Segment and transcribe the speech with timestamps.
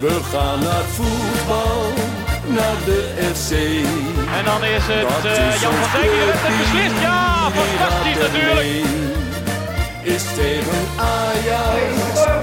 [0.00, 1.92] We gaan naar voetbal,
[2.46, 3.00] naar de
[3.34, 3.50] FC.
[4.36, 7.00] En dan is het Dat eh, is Jan van Dijk die heeft het beslist.
[7.00, 8.86] Ja, fantastisch natuurlijk.
[10.02, 11.92] Is tegen Ajax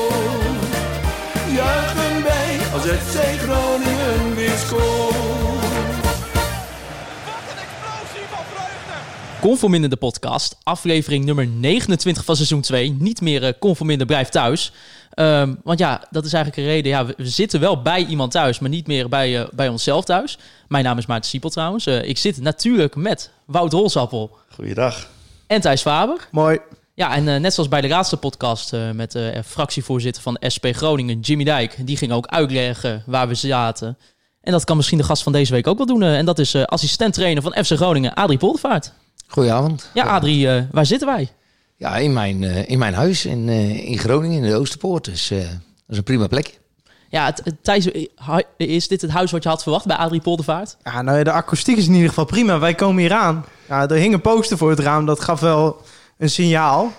[1.59, 5.26] Juichen wij als FC Groningen weer scoort.
[9.47, 12.97] Conforminder de podcast, aflevering nummer 29 van seizoen 2.
[12.99, 14.73] Niet meer uh, Conforminder blijft thuis.
[15.11, 16.91] Ehm, want ja, dat is eigenlijk een reden.
[16.91, 20.05] Ja, we, we zitten wel bij iemand thuis, maar niet meer bij, eh, bij onszelf
[20.05, 20.39] thuis.
[20.69, 21.87] Mijn naam is Maarten Siepel trouwens.
[21.87, 25.09] Eh, ik zit natuurlijk met Wout Holsappel Goeiedag.
[25.47, 26.29] en Thijs Faber.
[26.31, 26.59] Mooi.
[26.95, 31.45] Ja, en net zoals bij de laatste podcast met de fractievoorzitter van SP Groningen, Jimmy
[31.45, 31.77] Dijk.
[31.87, 33.99] Die ging ook uitleggen waar we zaten.
[34.41, 36.03] En dat kan misschien de gast van deze week ook wel doen.
[36.03, 38.93] en dat is assistent-trainer van FC Groningen, Adrie Poldervaart.
[39.27, 39.91] Goedenavond.
[39.95, 41.29] Ja, Adrie, eh, waar zitten wij?
[41.77, 45.05] Ja, in mijn, eh, in mijn huis in, eh, in Groningen, in de Oosterpoort.
[45.05, 45.49] Dus eh, dat
[45.89, 46.53] is een prima plekje.
[47.09, 50.21] Ja, het, het- Thijs, hu- is dit het huis wat je had verwacht bij Adrie
[50.21, 50.77] Poldervaart?
[50.83, 52.59] Ja, nou, de akoestiek is in ieder geval prima.
[52.59, 53.45] Wij komen hier aan.
[53.69, 55.07] Ja, er hing een poster voor het raam.
[55.07, 55.81] Dat gaf wel
[56.19, 56.93] een signaal.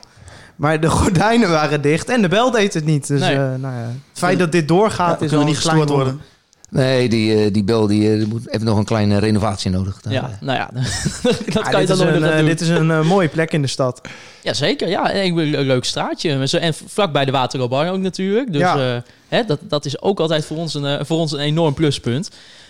[0.56, 3.08] Maar de gordijnen waren dicht en de bel deed het niet.
[3.08, 3.36] Dus Nee.
[3.36, 6.22] eh, nou ja, het feit dat dit doorgaat we is kunnen al niet gestoord worden.
[6.70, 10.02] Nee, die, eh, die bel die, eh, moet, heeft nog een kleine renovatie nodig.
[10.02, 10.70] Daar, Ja, eh, nou ja,
[11.54, 12.46] dat kan je dit, dan is nog een, eh, doen.
[12.46, 14.02] dit is een mooie plek in de stad.
[14.44, 14.88] Ja, zeker.
[14.88, 16.48] Ja, en ik wil een leuk straatje.
[16.48, 18.52] Zo- En vlakbij de Waterloobar ook natuurlijk.
[18.52, 18.96] Dus Ja.
[18.96, 22.30] eh, hè, dat, dat is ook altijd voor ons een, voor ons een enorm pluspunt.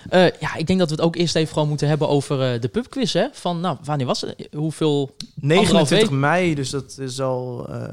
[0.09, 2.61] Eh, ja, ik denk dat we het ook eerst even gewoon moeten hebben over eh,
[2.61, 3.13] de pubquiz.
[3.13, 3.25] Hè?
[3.31, 4.47] Van, nou, wanneer was het?
[4.55, 5.15] Hoeveel?
[5.35, 6.09] 29 week.
[6.19, 7.83] mei, dus dat is al eh,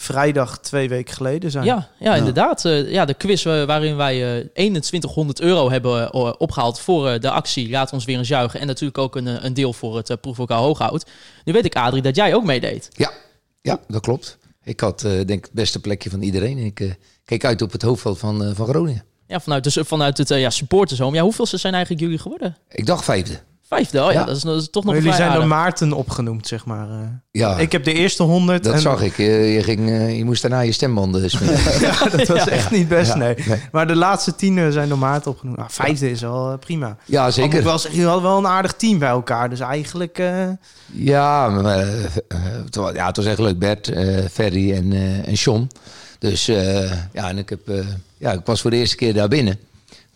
[0.00, 1.64] vrijdag twee weken geleden zijn.
[1.64, 2.64] Ja, ja, inderdaad.
[2.64, 7.20] Eh, ja, de quiz eh, waarin wij eh 2100 euro hebben eh, opgehaald voor eh,
[7.20, 8.60] de actie Laat ons weer eens juichen.
[8.60, 11.06] En natuurlijk ook een, eh, een deel voor het uh, proeflokaal Hooghout.
[11.44, 12.88] Nu weet ik, Adrie, dat jij ook meedeed.
[12.92, 13.10] ja,
[13.62, 14.38] ja, dat klopt.
[14.64, 16.58] Ik had eh, denk ik het beste plekje van iedereen.
[16.58, 16.90] Ik eh,
[17.24, 19.04] keek uit op het hoofdveld van, eh, van Groningen.
[19.26, 21.16] Ja, vanuit, dus, vanuit het eh, ja, supportershome.
[21.16, 22.56] Ja, hoeveel zijn eigenlijk jullie geworden?
[22.68, 23.40] Ik dacht vijfde.
[23.68, 24.24] Vijfde, oh ja, Ja.
[24.24, 25.46] dat, is, dat is toch nog Maar jullie zijn door.
[25.46, 26.88] Maarten opgenoemd, zeg maar.
[26.90, 26.96] eh.
[27.30, 28.64] Ja, Ik heb de eerste 100.
[28.64, 29.16] dat en zag ik.
[29.16, 31.80] Je, ging, eh, je moest daarna je stembanden smeren.
[31.80, 33.34] Ja, dat was echt niet best, Ja, nee.
[33.46, 33.60] nee.
[33.72, 35.56] Maar de laatste tien eh, zijn door Maarten opgenoemd.
[35.58, 36.96] Nou, vijfde is al prima.
[37.04, 37.62] ja, ik zeker.
[37.64, 39.50] wel zeggen, jullie hadden wel een aardig team bij elkaar.
[39.50, 40.18] Dus eigenlijk...
[40.18, 40.48] eh,
[40.92, 41.86] Ja, maar,
[42.64, 43.58] het, was, ja, het was echt leuk.
[43.58, 45.70] Bert, eh, Ferry en, eh en John.
[46.18, 47.86] Dus eh, ja, en ik, heb, eh,
[48.18, 49.58] ja, ik was voor de eerste keer daar binnen.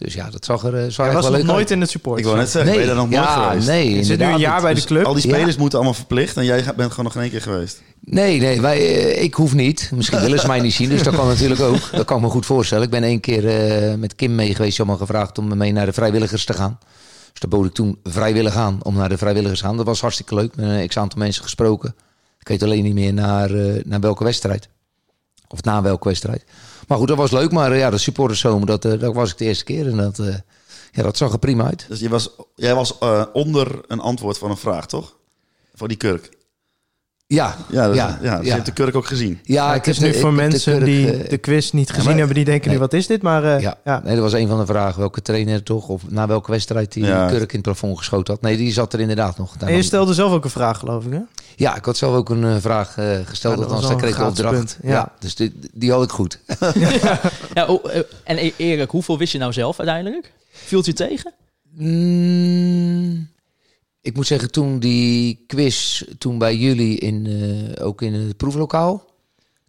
[0.02, 1.70] Dus ja, dat zag er, eh, zag was wel nog leuk nooit uit.
[1.70, 2.18] in het support.
[2.18, 3.66] Ik wou net zeggen, ben je daar nog nooit ja, geweest?
[3.66, 5.04] Nee, Je zit nu een jaar bij de Dus club.
[5.04, 5.34] Al die Ja.
[5.34, 7.82] spelers moeten allemaal verplicht en jij bent gewoon nog geen één keer geweest.
[8.00, 9.90] Nee, nee, wij, eh, ik hoef niet.
[9.94, 11.78] Misschien willen ze mij niet zien, dus dat kan natuurlijk ook.
[11.92, 12.84] Dat kan ik me goed voorstellen.
[12.84, 14.84] Ik ben één keer eh, met Kim mee geweest.
[14.84, 16.78] Me gevraagd om mee naar de vrijwilligers te gaan.
[17.30, 19.76] Dus daar bood ik toen vrijwillig aan om naar de vrijwilligers te gaan.
[19.76, 20.56] Dat was hartstikke leuk.
[20.56, 21.94] Met een x-aantal mensen gesproken.
[22.40, 23.50] Ik weet alleen niet meer naar,
[23.84, 24.68] naar welke wedstrijd.
[25.52, 26.44] Of na welke wedstrijd.
[26.88, 27.52] Maar goed, dat was leuk.
[27.52, 29.86] Maar eh, ja, de supporterszomer, dat, eh, dat was ik de eerste keer.
[29.86, 30.34] En dat, eh,
[30.92, 31.84] ja, dat zag er prima uit.
[31.88, 32.98] Dus je was, jij was
[33.32, 35.16] onder een antwoord van een vraag, toch?
[35.74, 36.30] Voor die kurk.
[37.34, 39.40] Ja, Ja, dat- ja, hebt de kurk ook gezien.
[39.42, 41.28] Ja, Ja, ik het is nu de- voor ik heb de mensen kurk, die eh,
[41.30, 43.22] de quiz niet gezien maar- hebben, die denken nu wat is dit?
[43.22, 43.78] Maar eh, Ja.
[43.84, 44.00] ja.
[44.04, 44.98] Nee, dat was een van de vragen.
[45.00, 45.88] Welke trainer toch?
[45.88, 47.26] Of na welke wedstrijd die Ja.
[47.28, 48.42] Kurk in het plafond geschoten had.
[48.42, 49.54] Nee, die zat er inderdaad nog.
[49.58, 51.18] En je stelde zelf ook een vraag, geloof ik, hè?
[51.56, 52.88] Ja, ik had zelf ook een eh, vraag
[53.24, 53.54] gesteld.
[53.54, 54.78] Ja, dat althans, was daar kreeg ik opdracht.
[54.82, 54.90] Ja.
[54.90, 55.12] ja.
[55.18, 56.38] dus die, die had ik goed.
[57.54, 57.84] Ja, oh,
[58.24, 60.32] en e- Erik, hoeveel wist je nou zelf uiteindelijk?
[60.50, 61.32] Viel het je tegen?
[61.74, 63.28] Mm,
[64.02, 69.04] ik moet zeggen, toen die quiz, toen bij jullie in, eh, ook in het proeflokaal.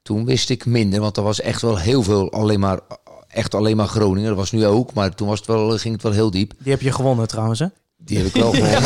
[0.02, 2.80] Toen wist ik minder, want er was echt wel heel veel alleen maar,
[3.28, 4.30] echt alleen maar Groningen.
[4.30, 6.54] Dat was nu ook, maar toen was het wel, ging het wel heel diep.
[6.58, 7.68] Die heb je gewonnen trouwens, hè?
[8.06, 8.82] Die heb ik wel gewonnen.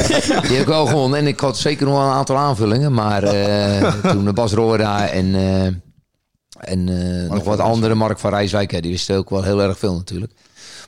[0.48, 1.18] Die heb ik wel gewonnen.
[1.18, 2.92] En ik had zeker nog wel een aantal aanvullingen.
[2.92, 5.64] Maar eh, toen Bas Roorda en, eh,
[6.58, 9.78] en eh, nog wat andere, Mark van Rijswijk, hè, die wisten ook wel heel erg
[9.78, 10.32] veel natuurlijk.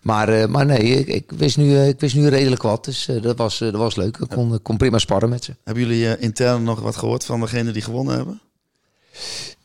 [0.04, 2.84] Maar, eh, maar nee, ik, wist nu, eh, ik wist nu redelijk wat.
[2.84, 4.16] Dus eh, dat, was, dat was leuk.
[4.16, 5.56] Ik kon, kon prima sparren met ze.
[5.65, 8.41] Hebben jullie intern nog wat gehoord van degene die gewonnen hebben?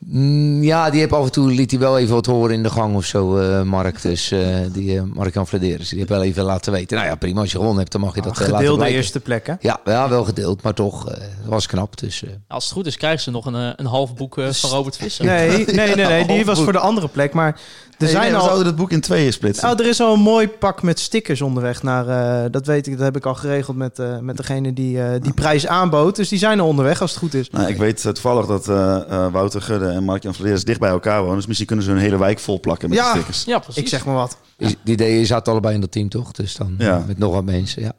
[0.06, 2.70] Mm, ja, die heb af en toe liet hij wel even wat horen in de
[2.70, 4.02] gang of zo, eh, Mark.
[4.02, 4.40] Dus eh,
[4.72, 6.96] die eh, Mark-Jan Vladeris, die heeft wel even laten weten.
[6.96, 7.40] Nou ja, prima.
[7.40, 9.54] Als je gewonnen hebt, dan mag je dat eh, laten eerste plek, hè?
[9.60, 11.98] Ja, ja, wel gedeeld, maar toch, eh, was knap.
[11.98, 14.70] Dus, eh, Als het goed is, krijgen ze nog een, een half boek eh, van
[14.70, 15.24] Robert Visser.
[15.24, 17.32] Nee, nee, nee, nee, die was voor de andere plek.
[17.32, 18.44] Maar er Nee, zijn nee, we al...
[18.44, 19.70] zouden het boek in tweeën splitsen.
[19.70, 22.08] Oh, er is al een mooi pak met stickers onderweg naar.
[22.44, 25.20] eh, dat weet ik, dat heb ik al geregeld met, eh, met degene die eh,
[25.20, 26.16] die prijs aanbood.
[26.16, 27.50] Dus die zijn al onderweg als het goed is.
[27.50, 31.20] Nou, ik weet toevallig dat eh, eh, Wouter Gudde en Mark-Jan Vladeris dicht bij elkaar
[31.20, 31.36] wonen.
[31.36, 33.04] Dus misschien kunnen ze hun hele wijk vol plakken met Ja.
[33.12, 33.44] de stickers.
[33.44, 33.82] Ja, precies.
[33.82, 34.36] Ik zeg maar wat.
[34.56, 36.32] Die, die deden zaten allebei in dat team, toch?
[36.32, 36.96] Dus dan Ja.
[36.96, 37.92] eh, met nog wat mensen, ja.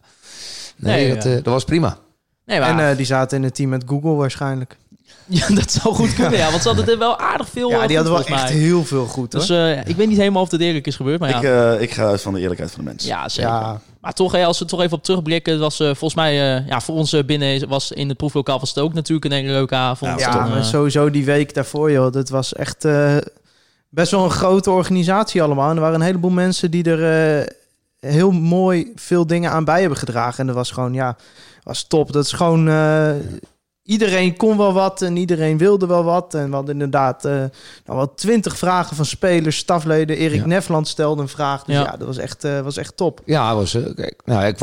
[0.75, 1.29] Nee, Nee, dat, ja.
[1.29, 1.97] eh, dat was prima.
[2.45, 4.77] Nee, maar En eh, die zaten in het team met Google waarschijnlijk.
[5.25, 6.49] Ja, dat zou goed kunnen, ja.
[6.49, 8.59] Want ze hadden er wel aardig veel Ja, eh, die goed, hadden wel echt mij.
[8.61, 9.41] heel veel goed, hoor.
[9.41, 11.38] Dus eh, ik weet niet helemaal of het eerlijk is gebeurd, maar ja.
[11.38, 13.09] Ik, eh, ik ga uit van de eerlijkheid van de mensen.
[13.09, 13.79] ja, zeker.
[14.01, 16.81] Maar toch, hè, als we toch even op terugblikken, was eh, volgens mij, eh, ja,
[16.81, 19.75] voor ons eh, binnen was in het proeflokaal was het ook natuurlijk een hele leuke
[19.75, 20.19] avond.
[20.19, 22.12] Ja, ja, Toen, maar sowieso die week daarvoor, joh.
[22.12, 23.18] Dat was echt eh,
[23.89, 25.69] best wel een grote organisatie allemaal.
[25.69, 27.48] En er waren een heleboel mensen die er eh,
[28.12, 30.39] heel mooi veel dingen aan bij hebben gedragen.
[30.39, 31.15] En dat was gewoon, ja,
[31.63, 32.12] was top.
[32.12, 32.68] Dat is gewoon...
[32.68, 33.12] eh,
[33.91, 36.33] Iedereen kon wel wat en iedereen wilde wel wat.
[36.33, 37.49] En we hadden inderdaad eh nou,
[37.85, 40.17] wel twintig vragen van spelers, stafleden.
[40.17, 40.45] Erik Ja.
[40.45, 41.63] Nefland stelde een vraag.
[41.63, 41.91] Dus ja, Ja.
[41.97, 43.21] dat was echt, eh, was echt top.
[43.25, 44.59] Ja, was, eh, kijk, nou, ik,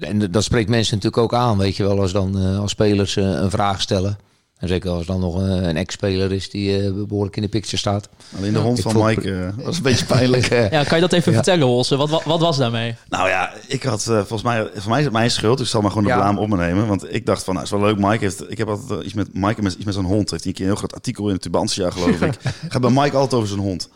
[0.00, 3.50] en dat spreekt mensen natuurlijk ook aan, weet je wel, als dan als spelers een
[3.50, 4.18] vraag stellen.
[4.58, 8.08] En zeker als dan nog een ex-speler is die eh, behoorlijk in de picture staat.
[8.36, 10.46] Alleen de hond van vond- Mike eh, was een beetje pijnlijk.
[10.70, 11.36] Ja, kan je dat even Ja.
[11.36, 11.96] vertellen, Hosse?
[11.96, 12.94] Wat, wat, wat was daarmee?
[13.08, 15.56] Nou ja, ik had eh, volgens mij, voor mij is het mijn schuld.
[15.58, 16.16] Dus ik zal maar gewoon de Ja.
[16.18, 16.86] blaam op me nemen.
[16.86, 17.98] Want ik dacht van, nou, is wel leuk.
[17.98, 20.30] Mike heeft, ik heb altijd iets met Mike, met, iets met zijn hond.
[20.30, 22.34] Heeft hij een keer een heel groot artikel in het Tubantia, geloof ik.
[22.68, 23.88] Gaat bij Mike altijd over zijn hond.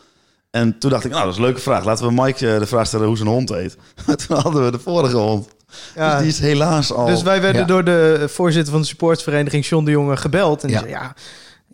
[0.51, 1.85] En toen dacht ik, nou, dat is een leuke vraag.
[1.85, 3.77] Laten we Mike de vraag stellen hoe zijn hond heet.
[4.07, 5.47] Maar toen hadden we de vorige hond.
[5.95, 7.05] Ja, Dus die is helaas al...
[7.05, 7.67] Dus wij werden Ja.
[7.67, 10.61] door de voorzitter van de supportsvereniging, John de Jonge, gebeld.
[10.61, 10.81] En die Ja.
[10.83, 11.13] zei, ja,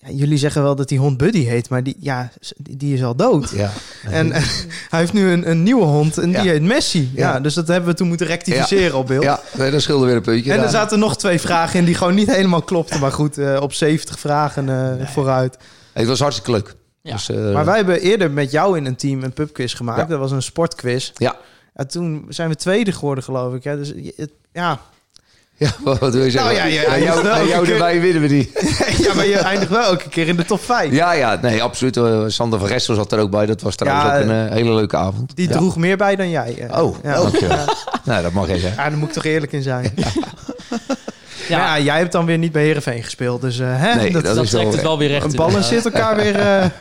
[0.01, 3.15] ja, jullie zeggen wel dat die hond Buddy heet, maar die, ja, die, is al
[3.15, 3.49] dood.
[3.49, 3.71] ja.
[4.09, 4.31] En
[4.89, 6.51] hij heeft nu een, een nieuwe hond en die Ja.
[6.51, 7.11] heet Messi.
[7.15, 7.33] Ja.
[7.33, 7.39] Ja.
[7.39, 9.23] dus dat hebben we toen moeten rectificeren op beeld.
[9.23, 10.49] ja, nee, dat scheelde weer een puntje.
[10.51, 10.71] En er daar.
[10.71, 12.99] zaten nog twee vragen in die gewoon niet helemaal klopten.
[12.99, 14.69] Maar goed, eh, op 70 vragen
[14.99, 15.57] eh, vooruit.
[15.93, 16.75] Het was hartstikke leuk.
[17.01, 17.11] Ja.
[17.13, 19.99] Dus, eh, Maar wij hebben eerder met jou in een team een pubquiz gemaakt.
[19.99, 20.05] Ja.
[20.05, 21.11] Dat was een sportquiz.
[21.15, 21.35] Ja.
[21.79, 23.63] En toen zijn we tweede geworden, geloof ik.
[23.63, 23.77] Hè?
[23.77, 24.79] Dus je- het, ja.
[25.55, 26.53] ja, wat wil je zeggen?
[26.55, 28.51] Nou ja, ja, Aan jou, ja, aan jou elke erbij winnen we die.
[29.05, 30.91] ja, maar je eindigt wel elke keer in de top 5.
[30.91, 31.97] Ja, ja, nee, absoluut.
[31.97, 33.45] Eh, Sander van Gestel zat er ook bij.
[33.45, 35.35] Dat was trouwens Ja, ook een eh, hele leuke avond.
[35.35, 35.55] Die Ja.
[35.55, 36.67] droeg meer bij dan jij.
[36.69, 36.83] eh.
[36.83, 37.13] Oh, ja.
[37.13, 37.57] dankjewel.
[37.57, 37.65] Ja.
[38.03, 38.83] Nou, dat mag jij zeggen.
[38.83, 39.91] Ja, daar moet ik toch eerlijk in zijn.
[41.49, 41.57] Ja.
[41.57, 43.41] Ja, ja, jij hebt dan weer niet bij Heerenveen gespeeld.
[43.41, 45.25] Dus eh, hè, Nee, dat, dat dat is wel- trekt het wel weer recht.
[45.25, 46.71] een ballen zit elkaar weer...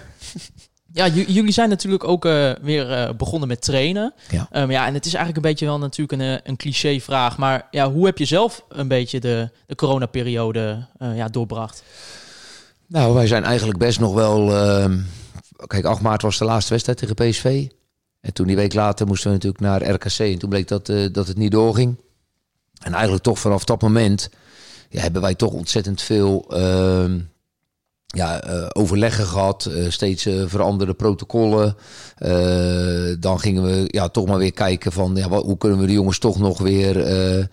[0.93, 4.15] Ja, jullie zijn natuurlijk ook eh, weer eh, begonnen met trainen.
[4.31, 4.49] Ja.
[4.51, 7.39] Ehm, ja, en het is eigenlijk een beetje wel natuurlijk een, eh, een cliché vraag.
[7.39, 11.83] Maar ja, hoe heb je zelf een beetje de, de coronaperiode eh ja, doorbracht?
[12.87, 14.57] Nou, wij zijn eigenlijk best nog wel...
[14.57, 14.99] ehm,
[15.67, 17.67] kijk, 8 maart was de laatste wedstrijd tegen PSV.
[18.21, 20.19] En toen die week later moesten we natuurlijk naar RKC.
[20.19, 21.97] En toen bleek dat, dat het niet doorging.
[22.83, 24.31] En eigenlijk toch vanaf dat moment...
[24.91, 26.45] Ja, hebben wij toch ontzettend veel...
[28.19, 31.77] ja, eh, overleggen gehad, eh, steeds eh, veranderde protocollen.
[33.21, 36.19] Dan gingen we ja, toch maar weer kijken van ja, hoe kunnen we de jongens
[36.19, 37.49] toch nog weer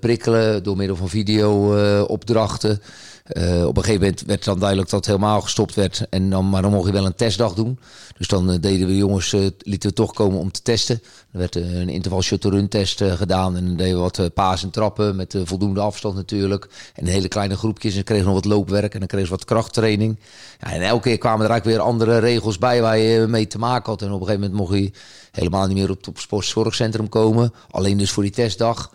[0.00, 2.80] prikkelen door middel van video-opdrachten.
[3.22, 6.06] Eh, op een gegeven moment werd dan duidelijk dat het helemaal gestopt werd.
[6.10, 7.78] En dan, maar dan mocht je wel een testdag doen.
[8.18, 11.02] Dus dan eh, deden we jongens, eh, lieten we toch komen om te testen.
[11.32, 13.56] Er werd een interval shuttle test gedaan.
[13.56, 16.68] En dan deden we wat paas en trappen met voldoende afstand natuurlijk.
[16.94, 17.96] En hele kleine groepjes.
[17.96, 20.18] En kregen we nog wat loopwerk en dan kregen ze wat krachttraining.
[20.60, 23.58] Ja, en elke keer kwamen er eigenlijk weer andere regels bij waar je mee te
[23.58, 24.02] maken had.
[24.02, 24.90] En op een gegeven moment mocht je
[25.30, 27.52] helemaal niet meer op het sportzorgcentrum komen.
[27.70, 28.92] Alleen dus voor die testdag.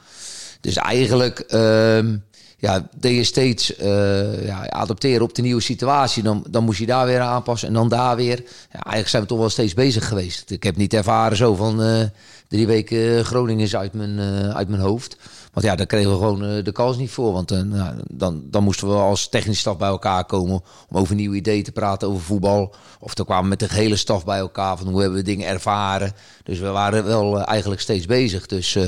[0.61, 2.15] Dus eigenlijk ehm,
[2.57, 6.23] ja, deed je steeds eh, ja, adapteren op de nieuwe situatie.
[6.23, 8.43] Dan, dan moest je daar weer aanpassen en dan daar weer.
[8.71, 10.51] Ja, eigenlijk zijn we toch wel steeds bezig geweest.
[10.51, 12.03] Ik heb niet ervaren zo van eh,
[12.47, 15.17] drie weken Groningen is uit mijn, eh, uit mijn hoofd.
[15.57, 17.33] Want ja, daar kregen we gewoon eh, de kans niet voor.
[17.33, 21.15] Want eh, nou, dan, dan moesten we als technische staf bij elkaar komen om over
[21.15, 22.75] nieuwe ideeën te praten over voetbal.
[22.99, 25.47] Of dan kwamen we met de hele staf bij elkaar van hoe hebben we dingen
[25.47, 26.11] ervaren.
[26.43, 28.45] Dus we waren wel eh, eigenlijk steeds bezig.
[28.45, 28.83] Dus eh,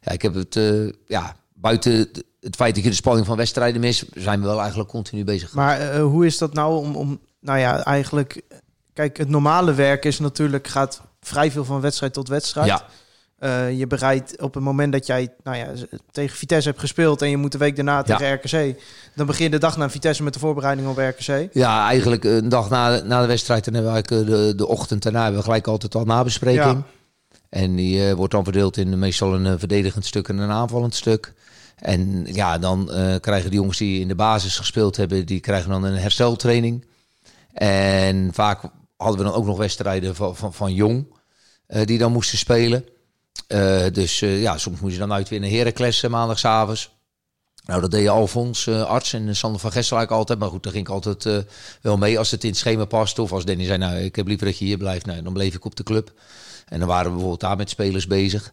[0.00, 2.10] ja, ik heb het eh, ja, buiten
[2.42, 5.52] het feit dat je de spanning van wedstrijden mist, zijn we wel eigenlijk continu bezig.
[5.52, 7.20] Maar eh, hoe is dat nou om, om...
[7.40, 8.40] Nou ja, eigenlijk...
[8.92, 10.68] Kijk, het normale werk is natuurlijk...
[10.68, 12.66] gaat vrij veel van wedstrijd tot wedstrijd.
[12.66, 12.84] Ja,
[13.38, 15.66] Eh, je bereidt op het moment dat jij nou ja,
[16.10, 17.22] tegen Vitesse hebt gespeeld...
[17.22, 18.16] en je moet de week daarna Ja.
[18.16, 18.82] tegen RKC...
[19.14, 21.48] dan begin je de dag na Vitesse met de voorbereiding op RKC.
[21.52, 25.02] ja, eigenlijk een dag na, na de wedstrijd, dan hebben we eh, de, de ochtend
[25.02, 26.64] daarna hebben we gelijk altijd al nabespreking.
[26.64, 26.82] Ja.
[27.48, 30.94] En die eh, wordt dan verdeeld in meestal een eh, verdedigend stuk en een aanvallend
[30.94, 31.32] stuk.
[31.82, 35.70] En ja, dan eh, krijgen de jongens die in de basis gespeeld hebben, die krijgen
[35.70, 36.86] dan een hersteltraining.
[37.52, 38.62] En vaak
[38.96, 41.06] hadden we dan ook nog wedstrijden van, van, van jong,
[41.66, 42.84] eh, die dan moesten spelen.
[43.46, 46.90] Eh, dus ja, soms moest je dan uit weer naar Heracles maandagavonds.
[47.64, 50.38] Nou, dat deed Alfons, arts, en Sander van Gessel eigenlijk altijd.
[50.38, 51.44] Maar goed, daar ging ik altijd
[51.80, 53.22] wel mee als het in het schema paste.
[53.22, 55.06] Of als Danny zei, nou, ik heb liever dat je hier blijft.
[55.06, 56.12] Nou, dan bleef ik op de club.
[56.68, 58.52] En dan waren we bijvoorbeeld daar met spelers bezig.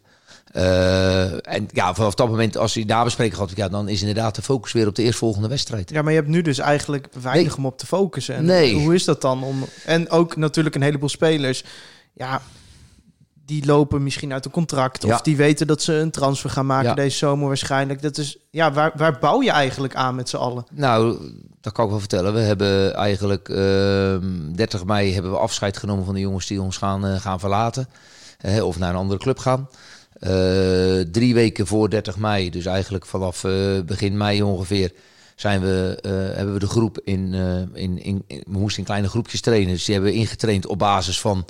[0.50, 4.42] Eh, en ja, vanaf dat moment, als je nabespreking had, ja, dan is inderdaad de
[4.42, 5.90] focus weer op de eerstvolgende wedstrijd.
[5.90, 7.56] Ja, maar je hebt nu dus eigenlijk weinig Nee.
[7.56, 8.34] om op te focussen.
[8.34, 8.74] En Nee.
[8.74, 9.42] Hoe is dat dan?
[9.42, 11.64] Om, en ook natuurlijk een heleboel spelers.
[12.14, 12.42] Ja,
[13.44, 15.02] die lopen misschien uit een contract.
[15.02, 15.14] Ja.
[15.14, 16.94] Of die weten dat ze een transfer gaan maken Ja.
[16.94, 18.02] deze zomer waarschijnlijk.
[18.02, 20.64] Dat is, ja, waar, waar bouw je eigenlijk aan met z'n allen?
[20.72, 21.18] Nou,
[21.60, 22.32] dat kan ik wel vertellen.
[22.34, 26.76] We hebben eigenlijk ehm 30 mei hebben we afscheid genomen van de jongens die ons
[26.76, 27.88] gaan, eh, gaan verlaten.
[28.62, 29.68] Of naar een andere club gaan.
[30.20, 34.92] Eh, drie weken voor 30 mei, dus eigenlijk vanaf eh, begin mei ongeveer,
[35.36, 37.34] zijn we, eh, hebben we de groep in,
[37.74, 39.72] in, in, in- We moesten in kleine groepjes trainen.
[39.72, 41.44] Dus die hebben we ingetraind op basis van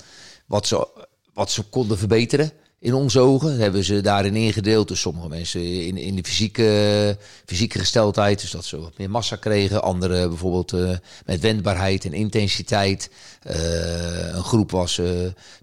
[0.46, 0.88] wat ze,
[1.34, 2.52] wat ze konden verbeteren.
[2.78, 4.88] In onze ogen hebben ze daarin ingedeeld.
[4.88, 9.36] Dus sommige mensen in, in de fysieke, fysieke gesteldheid, dus dat ze wat meer massa
[9.36, 9.82] kregen.
[9.82, 10.72] Anderen bijvoorbeeld
[11.26, 13.10] met wendbaarheid en intensiteit.
[13.42, 15.06] Een groep was eh,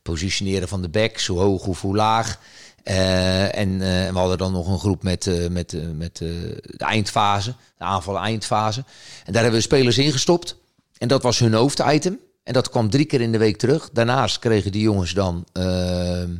[0.03, 2.39] positioneren van de backs, hoe hoog of hoe laag.
[2.87, 7.53] Eh, en eh, we hadden dan nog een groep met, eh, met, met de eindfase,
[7.77, 8.83] de aanval eindfase.
[9.25, 10.55] En daar hebben we spelers ingestopt.
[10.97, 12.19] En dat was hun hoofditem.
[12.43, 13.89] En dat kwam drie keer in de week terug.
[13.93, 16.35] Daarnaast kregen die jongens dan ehm,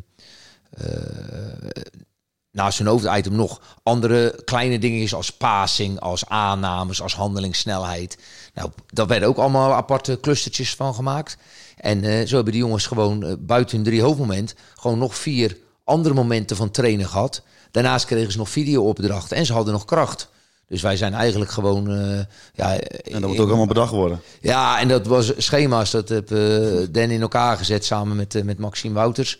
[0.70, 0.86] eh,
[2.52, 8.18] naast hun hoofditem nog andere kleine dingetjes als passing, als aannames, als handelingssnelheid.
[8.54, 11.38] Nou, daar werden ook allemaal aparte clustertjes van gemaakt.
[11.78, 16.56] En zo hebben die jongens gewoon buiten hun drie hoofdmoment gewoon nog vier andere momenten
[16.56, 17.42] van trainen gehad.
[17.72, 20.30] Daarnaast kregen ze nog videoopdrachten en ze hadden nog kracht.
[20.68, 21.90] Dus wij zijn eigenlijk gewoon...
[21.92, 22.20] eh,
[22.54, 24.22] ja, En dat moet ook allemaal bedacht worden.
[24.42, 25.92] ja, en dat was schema's.
[25.92, 29.40] Dat heb eh Dan in elkaar gezet samen met, eh, met Maxime Wouters.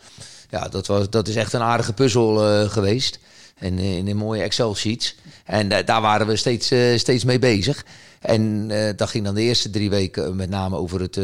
[0.50, 2.36] Ja, dat, was, dat is echt een aardige puzzel
[2.70, 3.20] geweest.
[3.60, 5.16] En eh, in een mooie Excel-sheets.
[5.46, 7.86] En daar waren we steeds, eh, steeds mee bezig.
[8.20, 11.18] En eh dat ging dan de eerste drie weken met name over het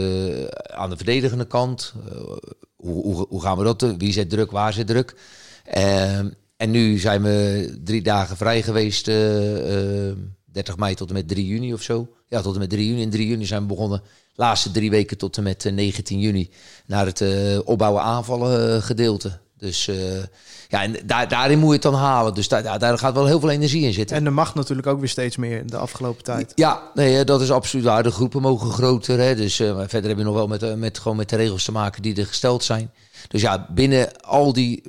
[0.73, 1.93] aan de verdedigende kant.
[2.75, 3.97] Hoe, hoe, hoe gaan we dat doen?
[3.97, 5.15] Wie zet druk, waar zit druk?
[5.63, 9.07] Ehm, en nu zijn we drie dagen vrij geweest.
[9.07, 12.07] eh, eh, 30 mei tot en met 3 juni of zo.
[12.27, 13.01] Ja, tot en met 3 juni.
[13.01, 14.01] In 3 juni zijn we begonnen.
[14.35, 16.49] Laatste drie weken tot en met eh, 19 juni.
[16.85, 17.23] Naar het
[17.65, 19.39] opbouwen aanvallen gedeelte.
[19.63, 20.17] Dus eh,
[20.67, 22.33] ja, en daar, daarin moet je het dan halen.
[22.33, 24.17] Dus daar, daar- gaat wel heel veel energie in zitten.
[24.17, 26.51] En er mag natuurlijk ook weer steeds meer de afgelopen tijd.
[26.55, 28.03] Ja, nee, dat is absoluut waar.
[28.03, 29.19] De groepen mogen groter.
[29.19, 29.35] Hè?
[29.35, 31.71] Dus eh, verder heb je nog wel met, eh, met, gewoon met de regels te
[31.71, 32.91] maken die er gesteld zijn.
[33.27, 34.83] Dus ja, binnen al die...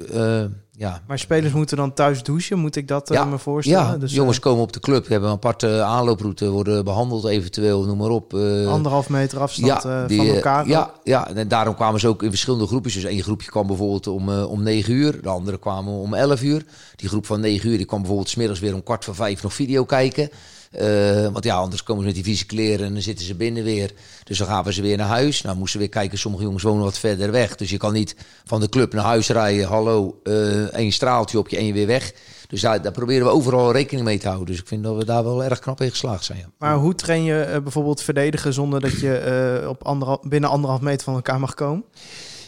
[0.77, 3.83] ja, Maar spelers moeten dan thuis douchen, moet ik dat eh, Ja, me voorstellen?
[3.85, 7.85] ja dus, eh, jongens komen op de club, hebben een aparte aanlooproute, worden behandeld eventueel,
[7.85, 8.35] noem maar op.
[8.35, 10.61] eh, anderhalf meter afstand die, van elkaar.
[10.63, 10.67] ook.
[10.69, 12.95] Ja, ja, en daarom kwamen ze ook in verschillende groepjes.
[12.95, 16.43] Dus één groepje kwam bijvoorbeeld om, eh, om 9 uur, de andere kwamen om 11
[16.43, 16.65] uur.
[16.97, 19.55] Die groep van 9 uur die kwam bijvoorbeeld smiddags weer om kwart voor vijf nog
[19.55, 20.31] video kijken.
[20.75, 23.65] Eh, want ja, anders komen ze met die vieze kleren en dan zitten ze binnen
[23.65, 23.91] weer.
[24.25, 25.43] Dus dan gaan we ze weer naar huis.
[25.43, 27.57] Nou moesten we weer kijken, sommige jongens wonen wat verder weg.
[27.57, 29.67] Dus je kan niet van de club naar huis rijden.
[29.67, 32.13] Hallo, eh één straaltje op je en je weer weg.
[32.49, 34.47] Dus daar, daar proberen we overal rekening mee te houden.
[34.47, 36.39] Dus ik vind dat we daar wel erg knap in geslaagd zijn.
[36.39, 36.47] Ja.
[36.59, 41.05] Maar hoe train je eh, bijvoorbeeld verdedigen zonder dat je op anderhal, binnen anderhalf meter
[41.05, 41.85] van elkaar mag komen?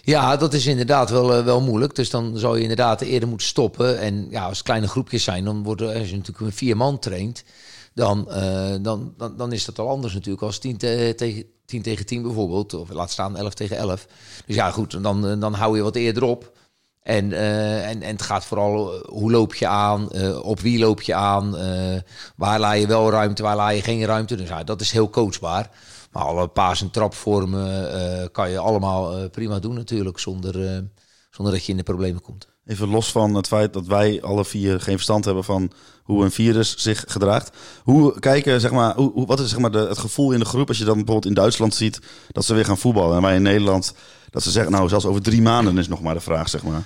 [0.02, 1.94] Ja, dat is inderdaad wel, wel moeilijk.
[1.94, 3.98] Dus dan zou je inderdaad eerder moeten stoppen.
[3.98, 6.98] En ja, als het kleine groepjes zijn, dan worden als je natuurlijk met vier man
[6.98, 7.44] traint,
[7.96, 11.82] dan, eh, dan, dan, dan is dat al anders natuurlijk als 10 te- tegen 10
[11.82, 12.74] tegen 10 bijvoorbeeld.
[12.74, 14.06] Of laat staan 11 tegen 11.
[14.46, 16.52] Dus ja, goed, dan, eh, dan hou je wat eerder op.
[17.02, 20.12] En, eh, en, en het gaat vooral hoe loop je aan,
[20.42, 21.50] op wie loop je aan,
[22.36, 24.36] waar laat je wel ruimte, waar laat je geen ruimte.
[24.36, 25.70] Dus ja, dat is heel coachbaar.
[26.12, 30.84] Maar alle paas- en trapvormen kan je allemaal prima doen natuurlijk, zonder,
[31.30, 32.55] zonder dat je in de problemen komt.
[32.66, 35.70] Even los van het feit dat wij alle vier geen verstand hebben van
[36.02, 37.56] hoe een virus zich gedraagt.
[37.82, 40.68] Hoe kijken, zeg maar, hoe, wat is zeg maar de, het gevoel in de groep
[40.68, 43.16] als je dan bijvoorbeeld in Duitsland ziet dat ze weer gaan voetballen.
[43.16, 43.94] En wij in Nederland
[44.30, 46.84] dat ze zeggen, nou zelfs over drie maanden is nog maar de vraag, zeg maar.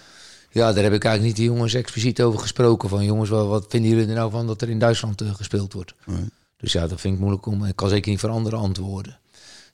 [0.50, 2.88] Ja, daar heb ik eigenlijk niet de jongens expliciet over gesproken.
[2.88, 5.72] Van jongens, wat, wat vinden jullie er nou van dat er in Duitsland eh, gespeeld
[5.72, 5.94] wordt?
[6.06, 6.28] Nee.
[6.56, 7.64] Dus ja, dat vind ik moeilijk om.
[7.64, 9.18] Ik kan zeker niet voor andere antwoorden.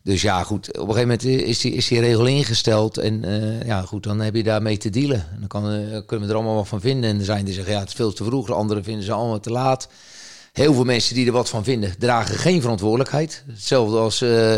[0.07, 0.69] Dus ja, goed.
[0.69, 2.99] Op een gegeven moment is die, is die regel ingesteld.
[2.99, 5.17] En eh, ja, goed, dan heb je daarmee te dealen.
[5.17, 7.11] En dan kan, eh, kunnen we er allemaal wat van vinden.
[7.11, 8.47] En er zijn die zeggen, ja, het is veel te vroeg.
[8.47, 9.89] De anderen vinden ze allemaal te laat.
[10.53, 13.45] Heel veel mensen die er wat van vinden, dragen geen verantwoordelijkheid.
[13.47, 14.55] Hetzelfde als, eh,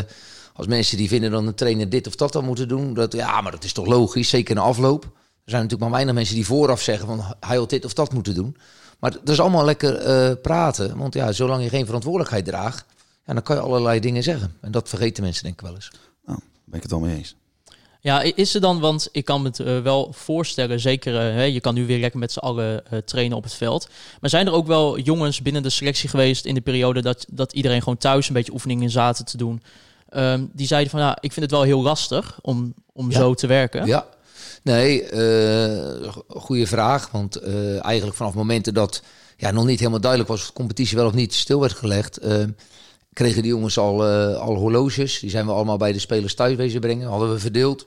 [0.52, 2.94] als mensen die vinden dat een trainer dit of dat dan moeten doen.
[2.94, 5.02] Dat, ja, maar dat is toch logisch, zeker in de afloop.
[5.04, 5.10] Er
[5.44, 8.34] zijn natuurlijk maar weinig mensen die vooraf zeggen van hij had dit of dat moeten
[8.34, 8.56] doen.
[8.98, 10.96] Maar dat is allemaal lekker praten.
[10.96, 12.84] Want ja, zolang je geen verantwoordelijkheid draagt,
[13.28, 14.56] ja, dan kan je allerlei dingen zeggen.
[14.61, 15.90] En dat vergeten mensen denk ik wel eens.
[16.26, 17.37] Nou, ben ik het al mee eens.
[18.00, 21.42] Ja, is er dan, want ik kan me het eh, wel voorstellen, zeker, eh, hè,
[21.42, 23.88] je kan nu weer lekker met z'n allen eh, trainen op het veld.
[24.20, 27.52] Maar zijn er ook wel jongens binnen de selectie geweest in de periode dat, dat
[27.52, 29.62] iedereen gewoon thuis een beetje oefeningen zaten te doen?
[30.08, 33.18] Ehm, die zeiden van, ja, ik vind het wel heel lastig om, om Ja.
[33.18, 33.87] zo te werken.
[33.87, 34.06] Ja,
[34.62, 37.11] nee, eh goede vraag.
[37.11, 39.02] Want eh, eigenlijk vanaf momenten dat
[39.37, 42.16] ja, nog niet helemaal duidelijk was of de competitie wel of niet stil werd gelegd,
[42.16, 42.44] eh,
[43.18, 45.18] kregen die jongens al, eh, al horloges.
[45.20, 47.08] Die zijn we allemaal bij de spelers thuis wezen brengen.
[47.08, 47.87] Hadden we verdeeld.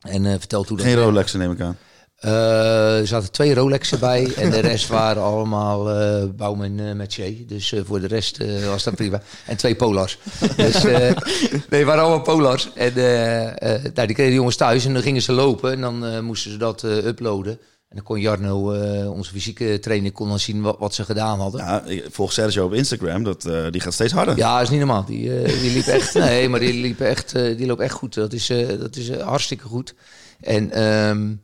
[0.00, 1.76] En eh verteld hoe dat Geen Rolexen neem ik aan.
[2.16, 7.46] Eh, er zaten twee Rolexen bij en de rest waren allemaal eh Bouwman uh, Mercier.
[7.46, 9.22] Dus eh, voor de rest eh, was dat prima.
[9.46, 10.18] En twee Polars.
[10.56, 11.16] Dus eh
[11.70, 12.68] nee, waren allemaal Polars.
[12.74, 15.80] En eh, eh, nou, die kregen de jongens thuis en dan gingen ze lopen en
[15.80, 17.58] dan eh, moesten ze dat eh, uploaden.
[17.92, 21.40] En dan kon Jarno, eh, onze fysieke trainer, kon dan zien wat, wat ze gedaan
[21.40, 21.60] hadden.
[21.60, 23.22] Ja, volg Sergio op Instagram.
[23.22, 24.36] Dat, eh, die gaat steeds harder.
[24.36, 25.04] Ja, is niet normaal.
[25.04, 26.14] Die, eh, die liep echt.
[26.24, 27.32] Nee, maar die liep echt.
[27.32, 28.14] die loopt echt goed.
[28.14, 28.46] Dat is,
[28.78, 29.94] dat is hartstikke goed.
[30.40, 31.34] En ehm,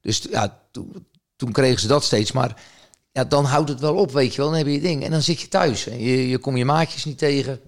[0.00, 2.32] dus ja, toen, toen kregen ze dat steeds.
[2.32, 2.62] Maar
[3.12, 4.48] ja, dan houdt het wel op, weet je wel.
[4.48, 5.04] Dan heb je je ding.
[5.04, 5.86] En dan zit je thuis.
[5.86, 7.60] En je, je komt je maatjes niet tegen.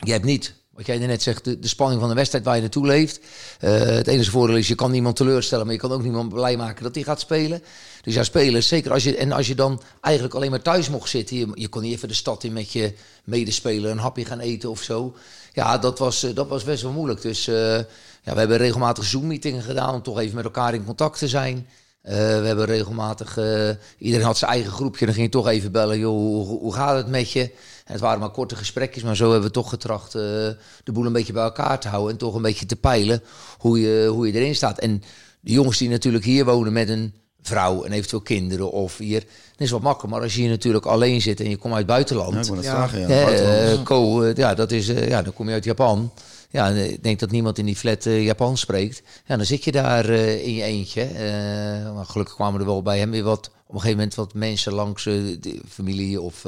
[0.00, 0.54] Je hebt niet.
[0.74, 3.20] Wat jij net zegt, de, spanning van de wedstrijd waar je naartoe leeft.
[3.60, 6.56] Eh, het enige voordeel is, je kan niemand teleurstellen, maar je kan ook niemand blij
[6.56, 7.62] maken dat hij gaat spelen.
[8.02, 11.08] Dus ja, spelers, zeker als je, en als je dan eigenlijk alleen maar thuis mocht
[11.08, 12.92] zitten, je, je kon niet even de stad in met je
[13.24, 15.14] medespeler een hapje gaan eten of zo.
[15.52, 17.22] Ja, dat was, eh, dat was best wel moeilijk.
[17.22, 17.76] Dus eh,
[18.22, 21.66] ja, we hebben regelmatig Zoom-meetingen gedaan om toch even met elkaar in contact te zijn.
[22.02, 22.10] We
[22.44, 23.38] hebben regelmatig,
[23.98, 26.96] iedereen had zijn eigen groepje, dan ging je toch even bellen, joh, hoe, hoe gaat
[26.96, 27.50] het met je?
[27.84, 30.20] Het waren maar korte gesprekjes, maar zo hebben we toch getracht eh,
[30.84, 33.22] de boel een beetje bij elkaar te houden en toch een beetje te peilen
[33.58, 34.78] hoe je, hoe je erin staat.
[34.78, 35.02] En
[35.40, 39.66] de jongens die natuurlijk hier wonen met een vrouw en eventueel kinderen of hier, dan
[39.66, 40.12] is wat makkelijk.
[40.14, 42.62] Maar als je hier natuurlijk alleen zit en je komt uit het buitenland, Ja, ik
[42.62, 43.00] vragen.
[43.00, 43.06] Ja.
[43.24, 43.78] Buitenland.
[43.78, 46.12] eh, Ko, eh, ja, dat is, eh, ja, dan kom je uit Japan.
[46.54, 49.02] Ja, eh, ik denk dat niemand in die flat eh, Japans spreekt.
[49.26, 51.08] Ja, dan zit je daar eh, in je eentje.
[51.94, 54.72] Maar gelukkig kwamen er wel bij hem weer wat, op een gegeven moment wat mensen
[54.72, 55.08] langs
[55.68, 56.44] familie of,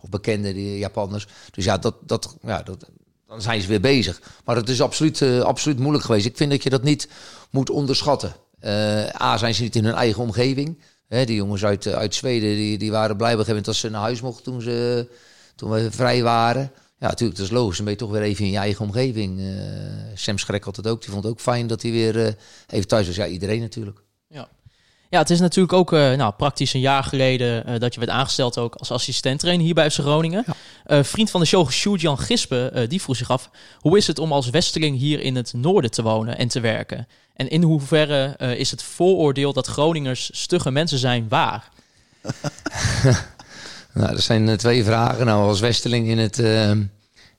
[0.00, 1.26] of bekenden, die Japanners.
[1.50, 2.86] Dus ja, dat, dat, ja dat,
[3.28, 4.22] dan zijn ze weer bezig.
[4.44, 6.26] Maar het is absoluut, absoluut moeilijk geweest.
[6.26, 7.08] Ik vind dat je dat niet
[7.50, 8.34] moet onderschatten.
[9.20, 10.78] A, zijn ze niet in hun eigen omgeving.
[11.08, 13.74] Hè, die jongens uit, uit Zweden die, die waren blij op een gegeven moment dat
[13.74, 15.08] ze naar huis mochten toen, ze,
[15.54, 16.72] toen we vrij waren.
[17.04, 17.76] Ja, natuurlijk, dat is logisch.
[17.76, 19.40] Dan ben je toch weer even in je eigen omgeving.
[19.40, 19.46] Eh,
[20.14, 21.00] Sam Schrek had het ook.
[21.00, 22.32] Die vond het ook fijn dat hij weer eh,
[22.66, 23.16] even thuis was.
[23.16, 24.02] Ja, iedereen natuurlijk.
[24.28, 24.48] Ja.
[25.10, 28.58] ja, het is natuurlijk ook eh, nou, praktisch een jaar geleden dat je werd aangesteld
[28.58, 30.44] ook als assistent-trainer hier bij FC Groningen.
[30.86, 33.50] Vriend van de show, Sjoerd-Jan Gispen, die vroeg zich af...
[33.78, 37.08] hoe is het om als Westeling hier in het noorden te wonen en te werken?
[37.34, 41.68] En in hoeverre is het vooroordeel dat Groningers stugge mensen zijn waar?
[43.94, 45.26] Nou, dat zijn twee vragen.
[45.26, 46.38] Nou, als Westeling in, het,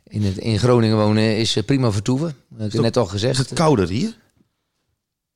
[0.08, 2.36] in, het, in Groningen wonen is eh, prima vertoeven.
[2.50, 3.38] Dat heb ik net al Is gezegd.
[3.38, 4.18] het kouder hier?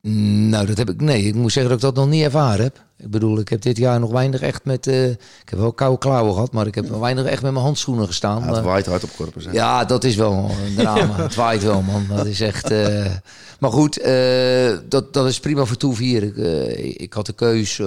[0.01, 1.01] Mm, Nou, dat heb ik.
[1.01, 2.84] Nee, ik moet zeggen dat ik dat nog niet ervaren heb.
[2.97, 4.88] Ik bedoel, ik heb dit jaar nog weinig echt met.
[4.88, 7.63] eh, ik heb wel koude klauwen gehad, maar ik heb nog weinig echt met mijn
[7.63, 8.39] handschoenen gestaan.
[8.39, 9.51] Ja, het Maar- waait hard op hè.
[9.51, 10.34] ja, dat is wel
[10.65, 11.15] een drama.
[11.23, 12.05] Het waait wel, man.
[12.10, 12.71] Dat is echt.
[12.71, 13.05] eh,
[13.60, 14.03] Maar goed,
[14.89, 16.23] dat, dat is prima vertoef hier.
[16.23, 17.82] Ik, ik had de keus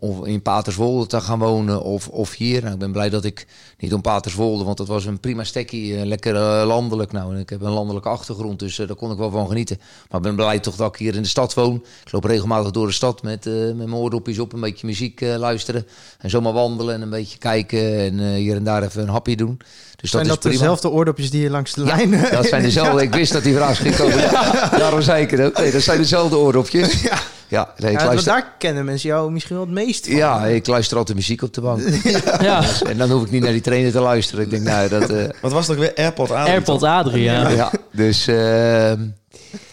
[0.00, 2.60] om in Paterswolde te gaan wonen of, of hier.
[2.62, 3.46] Nou, ik ben blij dat ik
[3.78, 5.96] niet om Paterswolde, want dat was een prima stekkie.
[5.96, 7.12] eh, lekker eh, landelijk.
[7.12, 9.76] Nou, en ik heb een landelijke achtergrond, dus eh, daar kon ik wel van genieten.
[10.08, 11.74] Maar ik ben blij toch dat ik hier in de stad woon.
[12.04, 15.86] Ik loop regelmatig door de stad met, met mijn oordopjes op, een beetje muziek luisteren.
[16.18, 19.60] En zomaar wandelen en een beetje kijken en hier en daar even een hapje doen.
[19.96, 20.58] Dus Zijn dat dat is prima.
[20.58, 22.10] dezelfde oordopjes die je langs de Ja, lijn...
[22.30, 23.02] dat zijn dezelfde.
[23.02, 24.30] Ik wist dat die vraag ging komen.
[24.80, 25.58] Daarom zei ik het ook.
[25.58, 27.02] Nee, dat zijn dezelfde oordopjes.
[27.02, 27.18] Ja,
[27.50, 28.32] ja nee, ik Ja, luister.
[28.32, 30.16] daar kennen mensen jou misschien wel het meest van.
[30.16, 31.82] Ja, ik luister altijd muziek op de bank.
[32.40, 34.44] Ja, En dan hoef ik niet naar die trainer te luisteren.
[34.44, 35.10] Ik denk, nou, dat...
[35.10, 35.94] eh, Wat was het ook weer?
[35.94, 36.82] Airpod Adrie, Airpod?
[36.82, 37.48] Adrie, ja.
[37.48, 39.00] ja, dus, ehm,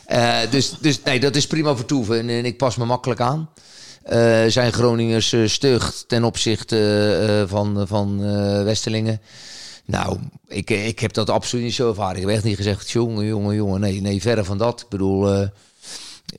[0.06, 2.20] eh, dus, dus nee, dat is prima vertoeven.
[2.20, 3.50] En, en ik pas me makkelijk aan.
[4.04, 6.78] Eh, zijn Groningers eh, stug ten opzichte
[7.28, 9.22] eh, van, van eh, Westelingen?
[9.86, 12.16] Nou, ik, ik heb dat absoluut niet zo ervaren.
[12.16, 13.80] Ik heb echt niet gezegd, jongen, jongen, jongen.
[13.80, 14.82] Nee, nee, verre van dat.
[14.82, 15.48] Ik bedoel,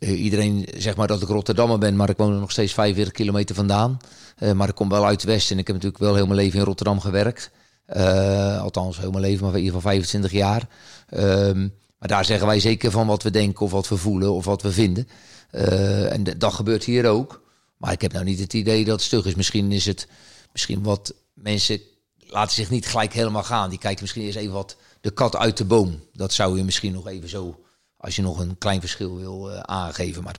[0.01, 3.55] iedereen zegt maar dat ik Rotterdammer ben, maar ik woon er nog steeds 45 kilometer
[3.55, 3.99] vandaan.
[4.37, 6.39] Eh, maar ik kom wel uit het Westen en ik heb natuurlijk wel heel mijn
[6.39, 7.51] leven in Rotterdam gewerkt.
[7.87, 10.69] Eh, althans, heel mijn leven, maar in ieder geval 25 jaar.
[11.09, 11.61] Ehm,
[11.99, 14.63] maar daar zeggen wij zeker van wat we denken of wat we voelen of wat
[14.63, 15.09] we vinden.
[15.51, 17.43] Eh, en dat gebeurt hier ook.
[17.77, 19.35] Maar ik heb nou niet het idee dat het stug is.
[19.35, 20.09] Misschien is het
[20.53, 21.81] misschien wat mensen
[22.19, 23.71] laten zich niet gelijk helemaal gaan.
[23.71, 26.01] Die kijken misschien eens even wat de kat uit de boom.
[26.13, 27.61] Dat zou je misschien nog even zo,
[27.99, 30.23] als je nog een klein verschil wil eh, aangeven.
[30.23, 30.37] Maar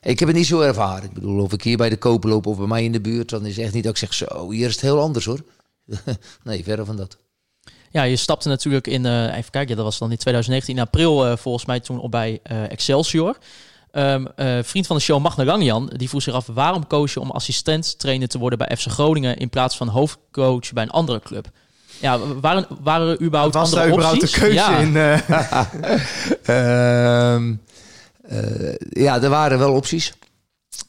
[0.00, 1.04] ik heb het niet zo ervaren.
[1.04, 3.28] Ik bedoel, of ik hier bij de kopen loop of bij mij in de buurt,
[3.28, 5.44] dan is echt niet dat ik zeg, zo, hier is het heel anders hoor.
[6.44, 7.16] nee, verre van dat.
[7.90, 11.26] Ja, je stapte natuurlijk in, eh, even kijken, dat was dan in 2019, in april
[11.26, 13.38] eh, volgens mij toen op bij Excelsior.
[13.94, 17.20] Ehm, eh, vriend van de show, Magna Langjan, die vroeg zich af waarom koos je
[17.20, 21.20] om assistent trainer te worden bij FC Groningen in plaats van hoofdcoach bij een andere
[21.20, 21.48] club?
[22.00, 24.34] Ja, waren, waren er überhaupt Was daar andere überhaupt opties?
[24.36, 24.78] een keuze ja.
[24.78, 24.96] in?
[24.96, 25.20] eh?
[27.34, 27.54] Ehm,
[28.22, 30.12] eh, ja, er waren wel opties.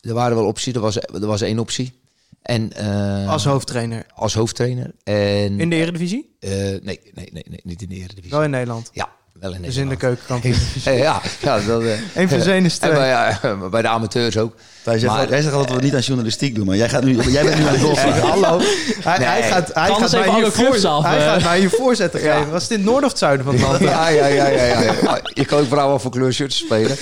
[0.02, 0.74] Er waren wel opties.
[0.74, 1.94] Er was, er was één optie.
[2.42, 4.06] En, eh, als hoofdtrainer.
[4.16, 4.92] als hoofdtrainer.
[5.04, 6.36] En, In de Eredivisie?
[6.40, 8.32] eh, nee, nee, nee, nee, niet in de Eredivisie.
[8.32, 8.90] Wel in Nederland.
[8.94, 10.00] Ja, wel in Dus in de Nederland.
[10.28, 10.56] keukenkampioen.
[11.04, 12.92] ja, ja, dat, eh, Eén van zijn is twee.
[13.02, 13.40] bij, ja,
[13.72, 14.56] bij de amateurs ook.
[14.84, 16.90] Hij zegt, Maar- al- jij zegt altijd dat we niet aan journalistiek doen, maar jij,
[16.90, 18.22] gaat nu, jij bent nu aan het doorvragen.
[18.22, 18.60] Hallo.
[19.00, 21.24] Hij, gaat, hij Kan gaat mij hier voor- af, Hij eh.
[21.26, 22.52] gaat mij je voorzetten geven.
[22.52, 23.80] Was dit noord of het zuiden van het land?
[23.80, 24.82] Ja, ja, ja, ja, ja.
[24.82, 25.20] ja.
[25.34, 26.98] Je kan ook vrouwen voor kleurshirts spelen.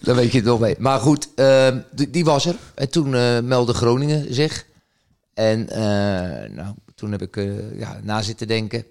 [0.00, 0.74] Dan weet je het nog mee.
[0.78, 2.54] Maar goed, ehm, die, die was er.
[2.74, 4.64] En toen eh, meldde Groningen zich.
[5.34, 5.80] En eh,
[6.50, 8.84] nou, toen heb ik eh, ja, na zitten denken.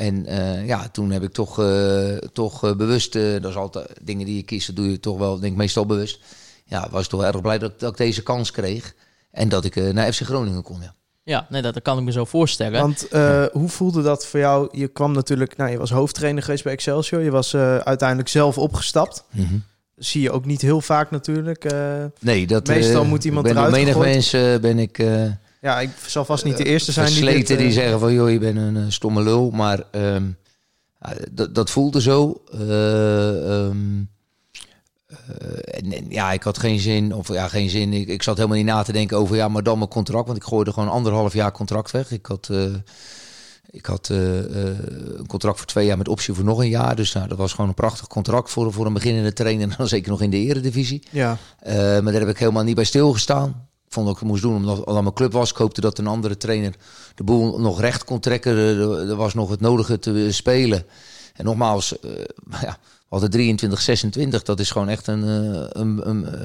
[0.00, 3.88] En eh, ja, toen heb ik toch, eh, toch eh, bewust, eh, dat is altijd
[4.02, 6.20] dingen die je kiest, dat doe je toch wel, denk ik, meestal bewust.
[6.64, 8.94] Ja, was toch erg blij dat, dat ik deze kans kreeg.
[9.30, 10.94] En dat ik eh, naar FC Groningen kon, ja.
[11.22, 12.80] Ja, nee, dat, dat kan ik me zo voorstellen.
[12.80, 14.68] Want eh, hoe voelde dat voor jou?
[14.72, 17.22] Je kwam natuurlijk, nou, je was hoofdtrainer geweest bij Excelsior.
[17.22, 19.24] Je was eh, uiteindelijk zelf opgestapt.
[19.96, 21.64] Zie je ook niet heel vaak natuurlijk.
[21.64, 22.04] eh.
[22.20, 24.12] Nee, dat Meestal moet iemand ben eruit menig gegooid.
[24.12, 24.98] mensen ben ik...
[24.98, 25.22] eh,
[25.60, 28.30] ja, ik zal vast niet de eerste zijn die dit, die, eh, zeggen van joh,
[28.30, 29.50] je bent een eh, stomme lul.
[29.50, 30.24] Maar ehm,
[31.30, 32.42] dat, dat voelde zo.
[32.52, 34.02] Eh, ehm,
[35.06, 37.92] eh, en, ja, ik had geen zin, of ja, geen zin.
[37.92, 40.26] Ik, ik zat helemaal niet na te denken over ja, maar dan mijn contract.
[40.26, 42.10] Want ik gooide gewoon anderhalf jaar contract weg.
[42.10, 42.64] Ik had, eh,
[43.70, 44.78] ik had eh, eh,
[45.16, 46.96] een contract voor twee jaar met optie voor nog een jaar.
[46.96, 49.70] Dus nou, dat was gewoon een prachtig contract voor, voor een beginnende trainer.
[49.70, 51.02] En dan zeker nog in de eredivisie.
[51.10, 53.68] Ja, Eh, maar daar heb ik helemaal niet bij stilgestaan.
[53.92, 55.50] Vond dat ik het moest doen omdat het al mijn club was.
[55.50, 56.74] Ik hoopte dat een andere trainer
[57.14, 58.56] de boel nog recht kon trekken.
[59.08, 60.84] Er, was nog het nodige te spelen.
[61.34, 62.10] En nogmaals, eh,
[62.66, 64.42] ja, we hadden 23, 26.
[64.42, 65.22] Dat is gewoon echt een...
[65.24, 66.40] eh, een, een eh,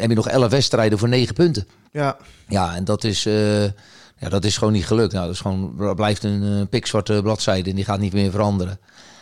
[0.00, 1.66] heb je nog 11 wedstrijden voor 9 punten.
[1.92, 2.16] ja.
[2.48, 5.12] Ja, en dat is, ja, dat is gewoon niet gelukt.
[5.12, 8.78] Nou, dat is gewoon, blijft een pikzwarte bladzijde en die gaat niet meer veranderen.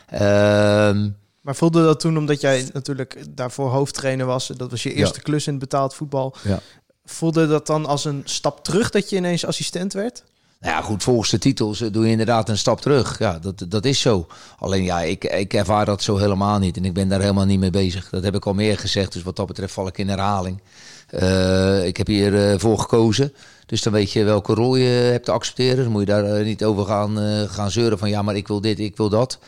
[0.07, 1.09] Ehm,
[1.41, 5.47] Maar voelde dat toen, omdat jij natuurlijk daarvoor hoofdtrainer was, dat was je eerste klus
[5.47, 6.35] in het betaald voetbal.
[6.43, 6.61] Ja.
[7.05, 10.23] Voelde dat dan als een stap terug dat je ineens assistent werd?
[10.65, 13.19] Nou ja, goed, volgens de titels eh, doe je inderdaad een stap terug.
[13.19, 14.27] Ja, dat, dat is zo.
[14.59, 16.77] Alleen ja, ik, ik ervaar dat zo helemaal niet.
[16.77, 18.09] En ik ben daar helemaal niet mee bezig.
[18.11, 19.13] Dat heb ik al meer gezegd.
[19.13, 20.61] Dus wat dat betreft val ik in herhaling.
[21.09, 23.33] Eh, ik heb hier eh, voor gekozen.
[23.67, 25.83] Dus dan weet je welke rol je hebt te accepteren.
[25.83, 28.79] Dan moet je daar niet over gaan, gaan zeuren van ja, maar ik wil dit,
[28.79, 29.39] ik wil dat.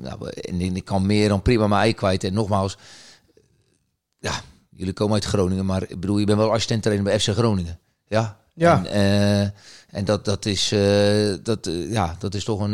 [0.00, 0.30] Nou,
[0.74, 2.24] ik kan meer dan prima mijn ei kwijt.
[2.24, 2.76] En nogmaals,
[4.18, 4.32] ja,
[4.82, 7.78] jullie komen uit Groningen, maar ik bedoel, je bent wel assistent trainer bij FC Groningen.
[8.08, 8.40] Ja.
[8.54, 8.84] Ja.
[8.84, 9.40] En, eh,
[9.90, 12.72] en dat, dat, is, eh, dat, eh, ja, dat is toch een,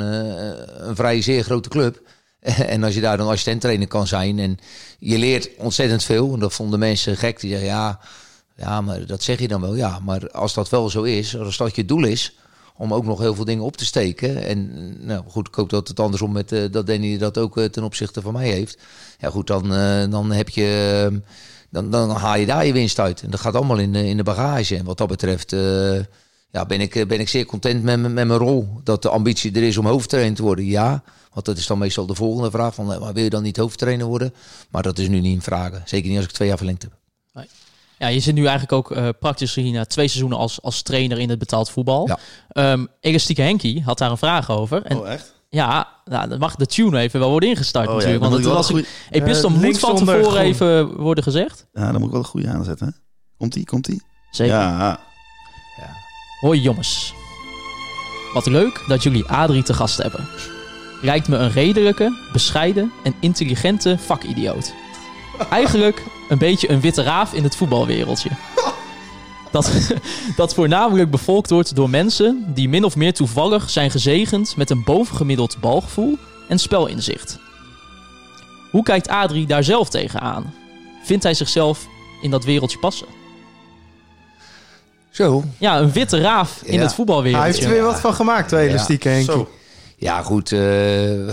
[0.88, 2.00] een vrij zeer grote club.
[2.42, 4.58] en als je daar dan assistent trainer kan zijn en
[4.98, 6.32] je leert ontzettend veel.
[6.32, 7.40] En dat vonden mensen gek.
[7.40, 8.00] Die zeggen, ja,
[8.56, 9.74] ja, maar dat zeg je dan wel.
[9.74, 12.36] Ja, maar als dat wel zo is, als dat je doel is
[12.76, 14.44] om ook nog heel veel dingen op te steken.
[14.44, 18.20] En nou goed, ik hoop dat het andersom met dat Danny dat ook ten opzichte
[18.20, 18.78] van mij heeft.
[19.18, 19.68] Ja goed, dan,
[20.10, 21.20] dan heb je.
[21.72, 23.22] Eh, dan, dan haal je daar je winst uit.
[23.22, 24.76] En dat gaat allemaal in, de- in de bagage.
[24.76, 25.94] En wat dat betreft eh,
[26.50, 28.68] ja, ben, ik, eh, ben ik zeer content met, mijn- met mijn rol.
[28.84, 31.02] Dat de ambitie er is om hoofdtrainer te worden, ja.
[31.32, 32.74] Want dat is dan meestal de volgende vraag.
[32.74, 34.34] Van, eh, maar wil je dan niet hoofdtrainer worden?
[34.70, 35.82] Maar dat is nu niet in vragen.
[35.84, 36.92] Zeker niet als ik twee jaar verlengd heb.
[37.98, 41.18] Ja, je zit nu eigenlijk ook eh, praktisch gezien na twee seizoenen als, als trainer
[41.18, 42.06] in het betaald voetbal.
[42.08, 42.18] Ja.
[42.48, 44.82] Ehm, Elastieke Henkie had daar een vraag over.
[44.84, 45.34] En Oh, echt?
[45.48, 48.22] Ja, nou, dan mag de tune even wel worden ingestart Oh, ja, natuurlijk.
[48.22, 48.78] dan want moet het was een
[49.10, 50.36] ik, Epistel Eh, moet van tevoren groen.
[50.38, 51.66] even worden gezegd.
[51.72, 52.86] Ja, dan moet ik wel een goede aanzetten.
[52.86, 52.92] hè?
[53.36, 54.02] Komt-ie, komt-ie?
[54.30, 54.54] Zeker.
[54.54, 55.00] Ja.
[56.40, 57.14] Hoi jongens.
[58.34, 60.28] Wat leuk dat jullie Adrie te gast hebben.
[61.02, 64.72] Lijkt me een redelijke, bescheiden en intelligente vakidioot.
[65.50, 68.30] Eigenlijk een beetje een witte raaf in het voetbalwereldje.
[69.50, 69.70] Dat,
[70.36, 74.84] dat voornamelijk bevolkt wordt door mensen die min of meer toevallig zijn gezegend met een
[74.84, 77.38] bovengemiddeld balgevoel en spelinzicht.
[78.70, 80.54] Hoe kijkt Adrie daar zelf tegenaan?
[81.02, 81.86] Vindt hij zichzelf
[82.22, 83.06] in dat wereldje passen?
[85.10, 85.44] Zo.
[85.58, 86.80] Ja, een witte raaf in Ja.
[86.82, 87.38] het voetbalwereldje.
[87.42, 89.22] Hij heeft er weer wat van gemaakt, twee Henkie.
[89.22, 89.48] Zo.
[89.96, 90.52] Ja, goed.
[90.52, 91.28] eh,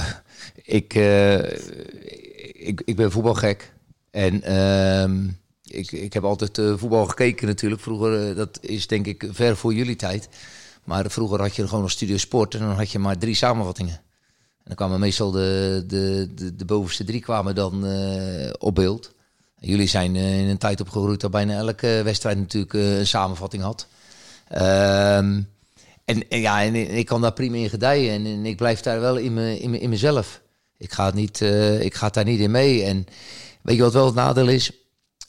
[0.63, 1.38] ik, eh,
[2.67, 3.73] ik, ik ben voetbalgek.
[4.12, 5.17] En ehm,
[5.67, 7.82] ik, ik heb altijd eh, voetbal gekeken natuurlijk.
[7.82, 10.30] Vroeger, eh, dat is denk ik ver voor jullie tijd.
[10.84, 13.93] Maar vroeger had je gewoon nog Studio Sport en dan had je maar drie samenvattingen.
[13.93, 19.13] En dan kwamen meestal de, de, de, de bovenste drie kwamen dan eh, op beeld.
[19.60, 23.88] Jullie zijn in een tijd opgegroeid dat bijna elke wedstrijd natuurlijk een samenvatting had.
[24.47, 25.41] Ehm
[26.06, 28.25] en, ja, en ik kan daar prima in gedijen.
[28.25, 30.41] En, ik blijf daar wel in, me, in, me, in mezelf.
[30.78, 31.41] Ik ga, het niet,
[31.80, 32.84] ik ga daar niet in mee.
[32.84, 33.06] En
[33.62, 34.85] weet je wat wel het nadeel is?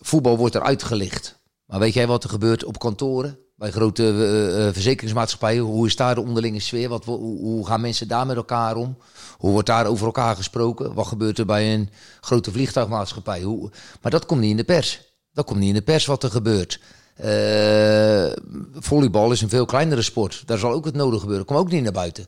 [0.07, 1.39] Voetbal wordt eruit gelicht.
[1.65, 3.39] Maar weet jij wat er gebeurt op kantoren?
[3.57, 5.63] Bij grote eh, verzekeringsmaatschappijen.
[5.63, 6.89] Hoe is daar de onderlinge sfeer?
[6.89, 8.97] Wat, hoe, hoe gaan mensen daar met elkaar om?
[9.39, 10.95] Hoe wordt daar over elkaar gesproken?
[10.95, 11.91] Wat gebeurt er bij een
[12.21, 13.43] grote vliegtuigmaatschappij?
[13.43, 13.71] Hoe,
[14.03, 15.01] maar dat komt niet in de pers.
[15.33, 16.81] Dat komt niet in de pers wat er gebeurt.
[17.15, 18.33] Eh,
[18.73, 20.43] volleybal is een veel kleinere sport.
[20.47, 21.47] Daar zal ook het nodig gebeuren.
[21.47, 22.27] Kom ook niet naar buiten.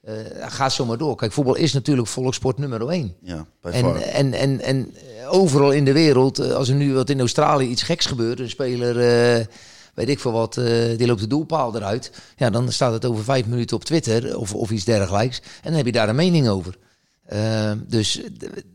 [0.00, 0.14] Eh,
[0.48, 1.16] ga zo maar door.
[1.16, 3.14] Kijk, voetbal is natuurlijk volkssport nummer één.
[3.22, 4.94] Ja, En, en, en, en
[5.28, 8.50] overal in de wereld, eh, als er nu wat in Australië iets geks gebeurt, een
[8.50, 9.46] speler, eh,
[9.94, 10.54] weet ik veel wat,
[10.96, 12.12] die loopt de doelpaal eruit.
[12.36, 15.38] Ja, dan staat het over vijf minuten op Twitter of, of iets dergelijks.
[15.38, 16.76] En dan heb je daar een mening over.
[17.86, 18.20] Dus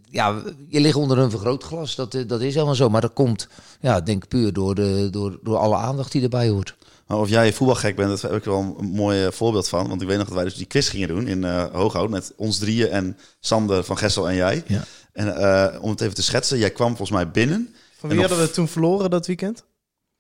[0.10, 2.90] ja, je ligt onder een vergrootglas, dat, dat is helemaal zo.
[2.90, 3.48] Maar dat komt,
[3.80, 6.76] ja, denk puur door, de, door, door alle aandacht die erbij hoort.
[7.08, 9.88] Maar of jij voetbalgek bent, dat heb ik er wel een mooi eh, voorbeeld van.
[9.88, 12.34] Want ik weet nog dat wij dus die quiz gingen doen in eh Hooghout met
[12.38, 14.64] ons drieën en Sander van Gessel en jij.
[14.68, 14.84] Ja.
[15.14, 17.76] En eh, om het even te schetsen, jij kwam volgens mij binnen.
[18.00, 19.64] Van wie nog- hadden we toen verloren dat weekend?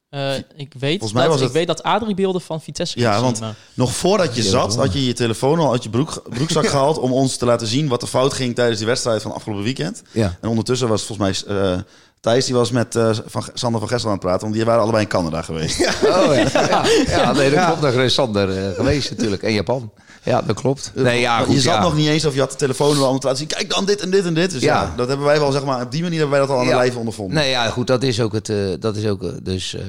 [0.09, 3.21] Eh, ik weet Volgens mij dat, was ik weet dat Adrie beelden van Vitesse Ja,
[3.21, 6.65] want maar- nog voordat je zat, had je je telefoon al uit je broek, broekzak
[6.67, 9.63] gehaald om ons te laten zien wat er fout ging tijdens die wedstrijd van afgelopen
[9.63, 10.01] weekend.
[10.11, 10.37] Ja.
[10.41, 11.79] En ondertussen was volgens mij eh,
[12.25, 14.81] Thijs, die was met eh, van, Sander van Gessel aan het praten, want die waren
[14.81, 15.79] allebei in Canada geweest.
[16.03, 17.81] Oh ja, ja, ja nee, dat klopt.
[17.81, 19.43] Nog is Sander eh, geweest natuurlijk.
[19.43, 19.91] En Japan.
[20.23, 20.91] Ja, dat klopt.
[20.95, 21.81] Nee, ja, goed, je zat ja.
[21.81, 23.85] nog niet eens of je had de telefoon wel om te laten zien, kijk dan
[23.85, 24.51] dit en dit en dit.
[24.51, 24.93] Dus ja, Ja.
[24.95, 26.71] dat hebben wij wel, zeg maar, op die manier hebben wij dat al aan de
[26.71, 26.77] Ja.
[26.77, 27.35] lijve ondervonden.
[27.35, 28.49] Nee, ja, goed, dat is ook het.
[28.49, 29.81] eh, dat is ook, dus, eh,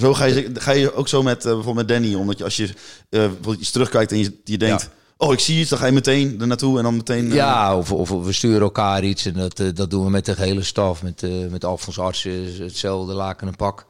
[0.00, 2.56] Zo ga je, ga je ook zo met eh, bijvoorbeeld met Danny, omdat je als
[2.56, 2.72] je eh,
[3.10, 4.88] bijvoorbeeld iets terugkijkt en je, je denkt,
[5.18, 7.28] oh ik zie iets, dan ga je meteen er naartoe en dan meteen...
[7.28, 9.26] eh, ja, of, of we sturen elkaar iets.
[9.26, 11.02] En dat, eh, dat doen we met de hele staf.
[11.02, 13.86] Met, eh met Alfons Artsen, hetzelfde laken en pak.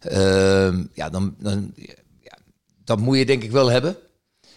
[0.00, 1.72] Ehm, ja, dan, dan,
[2.22, 2.38] ja,
[2.84, 3.96] dat moet je denk ik wel hebben.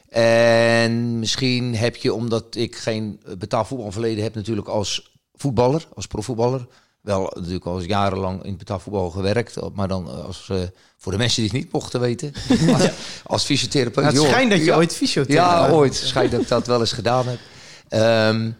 [0.09, 6.67] En misschien heb je, omdat ik geen betaald voetbalverleden heb, natuurlijk als voetballer, als profvoetballer.
[7.01, 9.57] Wel natuurlijk al jarenlang in het betaald voetbal gewerkt.
[9.73, 10.57] Maar dan als, eh,
[10.97, 12.33] voor de mensen die het niet mochten weten.
[13.23, 14.03] als fysiotherapeut.
[14.03, 14.31] Nou, het joh.
[14.31, 14.75] schijnt dat je Ja.
[14.75, 15.95] ooit fysiotherapeut Ja, ooit.
[15.95, 17.39] Schijnt dat ik dat wel eens gedaan heb.
[17.89, 18.51] Ehm,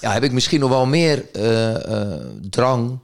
[0.00, 2.98] ja, heb ik misschien nog wel meer eh, eh, drang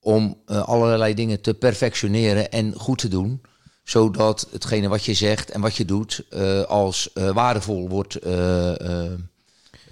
[0.00, 3.40] om eh, allerlei dingen te perfectioneren en goed te doen.
[3.84, 8.18] Zodat hetgene wat je zegt en wat je doet eh, als eh, waardevol wordt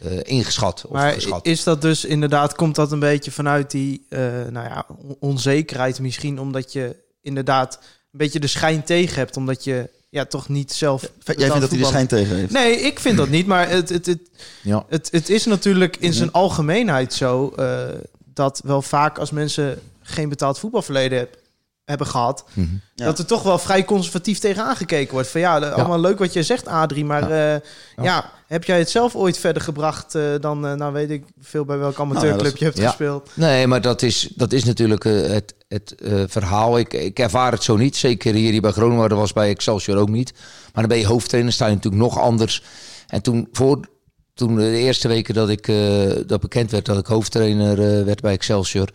[0.03, 0.85] eh, ingeschat.
[0.87, 1.47] Of Maar geschat.
[1.47, 6.01] is dat dus inderdaad, komt dat een beetje vanuit die eh, nou ja, on- onzekerheid
[6.01, 7.79] misschien, omdat je inderdaad
[8.13, 11.01] een beetje de schijn tegen hebt, omdat je ja, toch niet zelf...
[11.25, 12.53] Jij vindt dat hij de schijn tegen heeft?
[12.53, 14.21] Nee, ik vind dat niet, maar het, het, het,
[14.63, 14.85] ja.
[14.89, 17.79] het, het is natuurlijk in zijn algemeenheid zo eh,
[18.35, 21.38] dat wel vaak als mensen geen betaald voetbalverleden heb-
[21.89, 22.67] hebben gehad, Mhm.
[22.95, 23.05] Ja.
[23.05, 25.29] dat er toch wel vrij conservatief tegen aangekeken wordt.
[25.29, 27.61] Van ja, allemaal leuk wat je zegt, Adrie, maar ja.
[28.03, 31.65] ja, heb jij het zelf ooit verder gebracht eh, dan, eh, nou weet ik veel
[31.65, 32.87] bij welk amateurclub dat is- je hebt ja.
[32.87, 33.31] gespeeld?
[33.35, 36.79] Nee, maar dat is, dat is natuurlijk eh, het, het eh, verhaal.
[36.79, 37.97] Ik, ik ervaar het zo niet.
[37.97, 40.33] Zeker hier, hier bij Groningen, dat was bij Excelsior ook niet.
[40.73, 42.63] Maar dan ben je hoofdtrainer, sta je natuurlijk nog anders.
[43.07, 43.81] En toen, voor,
[44.35, 45.77] toen de eerste weken dat ik eh,
[46.27, 48.89] dat bekend werd dat ik hoofdtrainer eh, werd bij Excelsior.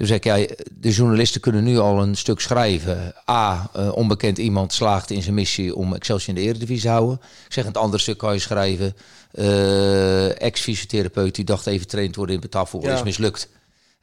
[0.00, 3.14] Toen zei ik, ja, de journalisten kunnen nu al een stuk schrijven.
[3.30, 7.20] A, eh, onbekend iemand slaagt in zijn missie om Excelsior in de eredivisie te houden.
[7.46, 8.96] Ik zeg, een ander stuk kan je schrijven.
[9.32, 12.96] eh, Ex-fysiotherapeut die dacht even trained worden in betaalvoetbal Ja.
[12.96, 13.48] is mislukt.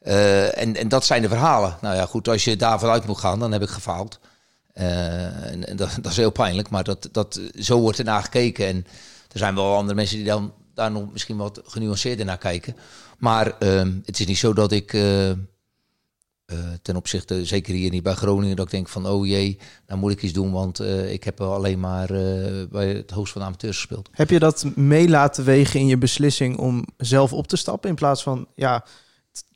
[0.00, 1.76] Eh, en, en dat zijn de verhalen.
[1.80, 4.18] Nou ja, goed, als je daarvan uit moet gaan, dan heb ik gefaald.
[4.72, 8.66] En, en dat, dat is heel pijnlijk, maar dat, dat, zo wordt er naar gekeken.
[8.66, 8.86] En
[9.32, 12.76] er zijn wel andere mensen die dan daar nog misschien wat genuanceerder naar kijken.
[13.18, 14.92] Maar ehm, het is niet zo dat ik
[16.48, 20.00] eh, ten opzichte, zeker hier niet bij Groningen, dat ik denk van oh jee, nou
[20.00, 23.40] moet ik iets doen, want eh, ik heb alleen maar eh, bij het hoogst van
[23.40, 24.08] de amateurs gespeeld.
[24.12, 27.94] Heb je dat mee laten wegen in je beslissing om zelf op te stappen in
[27.94, 28.84] plaats van ja,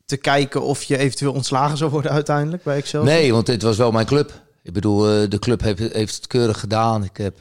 [0.05, 3.13] te kijken of je eventueel ontslagen zou worden uiteindelijk bij Excelsior?
[3.13, 4.41] Nee, want dit was wel mijn club.
[4.63, 7.03] Ik bedoel, de club heeft, heeft het keurig gedaan.
[7.03, 7.37] Ik heb,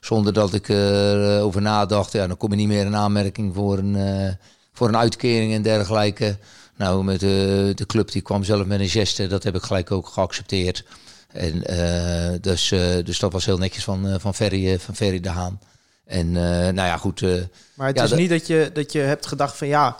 [0.00, 3.78] zonder dat ik erover over nadacht, ja, dan kom je niet meer in aanmerking voor
[3.78, 4.36] een,
[4.72, 6.38] voor een uitkering en dergelijke.
[6.82, 9.90] Nou, met de, de club die kwam zelf met een geste, dat heb ik gelijk
[9.90, 10.84] ook geaccepteerd.
[11.32, 15.20] En, eh, dus, eh, dus dat was heel netjes van, eh, van, Ferry, van Ferry
[15.20, 15.60] de Haan.
[16.06, 17.20] En nou ja, goed.
[17.74, 19.96] Maar het Ja, is dat- niet dat je, dat je hebt gedacht van ja,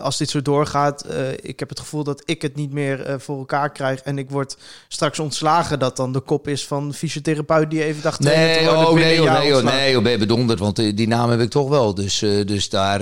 [0.00, 1.04] als dit zo doorgaat,
[1.40, 4.56] ik heb het gevoel dat ik het niet meer voor elkaar krijg en ik word
[4.88, 8.94] straks ontslagen, dat dan de kop is van fysiotherapeut die even dacht Nee, oh, binnen
[8.94, 9.80] nee, oh, nee, oh, ontslagen.
[9.80, 11.94] nee, oh, ben je bedonderd, want die, die naam heb ik toch wel.
[11.94, 13.00] Dus, dus daar,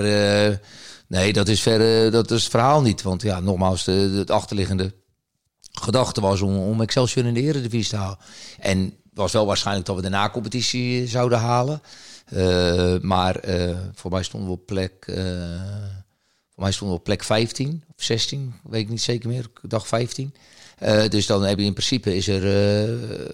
[1.07, 3.01] nee, dat is, verder, dat is het verhaal niet.
[3.01, 4.93] Want ja, nogmaals, de, de, het achterliggende
[5.71, 8.17] gedachte was om, om Excelsior in de Eredivisie te halen.
[8.59, 11.81] En het was wel waarschijnlijk dat we de na-competitie zouden halen.
[12.25, 15.15] Eh, maar eh, voor mij stonden we op plek, eh,
[16.49, 19.45] voor mij stonden we op plek 15 of 16, weet ik niet zeker meer.
[19.61, 20.33] Dacht 15.
[20.77, 23.33] Eh, dus dan heb je in principe is er, eh,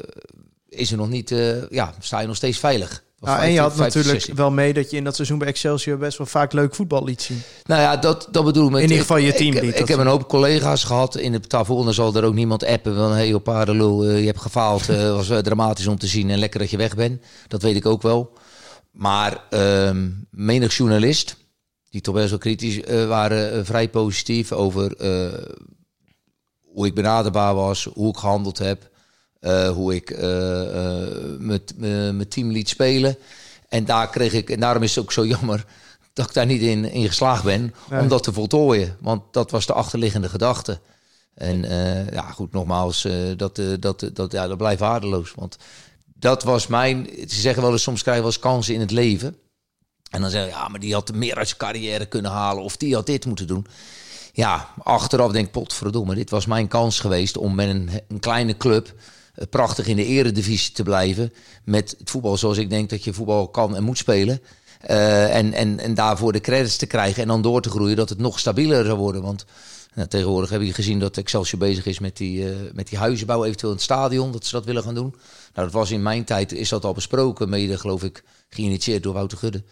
[0.70, 3.04] is er nog niet, eh, ja, sta je nog steeds veilig.
[3.24, 4.36] Nou, en je 15, had 15, natuurlijk 16.
[4.36, 7.22] wel mee dat je in dat seizoen bij Excelsior best wel vaak leuk voetbal liet
[7.22, 7.42] zien.
[7.64, 8.72] Nou ja, dat, dat bedoel ik.
[8.72, 11.50] met- In ieder geval je team Ik, ik, heb een hoop collega's gehad in het
[11.50, 11.84] tafel.
[11.84, 13.12] Dan zal er ook niemand appen van...
[13.12, 14.88] hey, op paardenlul, eh, je hebt gefaald.
[14.88, 17.22] Het was eh, dramatisch om te zien en lekker dat je weg bent.
[17.48, 18.34] Dat weet ik ook wel.
[18.92, 21.36] maar ehm, menig journalist,
[21.90, 25.44] die toch best wel kritisch eh, waren, eh, vrij positief over eh,
[26.74, 28.90] hoe ik benaderbaar was, hoe ik gehandeld heb, eh,
[29.52, 31.08] hoe ik eh, eh,
[31.40, 33.18] met mijn team liet spelen.
[33.70, 35.66] En daar kreeg ik, en daarom is het ook zo jammer
[36.14, 38.02] dat ik daar niet in, in geslaagd ben, Nee.
[38.02, 38.98] om dat te voltooien.
[39.00, 40.80] Want dat was de achterliggende gedachte.
[41.34, 45.34] En eh, ja, goed, nogmaals, eh, dat, eh, dat, dat, ja, dat blijft waardeloos.
[45.36, 45.58] Want
[46.06, 47.08] dat was mijn.
[47.28, 49.38] Ze zeggen wel eens: soms krijg je wel eens kansen in het leven.
[50.10, 52.64] En dan zeggen ja, maar die had meer uit zijn carrière kunnen halen.
[52.64, 53.68] Of die had dit moeten doen.
[54.34, 58.58] Ja, achteraf denk ik, potverdomme, dit was mijn kans geweest om met een, een kleine
[58.58, 58.94] club eh,
[59.50, 61.34] prachtig in de eredivisie te blijven.
[61.64, 64.42] Met het voetbal zoals ik denk dat je voetbal kan en moet spelen.
[64.80, 68.10] Eh, en, en, en daarvoor de credits te krijgen en dan door te groeien dat
[68.10, 69.22] het nog stabieler zou worden.
[69.22, 69.46] Want
[69.94, 73.44] nou, tegenwoordig heb je gezien dat Excelsior bezig is met die, eh, met die huizenbouw,
[73.44, 75.16] eventueel in het stadion, dat ze dat willen gaan doen.
[75.54, 79.14] Nou, dat was in mijn tijd, is dat al besproken, mede geloof ik geïnitieerd door
[79.14, 79.64] Wouter Gudde.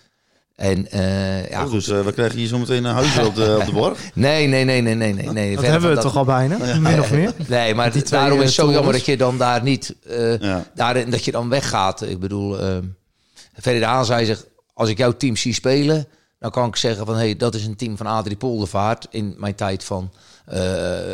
[0.62, 1.72] En eh, ja, Oh, goed.
[1.72, 4.00] dus eh, we krijgen hier zo meteen een huisje op de, op de borg.
[4.14, 5.30] Nee, nee, nee, nee, nee, nee.
[5.30, 5.50] nee.
[5.56, 7.34] Dat Verder hebben we toch al bijna, min of meer.
[7.48, 9.96] Nee, maar Die twee, daarom is eh, het zo jammer dat je dan daar niet...
[10.08, 10.66] eh, Ja.
[10.76, 12.02] daarin, dat je dan weggaat.
[12.02, 12.78] Ik bedoel, eh
[13.62, 14.46] Ferry de Haan zei zich...
[14.74, 16.08] Als ik jouw team zie spelen,
[16.40, 17.16] dan kan ik zeggen van...
[17.16, 20.12] hey, dat is een team van Adrie Poldervaart in mijn tijd van...
[20.46, 20.60] eh,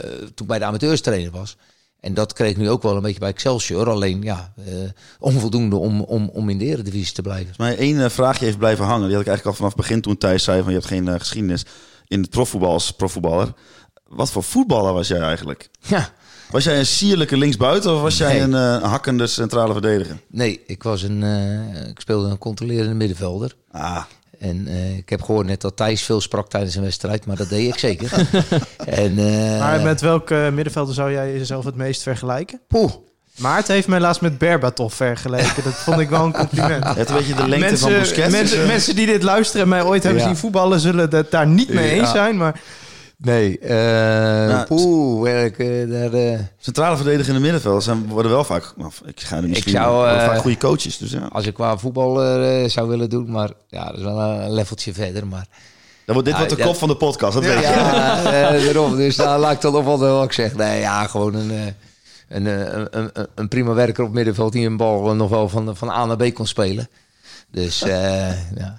[0.10, 1.58] toen ik bij de amateurs trainer was.
[2.00, 3.90] En dat kreeg ik nu ook wel een beetje bij Excelsior.
[3.90, 4.74] Alleen, ja, eh,
[5.20, 7.54] onvoldoende om, om, om in de eredivisie te blijven.
[7.58, 9.08] Maar één eh, vraagje heeft blijven hangen.
[9.08, 11.08] Die had ik eigenlijk al vanaf het begin toen Thijs zei van je hebt geen
[11.08, 11.66] eh, geschiedenis
[12.08, 13.54] in het profvoetbal als profvoetballer.
[14.08, 15.70] Wat voor voetballer was jij eigenlijk?
[15.80, 16.10] Ja,
[16.52, 20.20] Was jij een sierlijke linksbuiten of was jij een hakkende centrale verdediger?
[20.28, 21.24] nee, ik, was een,
[21.90, 23.56] ik speelde een controlerende middenvelder.
[23.72, 24.04] Ah,
[24.40, 27.50] En eh, ik heb gehoord net dat Thijs veel sprak tijdens een wedstrijd, maar dat
[27.50, 28.12] deed ik zeker.
[28.86, 32.60] en, eh, Maar met welke middenvelder zou jij jezelf het meest vergelijken?
[32.68, 32.92] poeh,
[33.38, 35.64] Maarten heeft mij laatst met Berbatov vergeleken.
[35.64, 36.84] Dat vond ik wel een compliment.
[36.88, 38.32] je hebt een beetje de lengte mensen, van Busquets.
[38.32, 40.28] mensen, eh, mensen die dit luisteren en mij ooit hebben Ja.
[40.28, 40.80] zien voetballen...
[40.80, 42.38] zullen het daar niet mee eens zijn.
[42.38, 42.62] Maar
[43.18, 43.60] nee.
[43.60, 43.76] eh
[44.48, 48.74] Nou, poeh, werk, eh, daar, eh, Centrale verdedigende middenvelders zijn, worden wel vaak...
[48.76, 49.72] Nou, ik ga er misschien...
[49.72, 51.28] zou, worden eh, vaak goede coaches, dus ja.
[51.32, 54.94] als ik qua voetbal eh, zou willen doen, maar ja, dat is wel een leveltje
[54.94, 55.28] verder.
[55.28, 55.48] Maar
[56.06, 56.66] Dan wordt, dit Ja, wordt de ja.
[56.66, 57.62] kop van de podcast, dat weet je.
[57.62, 58.96] ja, eh, daarom.
[58.96, 60.56] Dus daar laat ik dan wel wat ik zeg.
[60.56, 61.66] Nee, ja, gewoon een, eh,
[62.28, 65.90] een, een, een, een prima werker op middenveld die een bal nog wel van, van
[65.90, 66.90] A naar B kon spelen.
[67.52, 68.76] Dus eh, ja.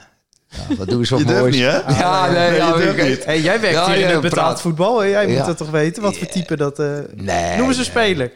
[0.48, 1.54] Ja, wat doen ze Je moois?
[1.54, 1.76] niet, hè?
[1.98, 3.24] Ja, nee, Nee, ja, niet.
[3.24, 4.61] hey, jij werkt Ja, hier in het betaald praat.
[4.61, 5.06] voetbal.
[5.06, 6.02] Jij moet dat toch weten?
[6.02, 6.78] Wat voor type dat...
[6.78, 8.32] eh Nee, Noem eens een speler.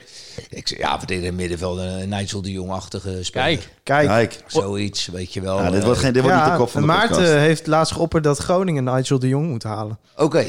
[0.50, 3.46] Ik, zeg, ja, verdediger middenveld, een Nigel de Jong-achtige speler.
[3.46, 4.06] Kijk, Kijk.
[4.08, 5.58] Kijk, Zoiets, weet je wel.
[5.62, 7.32] ja, dit eh, wordt, geen, dit wordt niet de kop van de Maarten podcast.
[7.32, 9.98] heeft laatst geopperd dat Groningen Nigel de Jong moet halen.
[10.16, 10.44] Oké.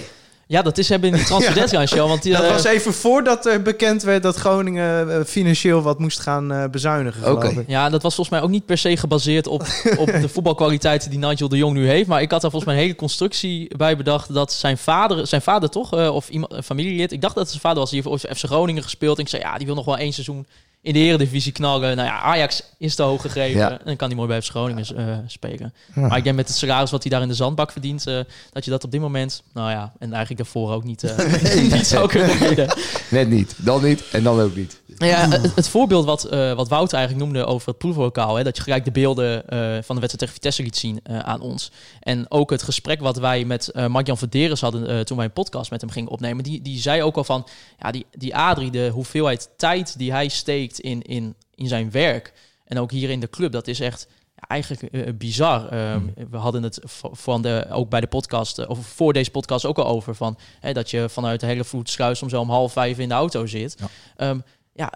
[0.54, 2.08] Ja, dat is hebben in die transfer deadline show.
[2.08, 6.00] Want die, Dat eh, was even voordat er bekend werd dat Groningen eh, financieel wat
[6.00, 7.60] moest gaan eh, bezuinigen, geloof Oké.
[7.60, 7.68] ik.
[7.68, 9.62] Ja, dat was volgens mij ook niet per se gebaseerd op,
[9.98, 12.08] op de voetbalkwaliteiten die Nigel de Jong nu heeft.
[12.08, 15.42] Maar ik had daar volgens mij een hele constructie bij bedacht dat zijn vader, zijn
[15.42, 18.00] vader toch, eh, of iemand, een familielid, ik dacht dat het zijn vader was, die
[18.00, 19.18] heeft ooit voor FC Groningen gespeeld.
[19.18, 20.46] En ik zei, ja, die wil nog wel één seizoen
[20.84, 21.96] in de Eredivisie knallen.
[21.96, 23.60] Nou ja, Ajax is te hoog gegeven.
[23.60, 23.72] Ja.
[23.72, 25.74] En dan kan hij mooi bij Groningen eh, spelen.
[25.94, 28.20] Maar ik denk met het salaris wat hij daar in de zandbak verdient, eh,
[28.52, 31.88] dat je dat op dit moment, nou ja, en eigenlijk daarvoor ook niet, eh, niet
[31.88, 32.74] zou kunnen bieden.
[33.10, 33.56] Net niet.
[33.58, 34.82] Dan niet en dan ook niet.
[34.98, 38.58] Ja, het, het voorbeeld wat, eh wat Wout eigenlijk noemde over het proeflokaal, hè, dat
[38.58, 41.72] je gelijk de beelden eh, van de wedstrijd tegen Vitesse liet zien eh, aan ons.
[42.00, 45.72] En ook het gesprek wat wij met eh Mark-Jan Verderes hadden toen wij een podcast
[45.72, 47.48] met hem gingen opnemen, die, die zei ook al van,
[47.80, 52.34] ja, die, die Adrie, de hoeveelheid tijd die hij steekt in, in, in zijn werk
[52.66, 54.08] en ook hier in de club, dat is echt
[54.48, 55.68] eigenlijk bizar.
[55.68, 56.80] Ehm, We hadden het
[57.12, 60.74] van de, ook bij de podcast, of voor deze podcast ook al over, van, hè,
[60.74, 63.76] dat je vanuit de hele vloedschuis om zo om half vijf in de auto zit.
[63.80, 63.88] Ja.
[64.16, 64.40] Ehm,
[64.74, 64.94] ja,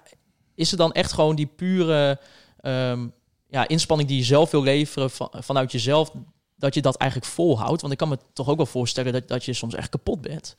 [0.55, 2.19] is er dan echt gewoon die pure
[2.59, 3.07] ehm,
[3.47, 6.11] ja, inspanning die je zelf wil leveren van, vanuit jezelf,
[6.55, 7.81] dat je dat eigenlijk volhoudt?
[7.81, 10.55] Want ik kan me toch ook wel voorstellen dat, dat je soms echt kapot bent.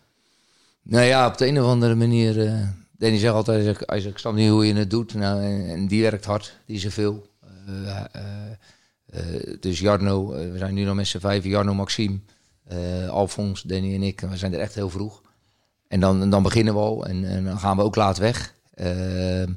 [0.83, 2.47] Nou ja, op de een of andere manier.
[2.47, 5.15] eh Danny zegt altijd: zegt, ik snap niet hoe je het doet.
[5.15, 7.27] Nou, en, die werkt hard, die is er veel.
[7.67, 8.05] Eh,
[9.07, 12.21] eh, dus Jarno, we zijn nu nog met z'n vijf: Jarno, Maxime,
[13.11, 14.21] Alfons, Danny en ik.
[14.21, 15.23] We zijn er echt heel vroeg.
[15.89, 18.55] En dan, dan beginnen we al en, en dan gaan we ook laat weg.
[18.79, 19.53] Ehm,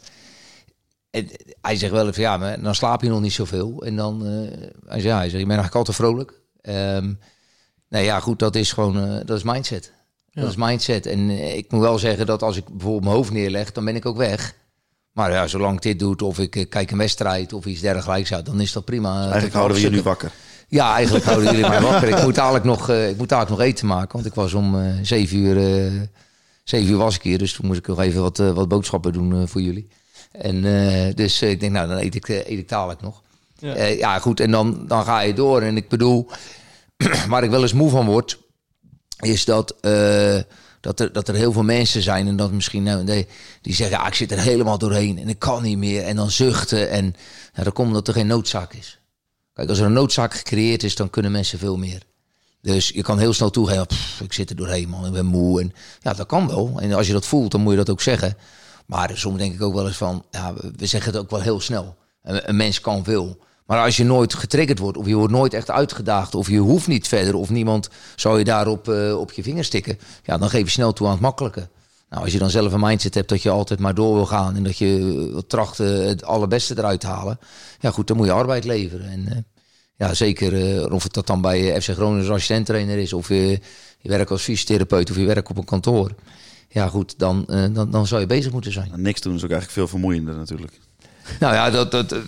[1.09, 1.27] en
[1.61, 3.83] hij zegt wel even, ja, maar dan slaap je nog niet zoveel.
[3.85, 6.41] En dan, eh, hij zegt, ja, hij zegt, je bent eigenlijk altijd vrolijk.
[6.61, 7.13] Ehm
[7.91, 9.91] nou ja, goed, dat is gewoon, eh, dat is mindset.
[10.29, 10.41] Ja.
[10.41, 11.05] Dat is mindset.
[11.05, 13.95] En eh, ik moet wel zeggen dat als ik bijvoorbeeld mijn hoofd neerleg, dan ben
[13.95, 14.53] ik ook weg.
[15.11, 18.41] Maar ja, zolang ik dit doe, of ik kijk een wedstrijd of iets dergelijks, ja,
[18.41, 19.21] dan is dat prima.
[19.21, 20.31] Eigenlijk houden we je nu wakker.
[20.67, 22.09] Ja, eigenlijk houden jullie mij wakker.
[22.09, 24.79] Ik moet dadelijk nog, eh, ik moet dadelijk nog eten maken, want ik was om
[24.79, 26.01] eh zeven uur, eh
[26.63, 29.13] zeven uur was ik hier, dus toen moest ik nog even wat, eh, wat boodschappen
[29.13, 29.87] doen eh, voor jullie.
[30.31, 33.21] En eh, dus ik denk, nou, dan eet ik, eet ik dadelijk nog.
[33.59, 33.77] Ja.
[33.77, 33.85] ja.
[33.85, 35.61] ja, goed, en dan, dan ga je door.
[35.61, 36.29] En ik bedoel,
[37.29, 38.39] waar ik wel eens moe van word,
[39.19, 39.75] is dat,
[40.79, 43.27] dat, er, dat er heel veel mensen zijn en dat misschien nou, die,
[43.61, 46.03] die zeggen, ja, ik zit er helemaal doorheen en ik kan niet meer.
[46.03, 47.15] En dan zuchten en
[47.53, 48.99] ja, dan komt omdat er geen noodzaak is.
[49.53, 52.01] Kijk, als er een noodzaak gecreëerd is, dan kunnen mensen veel meer.
[52.61, 55.61] Dus je kan heel snel toegeven, "Pff, ik zit er doorheen man, ik ben moe.
[55.61, 56.71] En ja, dat kan wel.
[56.79, 58.37] En als je dat voelt, dan moet je dat ook zeggen.
[58.85, 61.59] Maar soms denk ik ook wel eens van, ja, we- zeggen het ook wel heel
[61.59, 61.95] snel.
[62.23, 63.37] Een, mens kan veel.
[63.65, 66.87] Maar als je nooit getriggerd wordt, of je wordt nooit echt uitgedaagd, of je hoeft
[66.87, 70.63] niet verder, of niemand zou je daarop eh, op je vinger stikken, ja, dan geef
[70.63, 71.69] je snel toe aan het makkelijke.
[72.09, 74.55] Nou, als je dan zelf een mindset hebt dat je altijd maar door wil gaan
[74.55, 77.39] en dat je eh, wil trachten het allerbeste eruit te halen,
[77.79, 79.09] ja goed, dan moet je arbeid leveren.
[79.09, 79.37] En eh,
[80.01, 83.27] ja, zeker eh, of het dat dan bij eh, FC Groningen als assistent-trainer is, of
[83.27, 83.59] je,
[83.99, 86.11] je werkt als fysiotherapeut, of je werkt op een kantoor.
[86.67, 88.87] Ja goed, dan, eh, dan, dan zou je bezig moeten zijn.
[88.87, 90.79] Nou, niks doen is ook eigenlijk veel vermoeiender natuurlijk.
[91.39, 92.19] Nou ja, dat, dat, eh,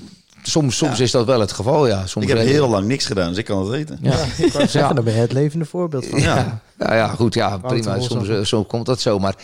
[0.43, 2.07] soms, soms is dat wel het geval, ja.
[2.07, 3.99] Soms Ik heb heel lang niks gedaan, dus ik kan het weten.
[4.01, 4.25] Ja.
[4.37, 6.19] Ik wou zeggen, dan ben je het levende voorbeeld van.
[6.19, 6.61] Ja.
[6.79, 7.99] Ja, ja, goed, ja, Wouter prima.
[7.99, 9.35] Soms, eh, soms komt dat zo, maar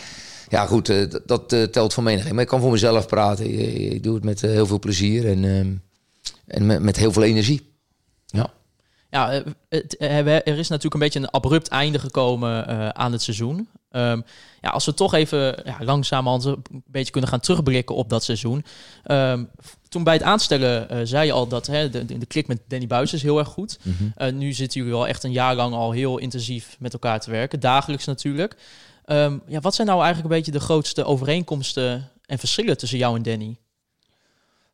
[0.50, 2.34] ja, goed, eh, dat, dat eh, telt voor menigeen.
[2.34, 3.44] Maar ik kan voor mezelf praten.
[3.44, 5.72] Ik, ik doe het met eh, heel veel plezier en, ehm,
[6.46, 7.69] en met, met heel veel energie.
[8.30, 8.50] Ja.
[9.10, 13.12] Ja, eh, het, eh, er is natuurlijk een beetje een abrupt einde gekomen eh, aan
[13.12, 13.68] het seizoen.
[13.90, 14.20] Ehm,
[14.60, 18.64] ja, als we toch even ja, langzamerhand een beetje kunnen gaan terugblikken op dat seizoen.
[19.04, 19.44] Ehm,
[19.88, 23.22] toen bij het aanstellen zei je al dat hè, de, klik met Danny Buis is
[23.22, 23.78] heel erg goed.
[24.14, 27.30] Eh, nu zitten jullie al echt een jaar lang al heel intensief met elkaar te
[27.30, 27.60] werken.
[27.60, 28.56] Dagelijks natuurlijk.
[29.04, 33.16] Ehm, ja, wat zijn nou eigenlijk een beetje de grootste overeenkomsten en verschillen tussen jou
[33.16, 33.56] en Danny?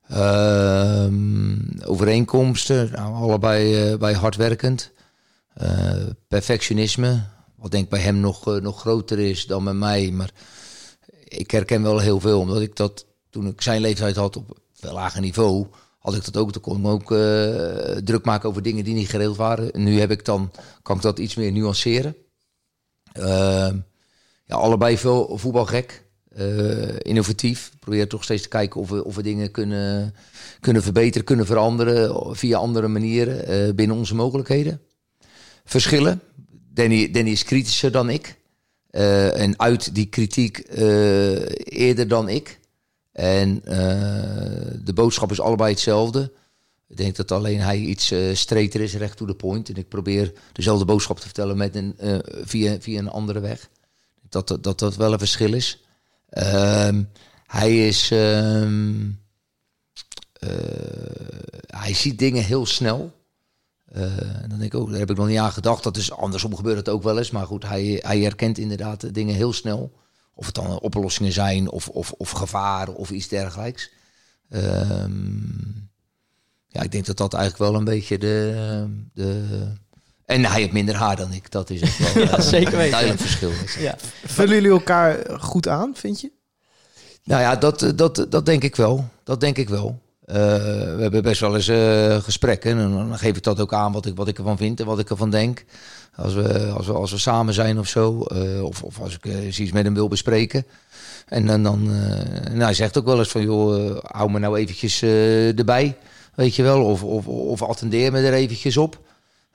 [0.08, 4.92] Ehm, overeenkomsten, nou, allebei uh, bij hardwerkend.
[5.62, 7.22] Uh, perfectionisme,
[7.54, 10.10] wat denk ik bij hem nog, uh, nog groter is dan bij mij.
[10.10, 10.30] Maar
[11.24, 14.92] ik herken wel heel veel, omdat ik dat toen ik zijn leeftijd had op veel
[14.92, 15.66] lager niveau,
[15.98, 16.52] had ik dat ook.
[16.52, 17.08] Toen kon ook
[18.04, 19.72] druk maken over dingen die niet geregeld waren.
[19.72, 20.50] En nu heb ik dan,
[20.82, 22.16] kan ik dat iets meer nuanceren.
[23.12, 23.76] Ehm,
[24.44, 26.05] ja, allebei veel voetbalgek.
[26.38, 27.70] Uh, innovatief.
[27.80, 30.14] Probeer toch steeds te kijken of we, of we dingen kunnen,
[30.60, 34.80] kunnen verbeteren, kunnen veranderen via andere manieren uh, binnen onze mogelijkheden.
[35.64, 36.20] Verschillen.
[36.74, 38.36] Danny, Danny is kritischer dan ik.
[38.90, 40.58] Uh, en uit die kritiek
[41.64, 42.58] eerder dan ik.
[43.12, 43.60] En
[44.84, 46.32] de boodschap is allebei hetzelfde.
[46.88, 49.68] Ik denk dat alleen hij iets streter is, recht to the point.
[49.68, 51.94] En ik probeer dezelfde boodschap te vertellen met een,
[52.44, 53.68] via, via een andere weg.
[54.28, 55.80] Dat, dat dat wel een verschil is.
[56.36, 56.98] Uh,
[57.46, 58.10] hij is.
[58.10, 59.00] Uh, uh,
[61.66, 63.14] hij ziet dingen heel snel.
[63.96, 64.16] Uh,
[64.48, 65.82] dan denk ik ook, daar heb ik nog niet aan gedacht.
[65.82, 67.30] Dat is andersom gebeurt het ook wel eens.
[67.30, 69.92] Maar goed, hij, hij herkent inderdaad dingen heel snel.
[70.34, 73.90] Of het dan oplossingen zijn, of, of, of gevaar, of iets dergelijks.
[76.68, 78.86] ja, ik denk dat dat eigenlijk wel een beetje de.
[79.12, 79.84] de
[80.26, 81.50] en hij heeft minder haar dan ik.
[81.50, 82.84] Dat is het wel ja, zeker weten.
[82.84, 83.50] een duidelijk verschil.
[83.78, 83.94] Ja.
[84.24, 86.30] Vullen jullie elkaar goed aan, vind je?
[87.24, 89.08] Nou ja, dat, dat, dat denk ik wel.
[89.24, 89.98] Dat denk ik wel.
[90.26, 92.78] Uh, we hebben best wel eens uh, gesprekken.
[92.78, 94.98] En dan geef ik dat ook aan wat ik, wat ik ervan vind en wat
[94.98, 95.64] ik ervan denk.
[96.16, 98.26] Als we, als we, als we samen zijn of zo.
[98.32, 100.66] Uh, of, of als ik eens iets met hem wil bespreken.
[101.26, 101.82] En dan, dan
[102.44, 105.96] nou, hij zegt ook wel eens van, joh, hou me nou eventjes erbij.
[106.34, 106.84] Weet je wel.
[106.84, 109.05] Of, of, of attendeer me er eventjes op.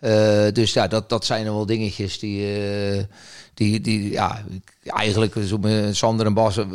[0.02, 2.62] Uh, dus ja, dat, dat zijn er wel dingetjes die,
[2.96, 3.04] uh,
[3.54, 4.44] die, die ja,
[4.84, 6.68] eigenlijk zo met Sander en Bas, ik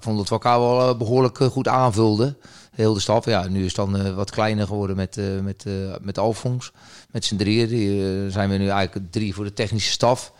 [0.00, 2.36] vond dat we elkaar wel behoorlijk goed aanvulden.
[2.72, 3.24] Heel de staf.
[3.24, 5.64] Ja, nu is het dan wat kleiner geworden met, met,
[6.00, 6.72] met Alfons.
[7.10, 7.68] Met z'n drieën.
[7.68, 10.32] Die, zijn we nu eigenlijk drie voor de technische staf.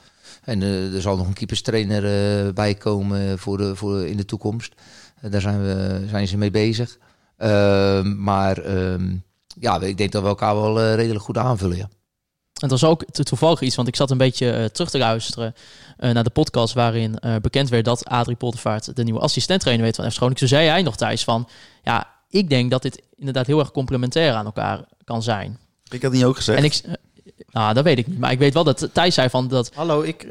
[0.45, 4.75] En er zal nog een keeperstrainer bij komen voor de, voor in de toekomst.
[5.21, 6.99] daar zijn, we, zijn ze mee bezig.
[7.37, 9.17] Ehm, maar ehm,
[9.61, 11.89] ja, ik denk dat we elkaar wel redelijk goed aanvullen, ja.
[12.61, 15.55] Het was ook to toevallig iets, want ik zat een beetje uh, terug te luisteren
[16.01, 19.97] uh, naar de podcast waarin uh, bekend werd dat Adrie Poltervaart de nieuwe assistent-trainer weet
[19.97, 20.39] van FC Groningen.
[20.39, 21.49] Toen zei hij nog thuis van,
[21.83, 25.59] ja, ik denk dat dit inderdaad heel erg complementair aan elkaar kan zijn.
[25.91, 26.59] Ik had niet ook gezegd.
[26.59, 26.81] En ik,
[27.51, 29.71] nou, dat weet ik niet, maar ik weet wel dat Thijs zei van dat...
[29.75, 30.27] Hallo, ik...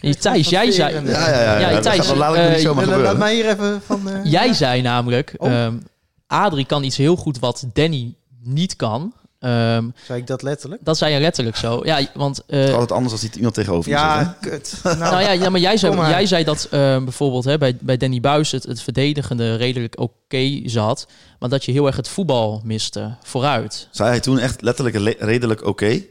[0.00, 0.94] ik Thijs, jij zei...
[0.94, 1.58] Ja, ja, ja.
[1.58, 4.00] ja, ja Thijs, dat laat ik niet zomaar laat mij hier even van...
[4.24, 5.62] jij zei namelijk, oh.
[5.62, 5.82] um,
[6.26, 9.12] Adrie kan iets heel goed wat Danny niet kan.
[9.42, 10.84] Um, zei ik dat letterlijk?
[10.84, 11.80] Dat zei je letterlijk zo.
[11.84, 12.42] Ja, want...
[12.46, 14.78] Uh, het is altijd anders als hij iemand tegenover je Ja, zit, kut.
[14.82, 16.10] Nou, nou ja, ja, maar jij zei, maar.
[16.10, 16.70] jij zei dat uh,
[17.04, 21.06] bijvoorbeeld hè, bij, bij Danny Buis het, het verdedigende redelijk oké okay zat,
[21.38, 23.88] maar dat je heel erg het voetbal miste vooruit.
[23.90, 25.68] Zei hij toen echt letterlijk redelijk oké?
[25.68, 26.08] Okay?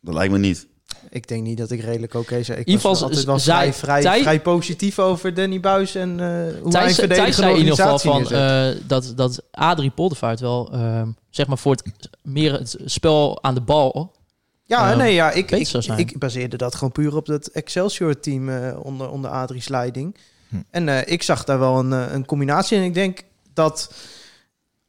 [0.00, 0.66] Dat lijkt me niet.
[1.10, 2.58] Ik denk niet dat ik redelijk oké zei.
[2.58, 6.20] Ik In ieder was geval altijd wel zei- vrij, vrij, positief over Danny Buis en
[6.20, 10.72] eh hoe hij verdedigende zei in ieder geval van, eh, dat, dat Adrie Poldervaart wel,
[10.72, 11.82] ehm, zeg maar voor het
[12.22, 14.16] meer het spel aan de bal.
[14.64, 18.76] Ja, eh, nee, ja, ik, ik, ik baseerde dat gewoon puur op dat Excelsior-team eh,
[18.82, 20.16] onder, onder Adrie's leiding.
[20.48, 20.56] Hm.
[20.70, 22.76] En eh, ik zag daar wel een, een combinatie.
[22.76, 23.20] En ik denk
[23.54, 23.92] dat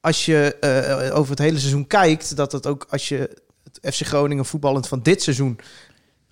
[0.01, 3.17] als je eh, over het hele seizoen kijkt, dat het ook als je
[3.63, 5.59] het FC Groningen voetballend van dit seizoen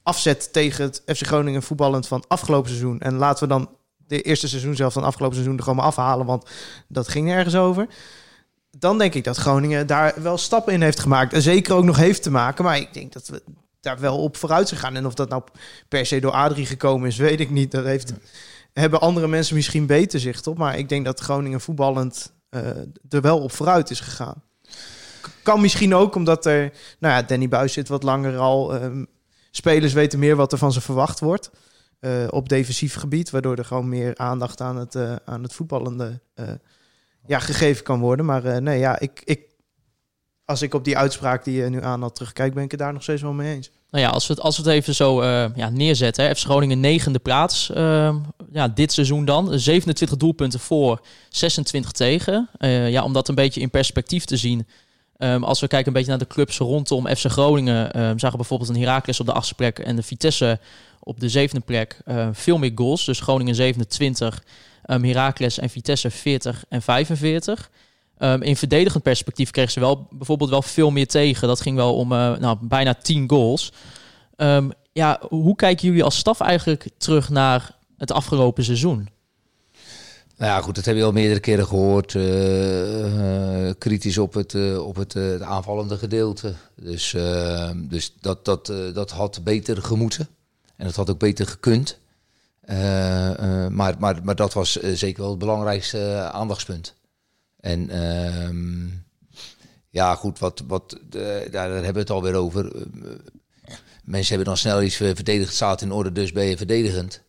[0.07, 2.99] afzet tegen het FC Groningen voetballend van afgelopen seizoen.
[2.99, 6.25] En laten we dan de eerste seizoen zelf van afgelopen seizoen er gewoon maar afhalen,
[6.25, 6.49] want
[6.87, 7.87] dat ging nergens over.
[8.71, 11.33] Dan denk ik dat Groningen daar wel stappen in heeft gemaakt.
[11.33, 12.63] En zeker ook nog heeft te maken.
[12.63, 13.43] Maar ik denk dat we
[13.79, 14.95] daar wel op vooruit zijn gaan.
[14.95, 15.43] En of dat nou
[15.87, 17.71] per se door Adrie gekomen is, weet ik niet.
[17.71, 18.13] Dat heeft,
[18.73, 20.57] hebben andere mensen misschien beter zicht op.
[20.57, 22.61] Maar ik denk dat Groningen voetballend eh,
[23.09, 24.43] er wel op vooruit is gegaan.
[25.43, 26.71] Kan misschien ook omdat er...
[26.99, 28.73] Nou ja, Danny Buis zit wat langer al.
[28.73, 29.03] ehm,
[29.51, 31.49] spelers weten meer wat er van ze verwacht wordt.
[31.99, 33.29] eh, op defensief gebied.
[33.29, 36.45] Waardoor er gewoon meer aandacht aan het, eh, aan het voetballende eh,
[37.25, 38.25] ja, gegeven kan worden.
[38.25, 39.41] Maar nee, ja, ik, ik,
[40.45, 42.93] als ik op die uitspraak die je nu aan had terugkijk, ben ik het daar
[42.93, 43.71] nog steeds wel mee eens.
[43.89, 45.23] Nou ja, als we het, als we het even zo
[45.55, 46.25] ja, neerzetten.
[46.25, 46.35] Hè.
[46.35, 47.69] FC Groningen negende plaats.
[47.69, 48.17] ehm,
[48.51, 49.59] ja, dit seizoen dan.
[49.59, 52.49] 27 doelpunten voor, 26 tegen.
[52.89, 54.67] Ja, om dat een beetje in perspectief te zien.
[55.17, 57.93] Ehm, als we kijken een beetje naar de clubs rondom FC Groningen.
[57.93, 59.79] ehm, zagen we bijvoorbeeld een Heracles op de achtste plek.
[59.79, 60.59] En de Vitesse
[60.99, 61.99] op de zevende plek.
[62.05, 63.05] eh, veel meer goals.
[63.05, 64.43] Dus Groningen 27.
[64.85, 67.69] ehm Heracles en Vitesse 40 en 45.
[68.17, 71.47] Ehm, in verdedigend perspectief kregen ze wel bijvoorbeeld wel veel meer tegen.
[71.47, 73.71] Dat ging wel om eh, nou, bijna 10 goals.
[74.35, 79.09] Ehm, ja, hoe kijken jullie als staf eigenlijk terug naar het afgelopen seizoen?
[80.37, 82.15] Nou ja, goed, dat hebben we al meerdere keren gehoord.
[82.15, 86.53] eh, eh, kritisch op het, eh, op het, aanvallende gedeelte.
[86.75, 87.15] Dus,
[87.75, 90.27] dus dat, dat, dat had beter gemoeten.
[90.75, 91.99] En dat had ook beter gekund.
[93.69, 96.95] Maar, maar, maar dat was zeker wel het belangrijkste aandachtspunt.
[97.59, 98.87] En ehm,
[99.89, 100.99] ja, goed, wat, wat,
[101.51, 102.71] daar, hebben we het alweer over.
[104.03, 107.21] Mensen hebben dan snel iets verdedigd staat in orde, dus ben je verdedigend.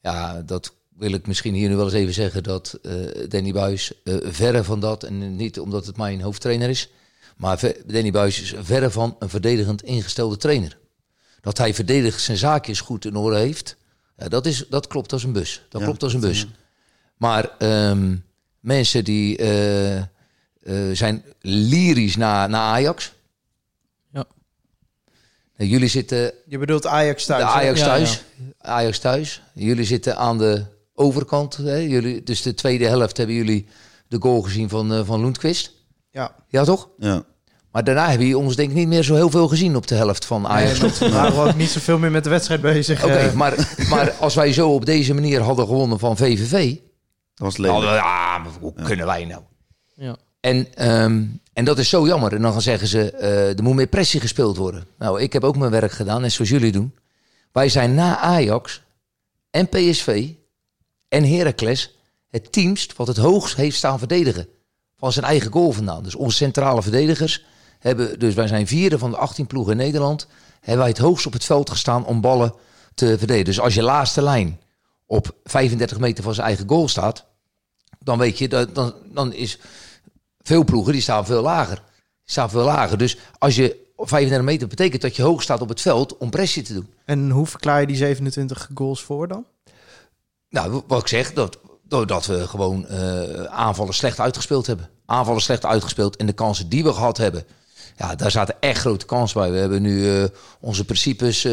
[0.00, 2.92] Ja, dat wil ik misschien hier nu wel eens even zeggen dat eh,
[3.28, 6.88] Danny Buis eh, verre van dat, en niet omdat het mijn hoofdtrainer is,
[7.36, 10.78] maar ver- Danny Buis is verre van een verdedigend ingestelde trainer.
[11.40, 13.76] Dat hij verdedigd zijn zaakjes goed in orde heeft,
[14.16, 15.62] ja, dat, is, dat klopt als een bus.
[15.68, 16.46] Dat Ja, klopt als een bus.
[17.16, 18.16] Maar ehm,
[18.60, 20.06] mensen die eh, eh,
[20.92, 23.12] zijn lyrisch naar, naar Ajax.
[24.12, 24.24] Ja.
[25.56, 27.42] Jullie zitten Je bedoelt Ajax thuis.
[27.44, 27.48] de?
[27.50, 28.22] Ajax Ja, thuis.
[28.58, 29.42] Ajax thuis.
[29.54, 30.64] Jullie zitten aan de
[31.00, 31.56] overkant.
[31.56, 31.76] Hè?
[31.76, 33.66] Jullie, dus de tweede helft hebben jullie
[34.08, 35.72] de goal gezien van, eh van Lundqvist.
[36.10, 36.34] Ja.
[36.48, 36.88] Ja, toch?
[36.98, 37.22] Ja.
[37.72, 39.94] Maar daarna hebben jullie ons denk ik niet meer zo heel veel gezien op de
[39.94, 40.80] helft van Ajax.
[40.80, 43.04] Nee, we waren ook niet zoveel meer met de wedstrijd bezig.
[43.04, 43.32] Oké, eh.
[43.32, 46.70] maar, maar als wij zo op deze manier hadden gewonnen van VVV...
[47.34, 47.78] Dat was lelijk.
[47.80, 49.42] we- ja, maar hoe kunnen wij nou?
[49.94, 50.16] Ja.
[50.40, 51.22] En, ehm,
[51.52, 52.32] en dat is zo jammer.
[52.34, 54.84] En dan gaan zeggen ze, eh, er moet meer pressie gespeeld worden.
[54.98, 56.94] Nou, ik heb ook mijn werk gedaan, net zoals jullie doen.
[57.52, 58.82] Wij zijn na Ajax
[59.50, 60.28] en PSV
[61.10, 61.98] en Heracles
[62.30, 64.48] het teamst wat het hoogst heeft staan verdedigen.
[64.96, 66.02] Van zijn eigen goal vandaan.
[66.02, 67.44] Dus onze centrale verdedigers
[67.78, 70.26] hebben, dus wij zijn vierde van de 18 ploegen in Nederland,
[70.60, 72.54] hebben wij het hoogst op het veld gestaan om ballen
[72.94, 73.44] te verdedigen.
[73.44, 74.60] Dus als je laatste lijn
[75.06, 77.26] op 35 meter van zijn eigen goal staat,
[77.98, 79.58] dan weet je, dat, dan, dan is
[80.38, 81.82] veel ploegen die staan veel lager.
[82.24, 82.98] Staan veel lager.
[82.98, 86.30] Dus als je op 35 meter betekent dat je hoog staat op het veld om
[86.30, 86.94] pressie te doen.
[87.04, 89.44] En hoe verklaar je die 27 goals voor dan?
[90.50, 94.88] Nou, wat ik zeg, dat, doordat we gewoon eh, aanvallen slecht uitgespeeld hebben.
[95.06, 97.44] Aanvallen slecht uitgespeeld en de kansen die we gehad hebben.
[97.96, 99.50] Ja, daar zaten echt grote kansen bij.
[99.50, 100.24] We hebben nu eh,
[100.60, 101.52] onze principes eh,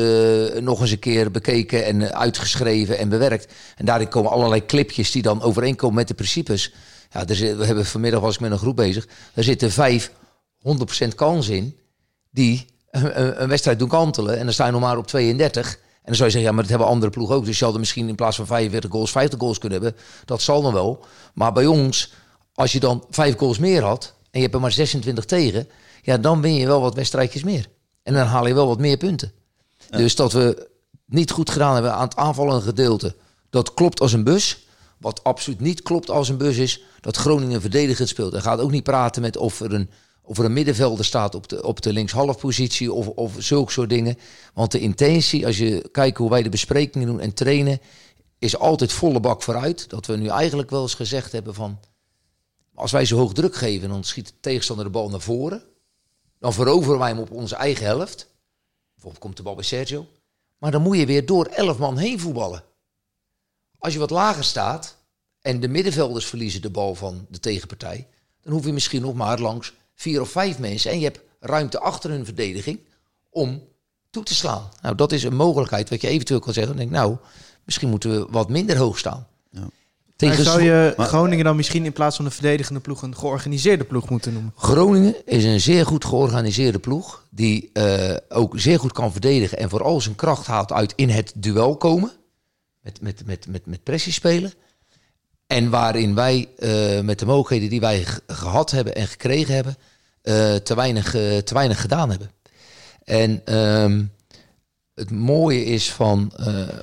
[0.61, 3.53] nog eens een keer bekeken en uitgeschreven en bewerkt.
[3.75, 6.73] En daarin komen allerlei clipjes die dan overeenkomen met de principes.
[7.11, 9.07] Ja, we hebben vanmiddag was ik met een groep bezig.
[9.33, 10.11] Er zitten vijf
[10.57, 11.77] 100% kans in
[12.31, 14.37] die een- een wedstrijd doen kantelen.
[14.37, 15.77] En dan sta je nog maar op 32.
[16.07, 17.45] En dan zou je zeggen, ja, maar dat hebben andere ploegen ook.
[17.45, 20.01] Dus je had er misschien in plaats van 45 goals 50 goals kunnen hebben.
[20.25, 21.05] Dat zal dan wel.
[21.33, 22.13] Maar bij ons,
[22.53, 24.13] als je dan vijf goals meer had...
[24.21, 25.69] en je hebt er maar 26 tegen...
[26.01, 27.67] ja, dan win je wel wat wedstrijdjes meer.
[28.03, 29.31] En dan haal je wel wat meer punten.
[29.89, 30.67] Dus dat we
[31.05, 33.15] niet goed gedaan hebben aan het aanvallende gedeelte...
[33.49, 34.65] dat klopt als een bus...
[34.97, 38.31] Wat absoluut niet klopt als een bus is dat Groningen verdedigend speelt.
[38.31, 39.89] Hij gaat ook niet praten met of er een,
[40.27, 44.17] of er een middenvelder staat op de, op de linkshalfpositie of, of zulke soort dingen.
[44.53, 47.79] Want de intentie, als je kijkt hoe wij de besprekingen doen en trainen,
[48.39, 49.89] is altijd volle bak vooruit.
[49.89, 51.79] Dat we nu eigenlijk wel eens gezegd hebben van,
[52.75, 55.63] als wij zo hoog druk geven, dan schiet de tegenstander de bal naar voren.
[56.39, 58.27] Dan veroveren wij hem op onze eigen helft.
[58.93, 60.05] Bijvoorbeeld komt de bal bij Sergio.
[60.57, 62.63] Maar dan moet je weer door elf man heen voetballen.
[63.79, 64.97] Als je wat lager staat
[65.41, 68.07] en de middenvelders verliezen de bal van de tegenpartij,
[68.41, 71.79] dan hoef je misschien nog maar langs vier of vijf mensen en je hebt ruimte
[71.79, 72.79] achter hun verdediging
[73.29, 73.61] om
[74.09, 74.69] toe te slaan.
[74.81, 76.77] Nou, dat is een mogelijkheid wat je eventueel kan zeggen.
[76.77, 77.17] Dan denk ik, nou,
[77.63, 79.27] misschien moeten we wat minder hoog staan.
[79.51, 79.59] Ja.
[79.59, 79.69] Maar
[80.15, 83.83] Tegen zou je Maar- Groningen dan misschien in plaats van een verdedigende ploeg een georganiseerde
[83.83, 84.53] ploeg moeten noemen?
[84.55, 87.25] Groningen is een zeer goed georganiseerde ploeg.
[87.29, 89.57] Die eh, ook zeer goed kan verdedigen.
[89.57, 92.11] En vooral zijn kracht haalt uit in het duel komen.
[92.81, 94.53] Met, met, met, met, met pressie spelen.
[95.47, 99.77] En waarin wij eh, met de mogelijkheden die wij gehad hebben en gekregen hebben.
[100.21, 102.31] eh, te, weinig, eh, te weinig gedaan hebben.
[103.03, 104.03] En ehm,
[104.95, 106.31] het mooie is van.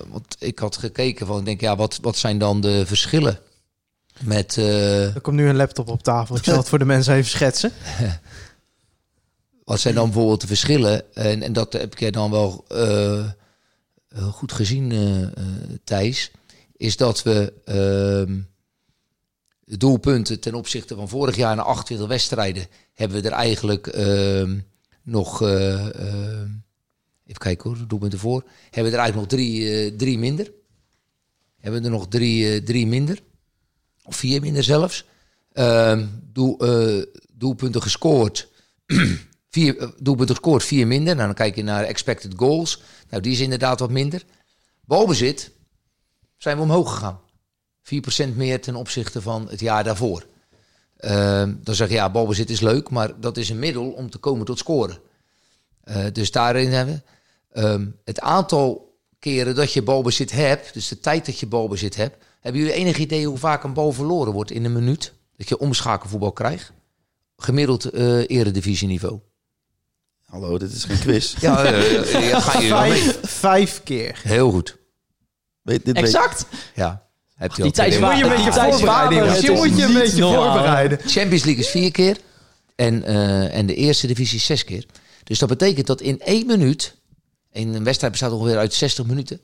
[0.08, 1.38] want ik had gekeken van.
[1.38, 3.38] Ik denk, ja, wat, wat zijn dan de verschillen?
[4.20, 4.56] Met.
[4.56, 6.36] Er komt nu een laptop op tafel.
[6.36, 7.72] Ik zal het voor de mensen even schetsen.
[9.64, 11.14] Wat zijn dan bijvoorbeeld de verschillen?
[11.14, 12.64] En, en dat heb ik dan wel
[14.32, 14.92] goed gezien,
[15.84, 16.30] Thijs.
[16.76, 18.40] Is dat we ehm,
[19.64, 22.66] doelpunten ten opzichte van vorig jaar na 28 wedstrijden...
[22.94, 24.58] hebben we er eigenlijk ehm,
[25.02, 25.42] nog...
[25.42, 26.50] eh, ehm,
[27.26, 28.44] even kijken hoor, doelpunten voor.
[28.70, 30.52] Hebben we er eigenlijk nog drie, eh, drie minder.
[31.60, 33.18] Hebben we er nog drie, eh, drie minder.
[34.02, 35.04] Of vier minder zelfs.
[35.52, 36.58] Ehm, doel,
[37.32, 38.48] doelpunten gescoord
[39.54, 41.14] vier doelpunten gescoord, vier minder.
[41.14, 42.82] Nou, dan kijk je naar expected goals.
[43.10, 44.24] Nou, die is inderdaad wat minder.
[44.84, 45.50] Balbezit
[46.36, 47.20] zijn we omhoog gegaan.
[47.84, 50.26] 4% meer ten opzichte van het jaar daarvoor.
[50.96, 54.18] Ehm, dan zeg je, ja, balbezit is leuk, maar dat is een middel om te
[54.18, 54.98] komen tot scoren.
[55.80, 57.02] Eh, dus daarin hebben
[57.48, 61.96] we ehm, het aantal keren dat je balbezit hebt, dus de tijd dat je balbezit
[61.96, 62.24] hebt.
[62.40, 65.12] Hebben jullie enig idee hoe vaak een bal verloren wordt in een minuut?
[65.36, 66.72] Dat je omschakelvoetbal krijgt?
[67.36, 69.18] Gemiddeld eh eredivisieniveau.
[70.24, 71.34] Hallo, dit is geen quiz.
[71.40, 72.92] Ja, eh, ja, ga je wel mee.
[73.02, 74.20] Vijf, vijf keer.
[74.22, 74.76] Heel goed.
[75.62, 76.46] Weet, dit weet- Exact.
[76.74, 77.06] Ja.
[77.34, 79.32] Heb je Die twee- Moet je een beetje voorbereiden.
[79.32, 80.98] Het Je moet je een beetje voorbereiden.
[80.98, 82.16] Champions League is vier keer.
[82.76, 84.86] En, eh, en de eerste divisie is zes keer.
[85.24, 86.94] Dus dat betekent dat in één minuut.
[87.52, 89.40] In een wedstrijd bestaat ongeveer uit 60 minuten.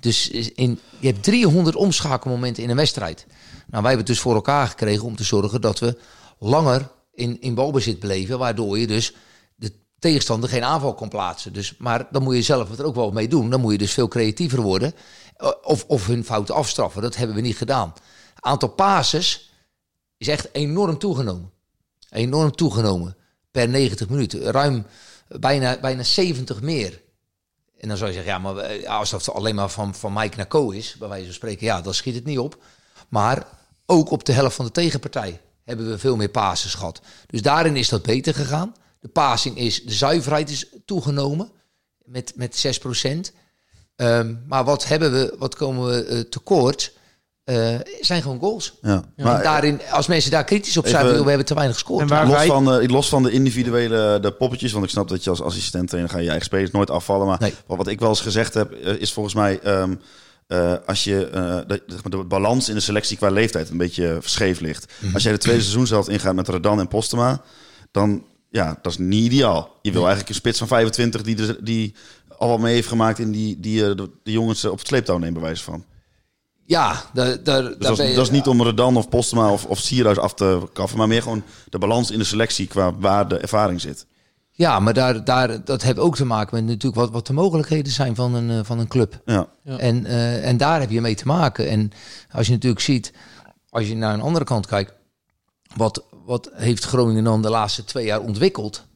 [0.00, 3.26] Dus in, je hebt 300 omschakelmomenten in een wedstrijd.
[3.26, 5.98] Nou, wij hebben het dus voor elkaar gekregen om te zorgen dat we
[6.38, 8.38] langer in, in balbezit bleven.
[8.38, 9.14] Waardoor je dus
[9.56, 11.52] de tegenstander geen aanval kon plaatsen.
[11.52, 13.50] Dus, maar dan moet je zelf er ook wel mee doen.
[13.50, 14.92] Dan moet je dus veel creatiever worden.
[15.36, 17.02] Eh, Of, of hun fouten afstraffen.
[17.02, 17.92] Dat hebben we niet gedaan.
[18.40, 19.52] Aantal passes
[20.16, 21.50] is echt enorm toegenomen.
[22.10, 23.16] Enorm toegenomen.
[23.50, 24.40] Per 90 minuten.
[24.40, 24.86] Ruim
[25.28, 27.02] bijna, bijna 70 meer.
[27.78, 30.36] En dan zou je zeggen, ja, maar eh, als dat alleen maar van, van Mike
[30.36, 32.62] naar Co is, bij wijze van spreken, ja, dan schiet het niet op.
[33.08, 33.46] Maar
[33.86, 37.00] ook op de helft van de tegenpartij hebben we veel meer passes gehad.
[37.26, 38.74] Dus daarin is dat beter gegaan.
[39.00, 41.50] De passing is, de zuiverheid is toegenomen
[42.04, 42.80] met, met
[43.28, 43.34] 6%.
[43.96, 46.92] Ehm, maar wat hebben we, wat komen we eh, tekort?
[47.44, 48.78] Eh, zijn gewoon goals.
[48.82, 49.04] Ja.
[49.16, 52.02] en Maar daarin, als mensen daar kritisch op zijn, we hebben te weinig gescoord.
[52.02, 52.46] En waar los, wij...
[52.46, 55.88] van, eh, los van de individuele de poppetjes, want ik snap dat je als assistent
[55.88, 57.26] trainer ga je je eigen spelers nooit afvallen.
[57.26, 57.54] Maar Nee.
[57.66, 59.94] wat ik wel eens gezegd heb, eh, is volgens mij ehm,
[60.46, 64.60] eh, als je eh, de, de balans in de selectie qua leeftijd een beetje scheef
[64.60, 64.92] ligt.
[64.98, 65.14] Mhm.
[65.14, 67.42] Als jij de tweede seizoen zelf ingaat met Radan en Postema,
[67.90, 69.78] dan ja, dat is niet ideaal.
[69.82, 71.94] Je wil eigenlijk een spits van 25 die, de, die
[72.38, 74.86] al wat mee heeft gemaakt in die, die eh, de, de jongens eh, op het
[74.86, 75.84] sleeptouw nemen, bij wijze van.
[76.66, 79.78] Ja, daar, daar, Dus dat, is, dat is niet om Redan of Postema of, of
[79.78, 83.38] Sierhuis af te kaffen, maar meer gewoon de balans in de selectie qua waar de
[83.38, 84.06] ervaring zit.
[84.56, 87.92] Ja, maar daar, daar, dat heeft ook te maken met natuurlijk wat, wat de mogelijkheden
[87.92, 89.20] zijn van een, eh, van een club.
[89.24, 89.48] Ja.
[89.62, 89.78] Ja.
[89.78, 91.68] En, eh, en daar heb je mee te maken.
[91.68, 91.90] En
[92.30, 93.12] als je natuurlijk ziet,
[93.68, 94.92] als je naar een andere kant kijkt,
[95.76, 98.86] wat, wat heeft Groningen dan de laatste twee jaar ontwikkeld?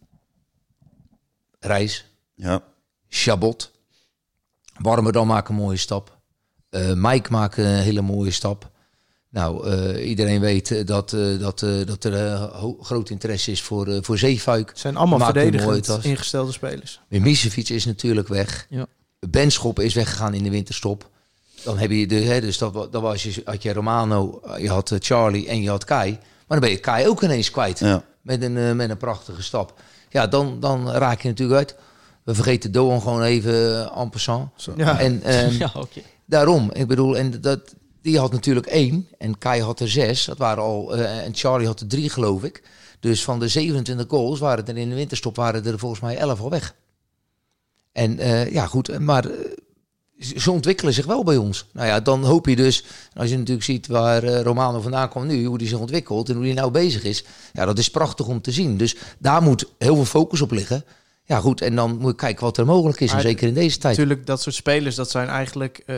[1.61, 2.63] Reis, Ja.
[3.09, 3.71] Chabot,
[4.79, 6.17] Warmerdam maakt een mooie stap.
[6.71, 8.71] Eh Mike maakt een hele mooie stap.
[9.31, 12.39] Nou, eh, iedereen weet eh, dat, eh, dat, eh, dat er
[12.81, 14.69] groot interesse is voor, voor Zeefuik.
[14.69, 17.01] Het zijn allemaal Maakt verdedigend ingestelde spelers.
[17.09, 18.67] Mimicevic is natuurlijk weg.
[18.69, 18.87] Ja.
[19.19, 21.11] Benschop is weggegaan in de winterstop.
[21.65, 24.97] Dan heb je de, hè, dus dat, dat was je, had je Romano, je had
[24.99, 26.11] Charlie en je had Kai.
[26.11, 27.79] Maar dan ben je Kai ook ineens kwijt.
[27.79, 28.05] Ja.
[28.21, 29.81] Met, een, eh, met een prachtige stap.
[30.09, 31.77] Ja, dan, dan raak je natuurlijk uit.
[32.29, 34.51] We vergeten Doan gewoon even eh, en passant.
[34.77, 35.01] Ja.
[35.01, 35.73] En ehm, Ja,
[36.25, 39.09] daarom, ik bedoel, en dat, die had natuurlijk één.
[39.19, 40.25] En Kai had er zes.
[40.25, 42.63] Dat waren al, eh, en Charlie had er drie, geloof ik.
[43.01, 46.41] Dus van de 27 goals waren er in de winterstop waren er volgens mij 11
[46.41, 46.75] al weg.
[47.93, 49.25] En eh, ja, goed, maar
[50.19, 51.67] ze ontwikkelen zich wel bij ons.
[51.73, 55.45] Nou ja, dan hoop je dus, als je natuurlijk ziet waar Romano vandaan kwam nu,
[55.45, 57.25] hoe die zich ontwikkelt en hoe die nou bezig is.
[57.53, 58.77] Ja, dat is prachtig om te zien.
[58.77, 60.85] Dus daar moet heel veel focus op liggen.
[61.29, 61.61] Ja, goed.
[61.61, 63.09] En dan moet je kijken wat er mogelijk is.
[63.09, 63.97] En Maar zeker in deze tijd.
[63.97, 65.97] Natuurlijk, dat soort spelers, dat zijn eigenlijk eh,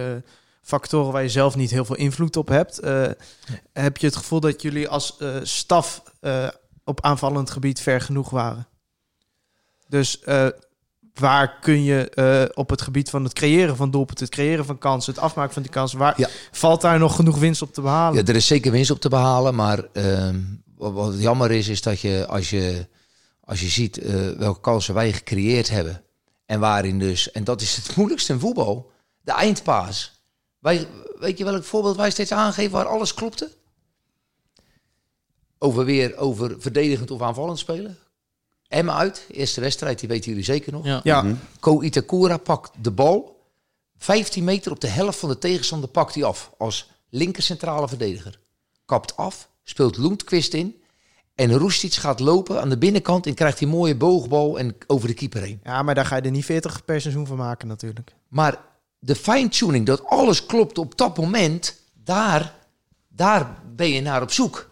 [0.63, 2.79] factoren waar je zelf niet heel veel invloed op hebt.
[2.79, 3.07] Eh,
[3.73, 6.03] Heb je het gevoel dat jullie als eh, staf
[6.85, 8.67] op aanvallend gebied ver genoeg waren?
[9.89, 10.21] Dus
[11.15, 15.13] waar kun je op het gebied van het creëren van doelpunten, het creëren van kansen,
[15.15, 16.29] het afmaken van die kansen, waar Ja.
[16.53, 18.19] valt daar nog genoeg winst op te behalen?
[18.21, 19.55] Ja, er is zeker winst op te behalen.
[19.55, 20.37] Maar ehm,
[20.77, 22.87] wat, wat jammer is, is dat je als je,
[23.51, 26.05] als je ziet eh, welke kansen wij gecreëerd hebben.
[26.47, 28.91] En waarin dus, en dat is het moeilijkste in voetbal,
[29.21, 30.23] de eindpaas.
[30.59, 30.87] Wij,
[31.19, 33.51] weet je welk voorbeeld wij steeds aangeven waar alles klopte?
[35.59, 37.99] Over weer over verdedigend of aanvallend spelen.
[38.69, 40.85] Emma uit, eerste wedstrijd, die weten jullie zeker nog.
[40.85, 41.01] Ja.
[41.03, 43.45] ja, Ko Itakura pakt de bal.
[43.97, 46.51] 15 meter op de helft van de tegenstander pakt hij af.
[46.59, 48.39] Als linker centrale verdediger.
[48.85, 50.80] Kapt af, speelt Lundqvist in.
[51.41, 55.15] En Roestic gaat lopen aan de binnenkant en krijgt die mooie boogbal en over de
[55.15, 55.61] keeper heen.
[55.65, 58.15] ja, maar daar ga je er niet 40 per seizoen van maken natuurlijk.
[58.29, 58.61] Maar
[58.99, 62.55] de fine-tuning, dat alles klopt op dat moment, daar,
[63.09, 64.71] daar ben je naar op zoek.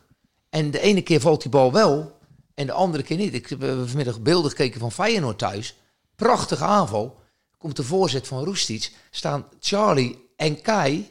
[0.49, 2.19] En de ene keer valt die bal wel
[2.55, 3.35] en de andere keer niet.
[3.35, 5.77] Ik heb vanmiddag beelden gekeken van Feyenoord thuis.
[6.17, 7.21] Prachtige aanval.
[7.59, 8.93] Komt de voorzet van Roestic.
[9.11, 11.11] Staan Charlie en Kai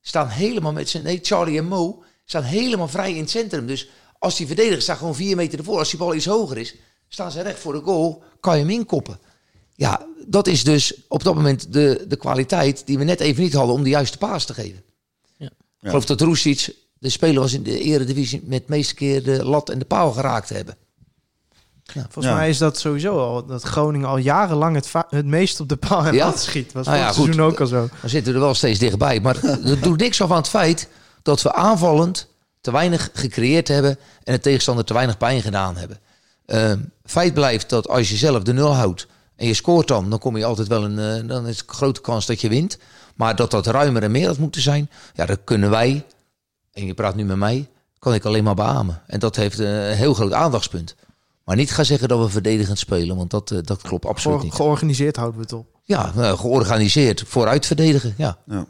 [0.00, 1.02] staan helemaal met zijn...
[1.02, 3.66] Nee, Charlie en Mo staan helemaal vrij in het centrum.
[3.66, 3.88] Dus
[4.18, 5.78] als die verdediger staat gewoon vier meter ervoor.
[5.78, 6.74] Als die bal iets hoger is,
[7.08, 8.22] staan ze recht voor de goal.
[8.40, 9.18] Kan je hem inkoppen.
[9.74, 13.52] Ja, dat is dus op dat moment de, de kwaliteit die we net even niet
[13.54, 14.82] hadden om de juiste paas te geven.
[15.36, 15.46] Ja.
[15.80, 19.44] Ik geloof dat Roestic de speler was in de eredivisie met de meeste keer de
[19.44, 20.76] lat en de paal geraakt hebben.
[21.92, 22.34] Volgens Ja.
[22.34, 26.04] mij is dat sowieso al, dat Groningen al jarenlang het, het meest op de paal
[26.06, 26.24] en Ja?
[26.26, 26.72] lat schiet.
[26.72, 27.42] Was Nou ja, seizoen goed.
[27.52, 27.88] ook al zo.
[28.00, 29.20] Dan zitten we er wel steeds dichtbij.
[29.20, 30.88] Maar dat doet niks af aan het feit
[31.22, 32.28] dat we aanvallend
[32.68, 35.98] te weinig gecreëerd hebben en de tegenstander te weinig pijn gedaan hebben.
[36.46, 39.06] Ehm, feit blijft dat als je zelf de nul houdt
[39.36, 42.00] en je scoort dan, dan kom je altijd wel een, eh, dan is de grote
[42.00, 42.78] kans dat je wint.
[43.14, 46.04] Maar dat dat ruimer en meer had moeten zijn, ja, dat kunnen wij,
[46.72, 49.02] en je praat nu met mij, kan ik alleen maar beamen.
[49.06, 50.94] En dat heeft een heel groot aandachtspunt.
[51.44, 54.52] Maar niet gaan zeggen dat we verdedigend spelen, want dat, eh, dat klopt absoluut niet.
[54.54, 55.66] georganiseerd houden we het op.
[55.84, 58.38] Ja, eh, georganiseerd, vooruit verdedigen, ja.
[58.46, 58.66] Ja,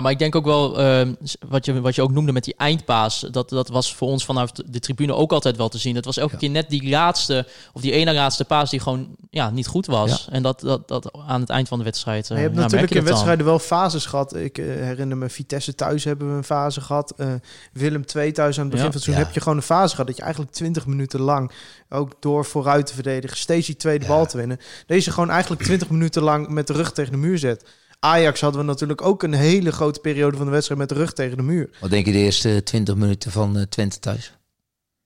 [0.00, 1.14] maar ik denk ook wel, ehm,
[1.48, 4.52] wat, je, wat je ook noemde met die eindpaas, dat, dat was voor ons vanaf
[4.52, 5.94] de- tribune ook altijd wel te zien.
[5.94, 9.50] Het was elke keer net die laatste, of die ene laatste paas die gewoon ja,
[9.50, 10.28] niet goed was.
[10.30, 12.28] En dat, dat, dat aan het eind van de wedstrijd.
[12.28, 13.26] Maar je hebt ja, natuurlijk in je dat dan.
[13.26, 14.36] wedstrijden wel fases gehad.
[14.36, 17.12] Ik eh, herinner me Vitesse thuis hebben we een fase gehad.
[17.16, 17.28] Eh,
[17.72, 18.92] Willem II thuis aan het begin Ja.
[18.92, 19.20] van het seizoen Ja.
[19.24, 20.06] heb je gewoon een fase gehad.
[20.06, 21.52] Dat je eigenlijk 20 minuten lang,
[21.88, 24.58] ook door vooruit te verdedigen, steeds die tweede bal te winnen.
[24.86, 27.64] Deze gewoon eigenlijk 20 minuten lang met de rug tegen de muur zet.
[28.00, 31.12] Ajax hadden we natuurlijk ook een hele grote periode van de wedstrijd met de rug
[31.12, 31.70] tegen de muur.
[31.80, 34.32] Wat denk je de eerste 20 minuten van eh, Twente thuis?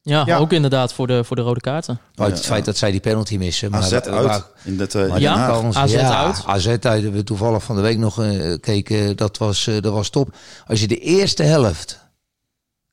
[0.04, 0.36] Ja, Ja.
[0.38, 2.00] ook inderdaad voor de, voor de rode kaarten.
[2.14, 2.64] Uit Ja, het feit ja.
[2.64, 3.70] dat zij die penalty missen.
[3.70, 5.08] Maar, AZ uit in de twee.
[5.08, 6.42] maar Ja, kans- AZ ja, uit.
[6.46, 9.16] AZ uit hebben we toevallig van de week nog eh, gekeken.
[9.16, 10.34] Dat was, eh, dat was top.
[10.66, 12.00] Als je de eerste helft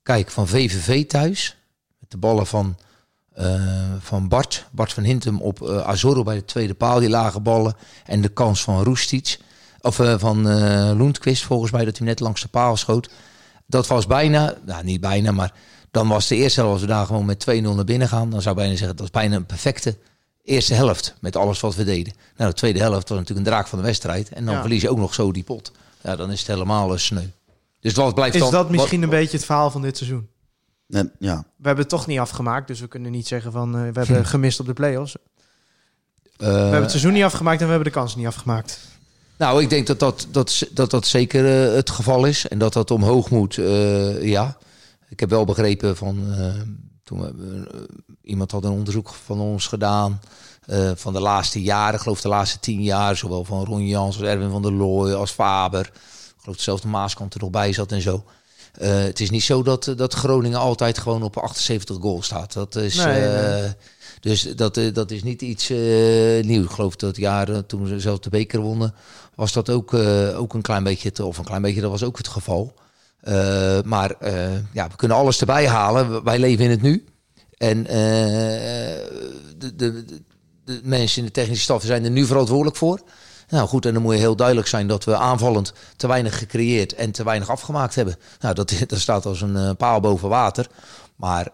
[0.03, 1.57] kijkt van VVV thuis.
[1.99, 2.77] Met de ballen van,
[3.33, 3.63] eh,
[3.99, 4.65] van Bart.
[4.71, 6.99] Bart van Hintem op eh Azorro bij de tweede paal.
[6.99, 7.73] Die lage ballen.
[8.05, 9.37] En de kans van Roestic.
[9.81, 11.85] Of eh, van eh Lundqvist volgens mij.
[11.85, 13.09] Dat hij net langs de paal schoot.
[13.65, 15.53] Dat was bijna, nou niet bijna, maar
[15.91, 18.41] dan was de eerste helft, als we daar gewoon met 2-0 naar binnen gaan, dan
[18.41, 19.97] zou ik bijna zeggen, dat was bijna een perfecte
[20.43, 22.13] eerste helft met alles wat we deden.
[22.37, 24.59] Nou, de tweede helft was natuurlijk een draak van de wedstrijd en dan Ja.
[24.61, 25.71] verlies je ook nog zo die pot.
[26.01, 27.23] Ja, dan is het helemaal een sneu.
[27.79, 28.51] Dus wat blijft Is dan?
[28.51, 30.27] dat misschien wat- een beetje het verhaal van dit seizoen?
[30.89, 31.35] En, ja.
[31.37, 34.25] We hebben het toch niet afgemaakt, dus we kunnen niet zeggen van eh, we hebben
[34.35, 35.15] gemist op de play-offs.
[35.17, 35.17] eh,
[36.37, 38.79] We hebben het seizoen niet afgemaakt en we hebben de kans niet afgemaakt.
[39.39, 42.47] Nou, ik denk dat dat, dat, dat, dat zeker eh, het geval is.
[42.47, 44.57] En dat dat omhoog moet, eh, ja.
[45.09, 46.33] Ik heb wel begrepen van...
[46.33, 46.53] eh,
[47.03, 47.67] toen we,
[48.23, 50.21] iemand had een onderzoek van ons gedaan...
[50.95, 53.17] van de laatste jaren, ik geloof de laatste tien jaar...
[53.17, 55.85] zowel van Ron Jans als Erwin van der Looy als Faber.
[55.85, 58.23] Ik geloof dezelfde Maaskant er nog bij zat en zo.
[58.79, 62.53] Het is niet zo dat, dat Groningen altijd gewoon op 78 goals staat.
[62.53, 62.95] Dat is...
[62.95, 63.73] Nee, nee.
[64.19, 65.69] dus dat, dat is niet iets
[66.41, 66.65] nieuws.
[66.65, 68.93] Ik geloof dat jaren toen ze zelf de beker wonnen,
[69.39, 72.03] was dat ook, eh, ook een klein beetje, te, of een klein beetje, dat was
[72.03, 72.73] ook het geval.
[73.19, 76.23] Eh, maar eh, ja, we kunnen alles erbij halen.
[76.23, 77.05] Wij leven in het nu.
[77.57, 80.05] En de, de,
[80.65, 83.01] de, mensen in de technische staf zijn er nu verantwoordelijk voor.
[83.49, 86.93] Nou goed, en dan moet je heel duidelijk zijn dat we aanvallend te weinig gecreëerd
[86.93, 88.15] en te weinig afgemaakt hebben.
[88.39, 90.67] Nou, dat, dat staat als een paal boven water.
[91.15, 91.51] Maar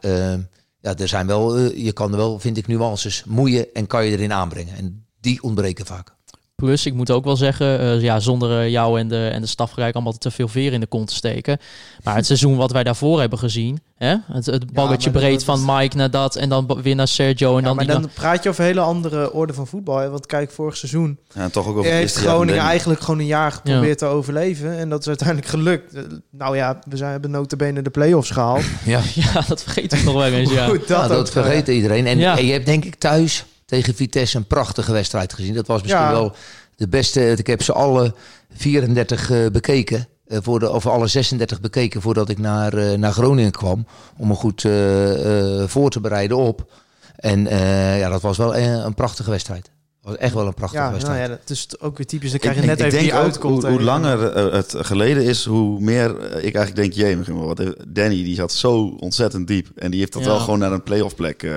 [0.82, 4.34] ja, er zijn wel, je kan wel, vind ik, nuances moeien en kan je erin
[4.34, 4.76] aanbrengen.
[4.76, 6.15] En die ontbreken vaak.
[6.56, 9.48] Plus, ik moet ook wel zeggen, eh, ja, zonder eh, jou en de, en de
[9.48, 11.58] stafgerijk allemaal te veel veer in de kont te steken.
[12.04, 14.16] Maar het seizoen wat wij daarvoor hebben gezien, hè?
[14.32, 17.56] Het, het baggetje breed dat- van Mike naar dat en dan weer naar Sergio en
[17.62, 19.98] Ja, dan maar dan praat je over een hele andere orde van voetbal.
[19.98, 20.10] Hè?
[20.10, 23.98] Want kijk, vorig seizoen Ja, toch ook over heeft Groningen eigenlijk gewoon een jaar geprobeerd
[23.98, 24.78] te overleven.
[24.78, 25.94] En dat is uiteindelijk gelukt.
[25.94, 26.02] Eh,
[26.32, 28.64] Nou ja, we zijn, hebben notabene de play-offs gehaald.
[28.86, 30.68] Ja, Ja, dat vergeten we nog wel eens, ja.
[30.68, 32.08] Goed, dat, dat vergeet iedereen.
[32.08, 32.38] En, Ja.
[32.38, 35.54] en je hebt denk ik thuis tegen Vitesse een prachtige wedstrijd gezien.
[35.54, 36.12] Dat was misschien Ja.
[36.12, 36.36] wel
[36.76, 37.32] de beste.
[37.32, 38.14] Ik heb ze alle
[38.54, 40.08] 34 eh, bekeken.
[40.28, 43.86] eh, voor de, of alle 36 bekeken voordat ik naar, eh, naar Groningen kwam.
[44.18, 46.72] Om me goed eh, eh, voor te bereiden op.
[47.16, 49.64] En eh, ja, dat was wel een, een prachtige wedstrijd.
[50.02, 51.30] Dat was echt wel een prachtige Ja, nou wedstrijd.
[51.30, 52.30] ja, dat is ook weer typisch.
[52.32, 53.64] Dan krijg je ik- net ik even denk die uitkomt.
[53.64, 56.10] hoe, langer het geleden is, hoe meer
[56.44, 59.68] ik eigenlijk denk, jee, wat Danny die zat zo ontzettend diep.
[59.76, 60.28] En die heeft dat Ja.
[60.28, 61.52] wel gewoon naar een playoff plek eh,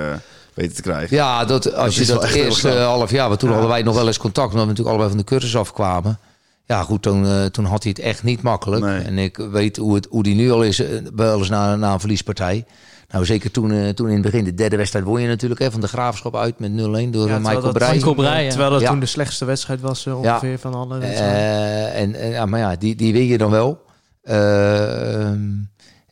[0.59, 1.15] weten te krijgen.
[1.17, 3.55] Ja, dat, als je dat echt heel eerste half jaar, want toen Ja.
[3.55, 6.19] hadden wij nog wel eens contact, omdat we natuurlijk allebei van de cursus afkwamen.
[6.65, 8.83] Ja, goed, toen, eh, toen had hij het echt niet makkelijk.
[8.85, 9.01] Nee.
[9.01, 11.93] En ik weet hoe, het, hoe die nu al is, eh, wel eens na, na
[11.93, 12.65] een verliespartij.
[13.11, 15.71] Nou, zeker toen, eh, toen in het begin, de derde wedstrijd won je natuurlijk hè,
[15.71, 17.93] van de Graafschap uit met 0-1 door Ja, Michael dat Breij.
[17.93, 18.49] Michael Breij, ja.
[18.49, 18.89] Terwijl dat Ja.
[18.89, 20.15] toen de slechtste wedstrijd was Ja.
[20.15, 21.37] ongeveer van alle wedstrijden.
[21.39, 23.81] Eh, en, ja, maar ja, die, die win je dan wel.
[24.21, 25.31] Eh,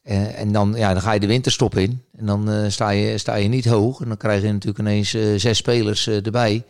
[0.08, 2.04] eh, en dan, ja, dan ga je de winterstop in.
[2.18, 4.02] En dan eh, sta, je, sta je niet hoog.
[4.02, 6.64] En dan krijg je natuurlijk ineens eh, zes spelers eh, erbij.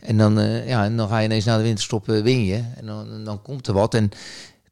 [0.00, 2.62] En dan, eh, ja, en dan ga je ineens na de winterstop win je.
[2.76, 3.94] En dan, dan komt er wat.
[3.94, 4.10] En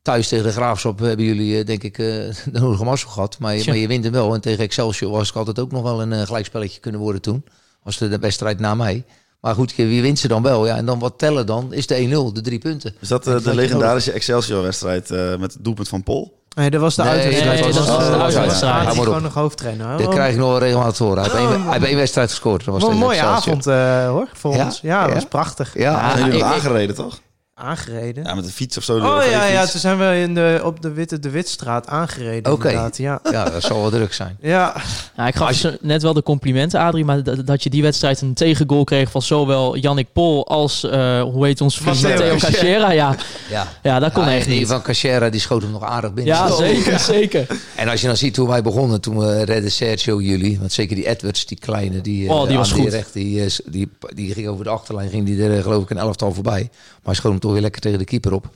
[0.02, 2.06] thuis tegen de Graafschap hebben jullie eh, denk ik eh,
[2.52, 3.38] de nodige mazzel gehad.
[3.38, 4.34] Maar, maar je wint hem wel.
[4.34, 7.44] En tegen Excelsior was het altijd ook nog wel een gelijkspelletje kunnen worden toen.
[7.82, 9.04] Was de, de wedstrijd na mij.
[9.40, 10.66] Maar goed, wie wint ze dan wel?
[10.66, 11.72] Ja, en dan wat tellen dan?
[11.72, 12.94] Is de 1-0, de drie punten.
[13.00, 16.41] Is dat de je legendarische Excelsior-wedstrijd eh, met het doelpunt van Pol?
[16.55, 17.61] Nee, dat was de Nee, uitwedstrijd.
[17.61, 18.82] nee, was dat was de uitwedstrijd.
[18.84, 18.98] hij op.
[19.05, 19.88] gewoon nog hoofdtrainer.
[19.88, 19.96] hè?
[19.96, 21.22] Dat Oh, krijg ik nog wel regelmatig te horen.
[21.22, 21.62] Hij heeft één- Oh.
[21.64, 22.64] hij heeft één wedstrijd gescoord.
[22.64, 24.64] Dat was een mooie avond eh, hoor, voor Ja?
[24.64, 24.78] ons.
[24.82, 25.70] Ja, dat was prachtig.
[25.74, 27.18] Ja, jullie aangereden, toch?
[27.55, 28.24] Aangereden.
[28.24, 28.96] Ja, met een fiets of zo.
[28.98, 32.53] Oh of ja, ja, toen zijn we in de, op de Witte de Witstraat aangereden
[32.53, 32.68] Oké.
[32.68, 32.96] inderdaad.
[32.96, 33.20] Ja.
[33.30, 34.36] ja, dat zal wel druk zijn.
[34.40, 34.74] Ja,
[35.16, 38.20] Ja, ik gaf ze net wel de complimenten, Adrie, maar dat, dat je die wedstrijd
[38.20, 42.90] een tegengoal kreeg van zowel Yannick Pol als, eh, hoe heet ons vriend, Matteo Cachera.
[42.90, 43.16] Ja,
[43.50, 44.68] Ja, ja dat kon Ja, echt en die niet.
[44.68, 46.34] van Cachera die schoot hem nog aardig binnen.
[46.34, 47.46] Ja, zeker, zeker.
[47.76, 50.59] En als je dan ziet hoe wij begonnen, toen we redden Sergio jullie.
[50.59, 52.88] Want zeker die Edwards, die kleine, die, eh, Oh, die was aan goed.
[52.92, 55.90] recht, die, eh, die, die ging over de achterlijn, ging die er eh, geloof ik
[55.90, 56.61] een elftal voorbij.
[56.72, 58.51] Maar hij schoot hem toch weer lekker tegen de keeper op.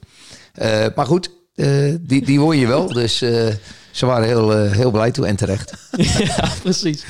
[0.52, 2.86] Eh, maar goed, eh, die, die won je wel.
[3.02, 3.46] Dus eh,
[3.90, 5.72] ze waren heel, eh, heel blij toe en terecht.
[6.18, 7.04] ja, precies.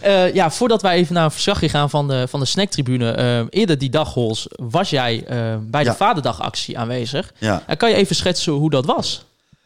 [0.00, 3.10] Eh, ja, voordat wij even naar een verslagje gaan van de, van de snacktribune.
[3.10, 5.96] eh, eerder die dag, Hols, was jij eh, bij de Ja.
[5.96, 7.32] Vaderdagactie aanwezig.
[7.38, 7.62] Ja.
[7.66, 9.24] En kan je even schetsen hoe dat was?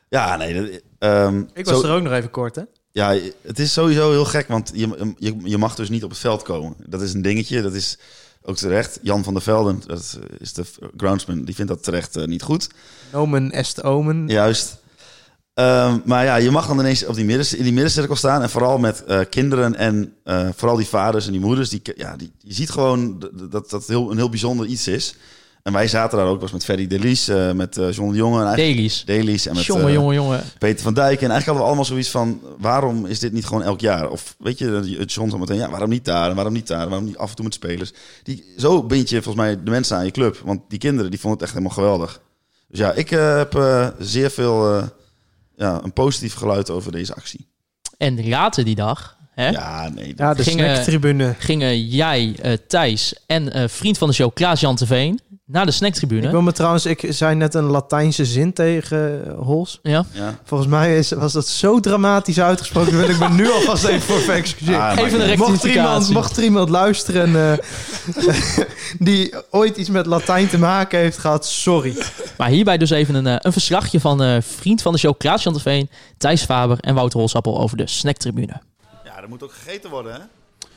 [0.08, 0.54] ja, nee.
[0.54, 2.62] dat- ehm, ik was zo- er ook nog even kort hè.
[2.92, 6.18] Ja, het is sowieso heel gek, want je, je, je mag dus niet op het
[6.18, 6.74] veld komen.
[6.86, 7.98] Dat is een dingetje, dat is
[8.46, 8.98] ook terecht.
[9.02, 10.64] Jan van der Velden, dat is de
[10.96, 12.68] groundsman, die vindt dat terecht eh, niet goed.
[13.12, 14.28] Nomen est omen.
[14.28, 14.84] Juist.
[15.54, 18.42] Ehm, maar ja, je mag dan ineens op die midden, in die middencirkel staan.
[18.42, 21.68] En vooral met eh, kinderen en eh, vooral die vaders en die moeders.
[21.68, 25.14] Die, ja, die, je ziet gewoon dat dat heel, een heel bijzonder iets is.
[25.66, 28.40] En wij zaten daar ook, was met Ferry Delis, eh met eh, John de Jonge.
[28.40, 29.04] En eigenlijk Dailies.
[29.04, 30.42] Delis en met Jongen, eh, jongen, jongen.
[30.58, 31.20] Peter van Dijk.
[31.20, 34.10] En eigenlijk hadden we allemaal zoiets van, waarom is dit niet gewoon elk jaar?
[34.10, 36.82] Of weet je, het John zo meteen, ja, waarom niet daar en waarom niet daar?
[36.82, 37.92] En waarom niet af en toe met spelers?
[38.22, 40.40] Die, zo bind je volgens mij de mensen aan je club.
[40.44, 42.20] Want die kinderen, die vonden het echt helemaal geweldig.
[42.68, 44.84] Dus ja, ik eh, heb eh, zeer veel, eh,
[45.56, 47.46] ja, een positief geluid over deze actie.
[47.98, 50.06] En later die dag hè, Ja, nee.
[50.08, 51.34] dat- Ja, de Gingen- snacktribune.
[51.38, 56.22] gingen jij, eh, Thijs en eh, vriend van de show Klaas-Jan Teveen naar de snacktribune.
[56.24, 59.78] Ik wil me trouwens, ik zei net een Latijnse zin tegen eh, Hols.
[59.82, 60.04] Ja.
[60.12, 60.38] ja.
[60.44, 62.96] Volgens mij is, was dat zo dramatisch uitgesproken.
[62.96, 64.80] wil ik me nu alvast even voor verexcuseren.
[64.80, 66.12] Ah, Even een maar- Mocht er, iemand, rectificatie.
[66.14, 67.58] mocht er iemand luisteren eh,
[68.98, 71.96] die ooit iets met Latijn te maken heeft gehad, sorry.
[72.36, 75.52] Maar hierbij dus even een, eh, een verslagje van eh, vriend van de show Klaas-Jan
[75.54, 78.60] Teveen, Thijs Faber en Wouter Holsappel over de snacktribune.
[79.04, 80.18] Ja, er moet ook gegeten worden, hè?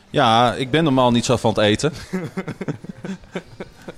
[0.10, 1.94] Ja, ik ben normaal niet zo van het eten.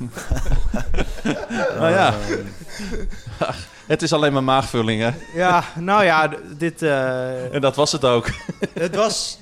[1.79, 2.13] nou ja.
[3.87, 5.09] Het is alleen maar maagvulling, hè?
[5.33, 6.81] Ja, nou ja, dit...
[6.81, 8.29] eh, En dat was het ook.
[8.73, 9.37] het was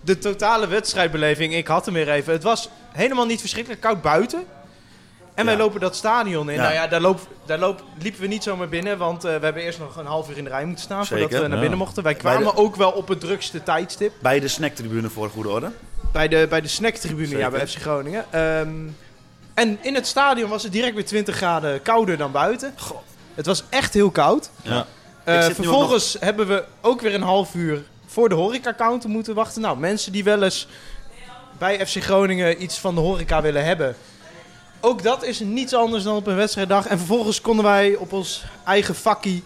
[0.00, 1.54] de totale wedstrijdbeleving.
[1.54, 2.32] Ik had hem weer even.
[2.32, 4.44] Het was helemaal niet verschrikkelijk koud buiten.
[5.34, 6.54] En wij lopen dat stadion in.
[6.56, 6.62] Ja.
[6.62, 8.98] Nou ja, daar, loop, daar loop, liepen we niet zomaar binnen.
[8.98, 11.30] Want eh, we hebben eerst nog een half uur in de rij moeten staan voordat
[11.30, 11.60] we naar ja.
[11.60, 12.02] binnen mochten.
[12.02, 14.12] Wij kwamen de- ook wel op het drukste tijdstip.
[14.20, 15.70] Bij de snacktribune voor goede orde.
[16.12, 18.24] Bij de, bij de snacktribune, ja, bij FC Groningen.
[18.30, 18.68] Ehm,
[19.60, 22.74] en in het stadion was het direct weer 20 graden kouder dan buiten.
[23.34, 24.50] Het was echt heel koud.
[24.62, 24.86] Ja.
[25.24, 29.62] Eh, vervolgens hebben we ook weer een half uur voor de horeca-counter moeten wachten.
[29.62, 30.66] Nou, mensen die wel eens
[31.58, 33.96] bij FC Groningen iets van de horeca willen hebben.
[34.80, 36.86] ook dat is niets anders dan op een wedstrijddag.
[36.86, 39.42] En vervolgens konden wij op ons eigen vakkie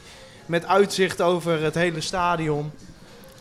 [0.47, 2.73] met uitzicht over het hele stadion.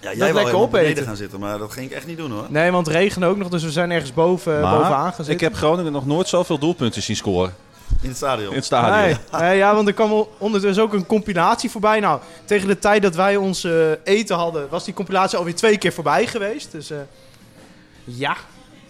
[0.04, 1.04] Ja, jij wou lekker beneden opeten.
[1.06, 2.46] gaan zitten, maar dat ging ik echt niet doen hoor.
[2.50, 5.34] Nee, want het regende ook nog, dus we zijn ergens boven, Maar bovenaan gezeten.
[5.34, 7.54] ik heb Groningen nog nooit zoveel doelpunten zien scoren
[8.02, 8.50] In het stadion.
[8.50, 9.18] in het stadion.
[9.32, 12.00] Nee, nee, ja, want er kwam al- ondertussen ook een compilatie voorbij.
[12.00, 13.72] Nou, tegen de tijd dat wij ons eh,
[14.04, 16.72] eten hadden, was die compilatie alweer twee keer voorbij geweest.
[16.72, 16.98] Dus eh,
[18.04, 18.36] ja.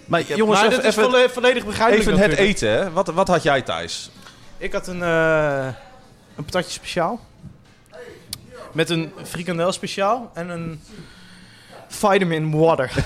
[0.06, 2.56] Maar heb- jongens, maar even, dat is even, volle- volledig begrijpelijk even het natuurlijk.
[2.62, 2.70] eten.
[2.70, 2.92] Hè?
[2.92, 4.10] Wat, wat had jij thuis?
[4.58, 5.66] Ik had een, eh,
[6.36, 7.20] een patatje speciaal.
[8.74, 10.82] Met een frikandel speciaal en een
[11.88, 12.92] vitamin water.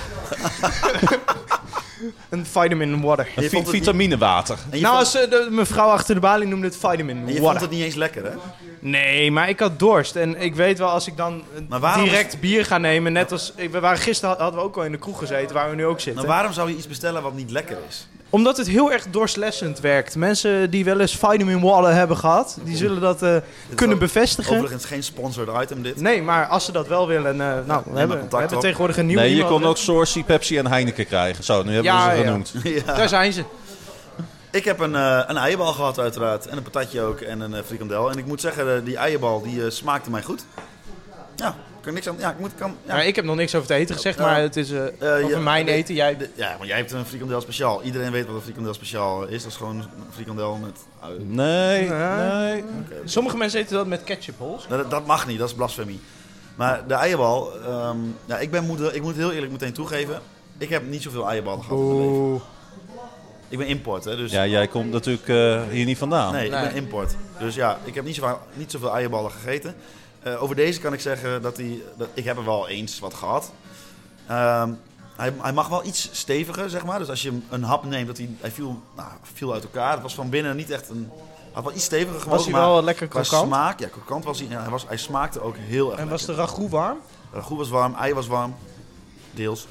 [2.29, 3.27] een vitamin water.
[3.35, 4.57] Je Vi- vond het niet- vitaminewater.
[4.69, 7.39] En je, Nou, vond, de mevrouw achter de balie noemde het vitamin en je vond
[7.45, 7.61] water.
[7.61, 8.31] het niet eens lekker hè?
[8.79, 10.15] Nee, maar ik had dorst.
[10.15, 13.53] En ik weet wel, als ik dan eh, Maar direct bier ga nemen, net als...
[13.71, 15.99] We waren gisteren hadden we ook al in de kroeg gezeten, waar we nu ook
[15.99, 16.15] zitten.
[16.23, 18.07] Nou, waarom zou je iets bestellen wat niet lekker is?
[18.29, 20.15] Omdat het heel erg dorstlessend werkt.
[20.15, 23.35] Mensen die wel eens vitamin water hebben gehad, die zullen dat eh,
[23.75, 24.55] kunnen bevestigen.
[24.55, 26.01] Overigens geen sponsored item dit.
[26.01, 27.41] Nee, maar als ze dat wel willen...
[27.41, 28.63] eh, nou, we hebben, we contact hebben op.
[28.63, 31.43] tegenwoordig een nieuw Nee, je kon ook Sourcy, Pepsi en Heineken krijgen.
[31.43, 32.53] Zo, nu hebben Ja, we ze genoemd.
[32.85, 32.95] ja.
[32.95, 33.43] Daar zijn ze.
[34.51, 36.47] Ik heb een, eh, een eierbal gehad uiteraard.
[36.47, 37.19] En een patatje ook.
[37.21, 38.11] En een frikandel.
[38.11, 40.45] En ik moet zeggen, die eierbal die eh, smaakte mij goed.
[41.35, 41.55] Ja,
[41.87, 42.15] kan niks aan...
[42.19, 42.51] Ja, ik moet...
[42.57, 42.95] Kan, ja.
[42.97, 45.29] Ja, ik heb nog niks over het eten gezegd, maar het is eh, Eh, over
[45.29, 45.95] ja, mijn eten.
[45.95, 46.17] Jij...
[46.17, 47.83] de- ja, maar jij hebt een frikandel speciaal.
[47.83, 49.41] Iedereen weet wat een frikandel speciaal is.
[49.43, 50.77] Dat is gewoon een frikandel met...
[50.99, 51.19] ui.
[51.23, 52.29] Nee, Nee.
[52.51, 52.63] nee.
[53.03, 54.67] Sommige mensen eten dat met ketchup hols.
[54.67, 55.99] Dat, dat mag niet, dat is blasfemie.
[56.55, 57.51] Maar de eierbal...
[57.65, 60.21] ehm, ja, ik, ben moeder, ik moet heel eerlijk meteen toegeven.
[60.57, 62.13] Ik heb niet zoveel eierballen gehad in mijn leven.
[62.15, 62.41] Oeh.
[63.49, 64.15] Ik ben import, hè.
[64.15, 66.33] Dus Ja, jij komt natuurlijk eh, hier niet vandaan.
[66.33, 66.59] Nee, Nee.
[66.63, 67.15] ik ben import.
[67.39, 69.75] Dus ja, ik heb niet zoveel, niet zoveel eierballen gegeten.
[70.33, 71.81] Eh, over deze kan ik zeggen dat hij...
[71.97, 73.51] Dat, ik heb er wel eens wat gehad.
[74.27, 74.71] Ehm,
[75.15, 76.99] hij, hij mag wel iets steviger, zeg maar.
[76.99, 79.91] Dus als je hem een hap neemt, dat hij, hij viel, nou, viel uit elkaar.
[79.91, 81.09] Het was van binnen niet echt een...
[81.51, 83.47] Had wel iets steviger gewogen, Was hij maar wel lekker krokant?
[83.47, 83.79] smaak...
[83.79, 84.47] Ja, krokant was hij.
[84.49, 86.97] Ja, hij, was, hij smaakte ook heel erg En was de ragout warm?
[87.31, 88.55] Ragout was warm, ei was warm.
[89.31, 89.67] Deels.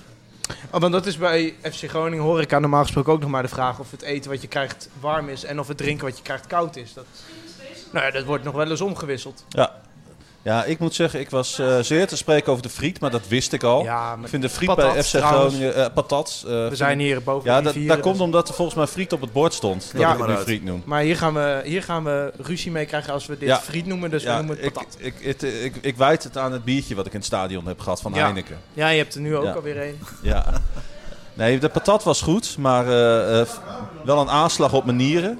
[0.70, 3.78] Oh, want dat is bij FC Groningen horeca normaal gesproken ook nog maar de vraag
[3.78, 6.46] of het eten wat je krijgt warm is en of het drinken wat je krijgt
[6.46, 6.94] koud is.
[6.94, 7.06] Dat,
[7.92, 9.44] nou ja, dat wordt nog wel eens omgewisseld.
[9.48, 9.84] Ja.
[10.46, 13.28] Ja, ik moet zeggen, ik was eh, zeer te spreken over de friet, maar dat
[13.28, 13.82] wist ik al.
[13.82, 15.16] Ja, ik vind de friet patat bij FC.
[15.16, 15.74] Groningen...
[15.74, 16.42] eh, patat.
[16.46, 18.76] eh, we zijn hier boven Ja, de dat, rivieren, dat komt dus- omdat er volgens
[18.76, 19.90] mij friet op het bord stond.
[19.92, 20.12] Dat Ja.
[20.12, 20.46] ik het nu Maar uit.
[20.46, 20.82] friet noem.
[20.84, 23.58] Maar hier gaan, we, hier gaan we ruzie mee krijgen als we dit Ja.
[23.60, 24.96] friet noemen, dus we noemen het ik, patat.
[24.98, 27.66] ik, het, eh, ik, ik wijd het aan het biertje wat ik in het stadion
[27.66, 28.22] heb gehad van Ja.
[28.22, 28.56] Heineken.
[28.72, 29.52] Ja, je hebt er nu ook Ja.
[29.52, 29.98] alweer een.
[30.22, 30.44] Ja.
[31.34, 33.46] Nee, de patat was goed, maar eh, eh,
[34.04, 35.38] wel een aanslag op mijn nieren.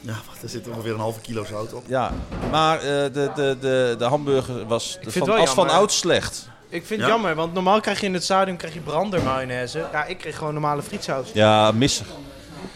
[0.00, 1.82] Ja, wacht, er zit ongeveer een halve kilo zout op.
[1.86, 2.12] Ja,
[2.50, 6.48] maar eh, de, de, de, de hamburger was vind van, als van oud slecht.
[6.68, 7.06] Ik vind Ja?
[7.06, 9.84] het jammer, want normaal krijg je in het stadion krijg je brandermayonaise.
[9.92, 11.28] Ja, ik kreeg gewoon normale frietsaus.
[11.32, 12.06] Ja, misser.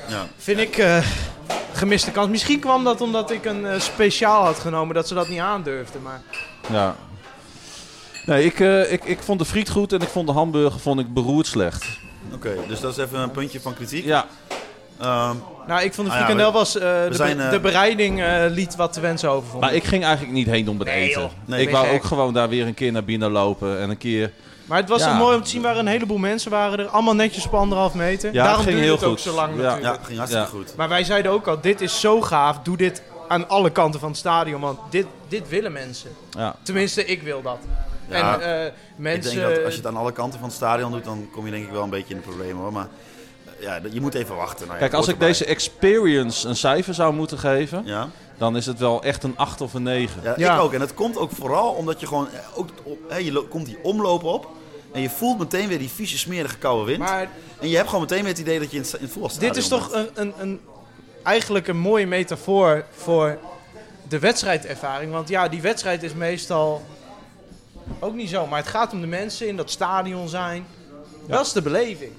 [0.09, 0.27] Ja.
[0.37, 1.07] Vind ik eh,
[1.73, 2.29] gemiste kans.
[2.29, 6.03] Misschien kwam dat omdat ik een eh, speciaal had genomen, dat ze dat niet aandurfden.
[6.03, 6.23] Maar
[6.71, 6.97] Ja.
[8.27, 11.01] Nee, ik, eh, ik, ik vond de friet goed en ik vond de hamburger vond
[11.01, 11.87] ik beroerd slecht.
[12.35, 14.05] Oké, dus dat is even een puntje van kritiek.
[14.05, 14.27] Ja,
[15.01, 15.34] Ehm,
[15.66, 16.76] nou, ik vond de Ah ja, frikandel was...
[16.76, 19.48] eh, de, zijn, be- eh, de bereiding eh, liet wat te wensen over.
[19.48, 19.84] vond maar ik.
[19.84, 21.30] ging eigenlijk niet heen om het Nee, eten.
[21.44, 21.94] Nee, ik wou gek?
[21.94, 24.32] ook gewoon daar weer een keer naar binnen lopen en een keer...
[24.64, 25.12] Maar het was Ja.
[25.12, 26.86] ook mooi om te zien waar een heleboel mensen waren er.
[26.86, 28.32] Allemaal netjes op anderhalf meter.
[28.32, 29.20] Ja, Daarom ging duurde heel het ook goed.
[29.20, 29.62] zo lang Ja.
[29.62, 29.96] natuurlijk.
[30.01, 30.59] ja, ging hartstikke Ja.
[30.59, 30.76] goed.
[30.76, 32.59] Maar wij zeiden ook al, dit is zo gaaf.
[32.62, 34.61] Doe dit aan alle kanten van het stadion.
[34.61, 36.11] Want dit, dit willen mensen.
[36.30, 36.55] Ja.
[36.62, 37.59] Tenminste, ik wil dat.
[38.09, 39.34] Ja, en eh, Ik mensen...
[39.36, 41.51] denk dat als je het aan alle kanten van het stadion doet, dan kom je
[41.51, 42.72] denk ik wel een beetje in de problemen hoor.
[42.72, 42.88] Maar
[43.61, 44.61] ja, je moet even wachten.
[44.67, 45.29] Nou ja, Kijk, als ik erbij.
[45.29, 48.09] deze experience een cijfer zou moeten geven, Ja,
[48.39, 50.23] dan is het wel echt een 8 of een 9.
[50.23, 50.55] ja, Ja.
[50.55, 50.73] ik ook.
[50.73, 52.69] En het komt ook vooral omdat je gewoon, eh, ook,
[53.19, 54.49] je komt die omloop op.
[54.93, 56.99] En je voelt meteen weer die vieze, smerige koude wind.
[56.99, 57.29] maar
[57.61, 59.53] En je hebt gewoon meteen weer het idee dat je in het, in het voetbalstadion
[59.53, 60.61] dit is toch een, een, een,
[61.23, 63.39] eigenlijk een mooie metafoor voor
[64.09, 65.13] de wedstrijdervaring.
[65.13, 66.83] Want ja, die wedstrijd is meestal
[67.99, 68.47] ook niet zo.
[68.47, 70.67] Maar het gaat om de mensen in dat stadion zijn.
[71.27, 72.13] Dat is de beleving.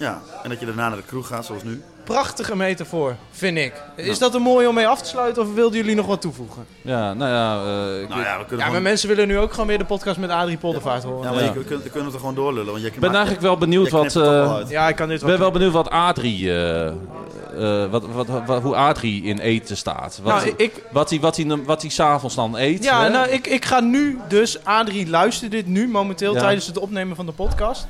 [0.00, 1.82] Ja, en dat je daarna naar de kroeg gaat, zoals nu.
[2.04, 3.72] Prachtige metafoor, vind ik.
[3.96, 6.66] Is dat een mooie om mee af te sluiten of wilden jullie nog wat toevoegen?
[6.82, 7.54] Ja, nou ja,
[7.94, 8.82] eh, ik- Nou ja, we kunnen Ja, maar gewoon...
[8.82, 11.22] mensen willen nu ook gewoon weer de podcast met Adrie Poldervaart horen.
[11.22, 11.52] Ja, maar Ja.
[11.52, 12.70] je, we kunnen, we kunnen het er gewoon doorlullen.
[12.72, 14.16] Want je ik ben eigenlijk wel benieuwd wat...
[14.16, 14.68] eh, uit.
[14.68, 15.30] Ja, ik kan dit wel.
[15.30, 20.20] ben wel benieuwd wat Adrie, eh, eh, wat, wat, wat- hoe Adrie in eten staat.
[20.22, 22.84] Wat, Nou, ik, wat hij wat hij wat hij s'avonds dan eet.
[22.84, 23.08] ja, hè?
[23.08, 26.40] nou, ik, ik ga nu dus, Adrie luistert dit nu momenteel Ja.
[26.40, 27.86] tijdens het opnemen van de podcast.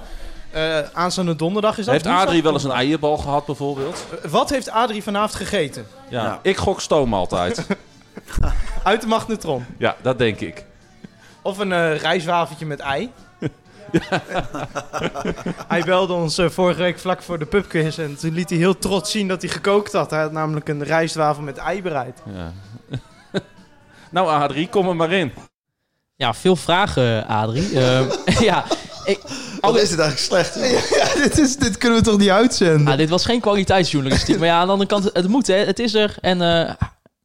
[0.50, 1.94] Eh, aanstaande donderdag is dat.
[1.94, 2.06] Heeft?
[2.06, 4.06] Adrie wel eens een eierbal gehad bijvoorbeeld?
[4.22, 5.86] Eh, Wat heeft Adrie vanavond gegeten?
[6.08, 6.24] Ja.
[6.24, 6.38] Ja.
[6.42, 7.66] Ik gok stoom altijd.
[8.82, 9.64] Uit de magnetron.
[9.78, 10.64] ja, dat denk ik.
[11.42, 13.10] Of een eh rijstwafentje met ei.
[15.68, 19.10] hij belde ons vorige week vlak voor de pubquiz en toen liet hij heel trots
[19.10, 20.10] zien dat hij gekookt had.
[20.10, 22.22] Hij had namelijk een rijstwafel met ei bereid.
[22.34, 22.52] Ja.
[24.10, 25.32] nou, Adrie, kom er maar in.
[26.16, 27.80] Ja, veel vragen, Adrie.
[27.80, 28.04] Ehm,
[28.40, 28.64] ja,
[29.10, 29.20] ik,
[29.60, 30.54] Wat is dit eigenlijk slecht?
[31.00, 32.86] Ja, dit, is, dit kunnen we toch niet uitzenden?
[32.92, 34.38] ah, dit was geen kwaliteitsjournalistiek.
[34.38, 35.54] maar ja, aan de andere kant, het moet, hè.
[35.54, 36.16] Het is er.
[36.20, 36.74] En eh,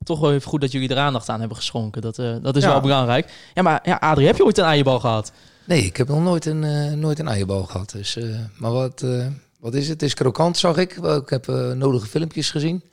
[0.04, 2.02] toch wel even goed dat jullie er aandacht aan hebben geschonken.
[2.02, 2.70] Dat, eh, dat is Ja.
[2.70, 3.32] wel belangrijk.
[3.54, 5.32] Ja, maar ja, Adrie, heb je ooit een eierbal gehad?
[5.66, 7.92] Nee, ik heb nog nooit een, eh, nooit een eierbal gehad.
[7.92, 8.24] Dus, eh,
[8.58, 9.26] maar wat, eh,
[9.60, 9.92] wat is het?
[9.92, 10.92] Het is krokant, zag ik.
[10.96, 12.84] Ik heb eh, nodige filmpjes gezien.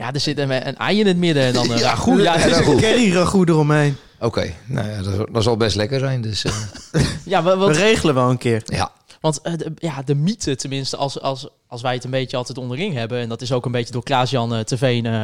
[0.00, 2.20] Ja, er zit een, een ei in het midden en dan een ragout.
[2.22, 3.96] Ja, Er is is- een curry ragout eromheen.
[4.20, 6.20] Oké, nou ja, dat, dat zal best lekker zijn.
[6.20, 6.52] Dus eh,
[7.24, 8.62] ja, We wat, regelen wel een keer.
[8.64, 8.90] ja,
[9.20, 12.58] Want eh, de, ja, de mythe, tenminste, als, als, als wij het een beetje altijd
[12.58, 13.18] onderling hebben...
[13.18, 14.60] en dat is ook een beetje door Klaas-Jan uh,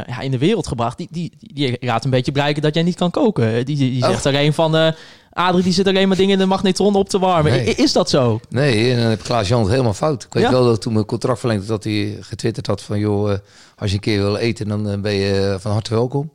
[0.06, 0.98] ja, in de wereld gebracht...
[0.98, 3.64] Die, die, die, raadt een beetje blijken dat jij niet kan koken.
[3.64, 4.08] Die, die, die Oh.
[4.08, 4.94] zegt alleen van...
[5.32, 7.52] Adrie, die zit alleen maar dingen in de magnetron op te warmen.
[7.52, 7.74] Nee.
[7.74, 8.40] Is dat zo?
[8.48, 10.22] nee, en dan heb Klaas-Jan het helemaal fout.
[10.24, 10.50] Ik weet Ja?
[10.50, 12.98] wel dat toen mijn contract verlengd dat hij getwitterd had van...
[12.98, 13.34] joh,
[13.76, 16.32] als je een keer wil eten, dan ben je van harte welkom.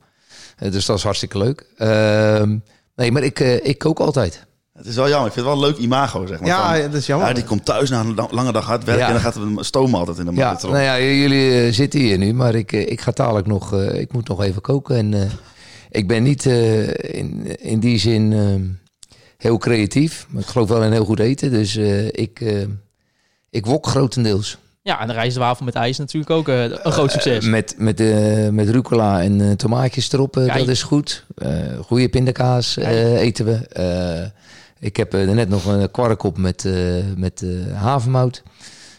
[0.69, 1.65] Dus dat is hartstikke leuk.
[1.77, 2.57] Ehm,
[2.95, 4.45] nee, maar ik, ik kook altijd.
[4.73, 5.27] Het is wel jammer.
[5.27, 6.47] Ik vind het wel een leuk imago, zeg maar.
[6.47, 7.27] Ja, Van, dat is jammer.
[7.27, 9.07] ja, die komt thuis na een la- lange dag hard werken Ja.
[9.15, 10.71] en dan gaat er stomen altijd in de Ja, magnetron.
[10.71, 13.99] nou ja, jullie eh, zitten hier nu, maar ik, eh, ik ga dadelijk nog, eh,
[13.99, 14.95] ik moet nog even koken.
[14.97, 15.21] En eh,
[15.89, 18.33] ik ben niet eh, in, in die zin
[19.37, 21.51] heel creatief, maar ik geloof wel in heel goed eten.
[21.51, 22.41] Dus eh, ik,
[23.49, 24.57] ik wok grotendeels.
[24.83, 27.45] Ja, en de rijstwafel met ijs natuurlijk ook eh, een groot succes.
[27.45, 27.99] Met, met,
[28.51, 31.25] met rucola en eh, tomaatjes erop, dat is goed.
[31.37, 31.49] Eh
[31.85, 33.59] goede pindakaas eh, eten we.
[34.81, 36.73] Ik heb eh, net nog een kwark op met, eh,
[37.17, 38.43] met eh, havermout.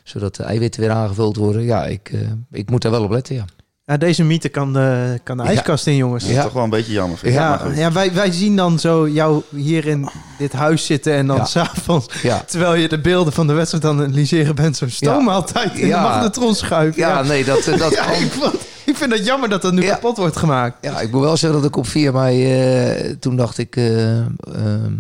[0.05, 1.63] Zodat de eiwitten weer aangevuld worden.
[1.63, 2.19] Ja, ik, eh,
[2.51, 3.45] ik moet daar wel op letten, ja.
[3.85, 5.49] Ja, deze mythe kan de, kan de Ja.
[5.49, 6.23] ijskast in, jongens.
[6.23, 6.43] Dat is Ja.
[6.43, 7.19] toch wel een beetje jammer.
[7.19, 7.41] Vind ik.
[7.41, 7.77] Maar Ja, goed.
[7.77, 10.09] ja wij, wij zien dan zo jou hier in
[10.39, 11.45] dit huis zitten en dan Ja.
[11.45, 15.79] s'avonds, Ja, terwijl je de beelden van de wedstrijd aan het analyseren bent, zo'n stoommaaltijd
[15.79, 16.03] in Ja.
[16.03, 17.01] de magnetron schuiven.
[17.03, 18.53] ja nee, dat, dat Ja, kan.
[18.91, 19.95] ik, vind het jammer dat dat nu Ja.
[19.95, 20.77] kapot wordt gemaakt.
[20.81, 24.19] Ja, ik moet wel zeggen dat ik op 4 mei, eh, toen dacht ik, eh,
[24.19, 24.25] eh,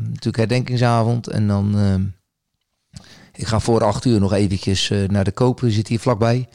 [0.08, 1.26] natuurlijk herdenkingsavond.
[1.28, 1.94] En dan, eh,
[3.34, 6.48] ik ga voor acht uur nog eventjes eh, naar de koper, zit hier vlakbij.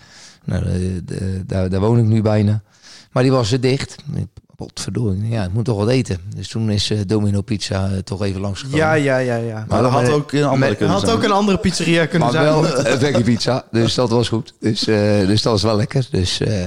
[0.45, 2.61] Nou, de- de- daar, daar woon ik nu bijna.
[3.11, 3.95] Maar die was er dicht.
[4.15, 4.25] Ik-
[4.55, 6.17] Potverdorie, ja, ik moet toch wat eten.
[6.35, 8.79] Dus toen is eh, Domino Pizza toch even langsgekomen.
[8.79, 9.65] Ja, ja, ja, ja.
[9.67, 11.15] Maar dat had ook een andere met- had zijn.
[11.15, 12.53] ook een andere pizzeria kunnen Maar zijn.
[12.53, 14.53] wel een veggie pizza, dus dat was goed.
[14.59, 14.95] Dus, eh,
[15.27, 16.07] dus dat was wel lekker.
[16.11, 16.63] Dus, eh,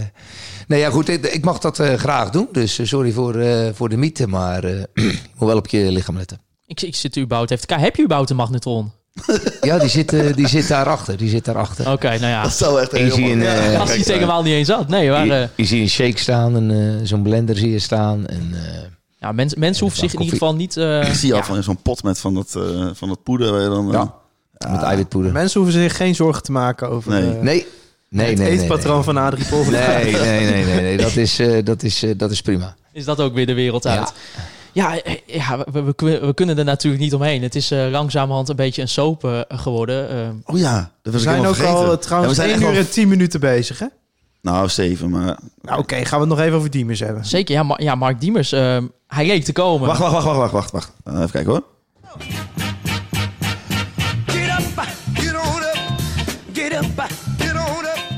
[0.70, 2.48] nee, ja, goed, ik, ik mag dat eh, graag doen.
[2.52, 5.90] Dus eh, sorry voor, eh, voor de mythe, maar eh, je moet wel op je
[5.92, 6.40] lichaam letten.
[6.66, 7.84] Ik, ik zit überhaupt even te kijken.
[7.86, 8.92] Heb je überhaupt een magnetron?
[9.60, 11.16] Ja, die zit, eh, die zit daarachter.
[11.16, 11.92] Die zit daarachter.
[11.92, 12.42] Oké, nou ja.
[12.42, 14.88] Dat zou echt heel een, mooi- eh, Ja, Als het helemaal niet eens had.
[14.88, 17.78] Nee, maar, eh, je, je ziet een shake staan, en eh, zo'n blender zie je
[17.78, 18.26] staan.
[18.26, 18.80] En, eh,
[19.18, 20.76] ja, mens, mensen hoeven zich in ieder geval niet...
[20.76, 23.22] eh, Ik zie je al ja, van zo'n pot met van dat, eh, van dat
[23.22, 23.52] poeder.
[23.52, 24.14] Waar je dan, Ja.
[24.72, 25.32] met eiwitpoeder.
[25.32, 27.34] Mensen hoeven zich geen zorgen te maken over Nee.
[27.34, 27.66] Nee,
[28.10, 28.28] nee, nee.
[28.28, 29.04] het nee, eetpatroon nee.
[29.04, 29.72] van Adrie Polder.
[29.72, 30.96] Nee, nee, nee, nee, nee.
[30.96, 32.74] Dat is, eh, dat is, eh, dat is prima.
[32.92, 34.12] is dat ook weer de wereld uit.
[34.72, 37.42] Ja, eh, ja we, we, we- we kunnen er natuurlijk niet omheen.
[37.42, 40.08] Het is eh, langzamerhand een beetje een soap geworden.
[40.10, 40.28] eh.
[40.44, 41.78] Oh ja, dat We was ik zijn ook vergeten.
[41.78, 43.86] al Ja, trouwens we zijn 1 echt uur en 10 minuten bezig, hè?
[44.42, 45.38] Nou, zeven, maar...
[45.62, 47.24] Nou, oké, gaan we het nog even over Diemers hebben.
[47.24, 49.86] zeker, ja, Mar- ja Mark Diemers, eh, hij leek te komen.
[49.86, 50.92] Wacht, wacht, wacht, wacht, wacht, wacht.
[51.04, 51.16] wacht.
[51.16, 51.62] Even kijken hoor.
[52.18, 52.59] Get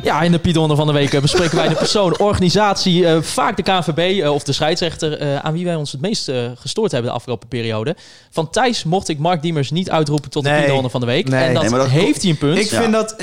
[0.03, 3.57] Ja, in de Pidonner van de Week eh, bespreken wij de persoon, organisatie, eh, vaak
[3.57, 6.93] de KNVB eh, of de scheidsrechter, eh, aan wie wij ons het meest eh, gestoord
[6.93, 7.97] hebben de afgelopen periode.
[8.31, 10.63] Van Thijs mocht ik Mark Diemers niet uitroepen tot de Nee.
[10.65, 11.29] Pidonner van de Week.
[11.29, 11.45] Nee.
[11.45, 12.59] En dat, Nee, maar dat- heeft hij een punt.
[12.59, 12.81] Ik Ja.
[12.81, 13.17] vind dat...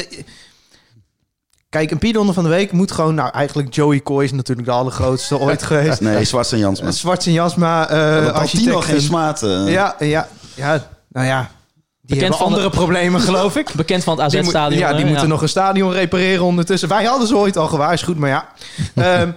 [1.70, 3.16] Kijk, een Piedonder van de Week moet gewoon...
[3.16, 6.02] Nou, eigenlijk Joey Coy is natuurlijk de allergrootste ooit geweest.
[6.02, 6.88] Nee, Zwart en Jansma.
[6.88, 8.64] Uh, Zwart en Jasma, eh Uh, architect.
[8.64, 9.44] Tino geen en- smaad.
[9.44, 9.72] eh.
[9.72, 11.50] Ja, ja, ja, nou ja.
[12.10, 13.74] Die Bekend hebben van de- andere problemen, geloof ik.
[13.76, 14.80] Bekend van het AZ-stadion.
[14.80, 16.89] ja, die moeten nog een stadion repareren ondertussen.
[16.89, 18.47] Wij hadden ze ooit al gewaarschuwd, maar ja.
[18.95, 19.32] Ehm,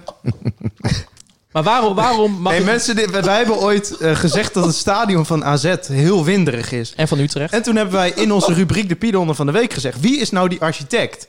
[1.52, 4.74] Maar waarom, waarom mag nee, ik- mensen, dit- wij hebben ooit eh, gezegd dat het
[4.74, 6.92] stadion van AZ heel winderig is.
[6.96, 7.52] En van Utrecht.
[7.52, 10.00] En toen hebben wij in onze rubriek de Piedonder van de Week gezegd...
[10.00, 11.28] wie is nou die architect?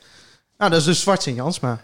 [0.57, 1.79] Nou, dat is dus Zwart en Jansma.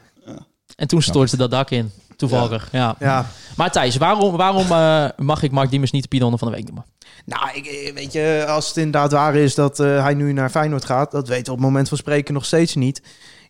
[0.76, 1.92] En toen stortte dat dak in.
[2.20, 2.96] Toevallig, ja.
[3.00, 3.26] Ja.
[3.56, 6.66] Maar Thijs, waarom, waarom eh, mag ik Mark Diemers niet de Pidonner van de Week
[6.66, 6.86] noemen?
[7.26, 10.50] Nou, ik, eh, weet je, als het inderdaad waar is dat eh, hij nu naar
[10.50, 11.12] Feyenoord gaat...
[11.12, 13.02] dat weten we op het moment van spreken nog steeds niet.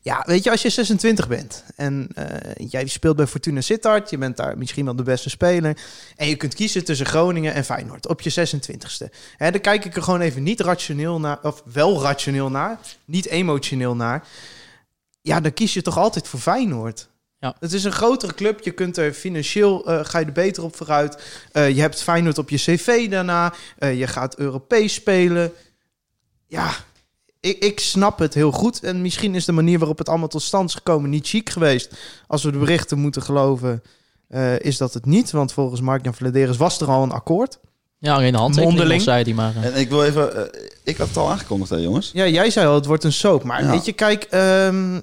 [0.02, 4.10] Ja, weet je, als je 26 bent en eh, jij speelt bij Fortuna Sittard...
[4.10, 5.78] je bent daar misschien wel de beste speler...
[6.16, 9.16] en je kunt kiezen tussen Groningen en Feyenoord op je 26ste.
[9.38, 11.40] Hè, dan kijk ik er gewoon even niet rationeel naar...
[11.42, 14.28] of wel rationeel naar, niet emotioneel naar...
[15.22, 17.09] ja, dan kies je toch altijd voor Feyenoord.
[17.40, 17.56] Ja.
[17.60, 18.64] Het is een grotere club.
[18.64, 21.24] Je kunt er financieel eh, ga je er beter op vooruit.
[21.52, 23.54] Eh, je hebt Feyenoord op je cv daarna.
[23.78, 25.52] Eh, je gaat Europees spelen.
[26.48, 26.72] Ja,
[27.40, 28.84] ik, ik snap het heel goed.
[28.84, 31.94] En misschien is de manier waarop het allemaal tot stand is gekomen niet chic geweest.
[32.28, 33.84] Als we de berichten moeten geloven,
[34.28, 35.32] eh, is dat het niet.
[35.32, 37.60] Want volgens Mark-Jan Vladeris was er al een akkoord.
[38.00, 39.56] Ja, alleen de handtekening zei hij maar.
[39.56, 40.50] En ik wil even...
[40.84, 42.12] ik had het al aangekondigd, hè, jongens.
[42.14, 43.44] Ja, jij zei al, het wordt een soap.
[43.44, 43.72] Maar Ja.
[43.72, 44.24] weet je, kijk...
[44.24, 45.00] ehm,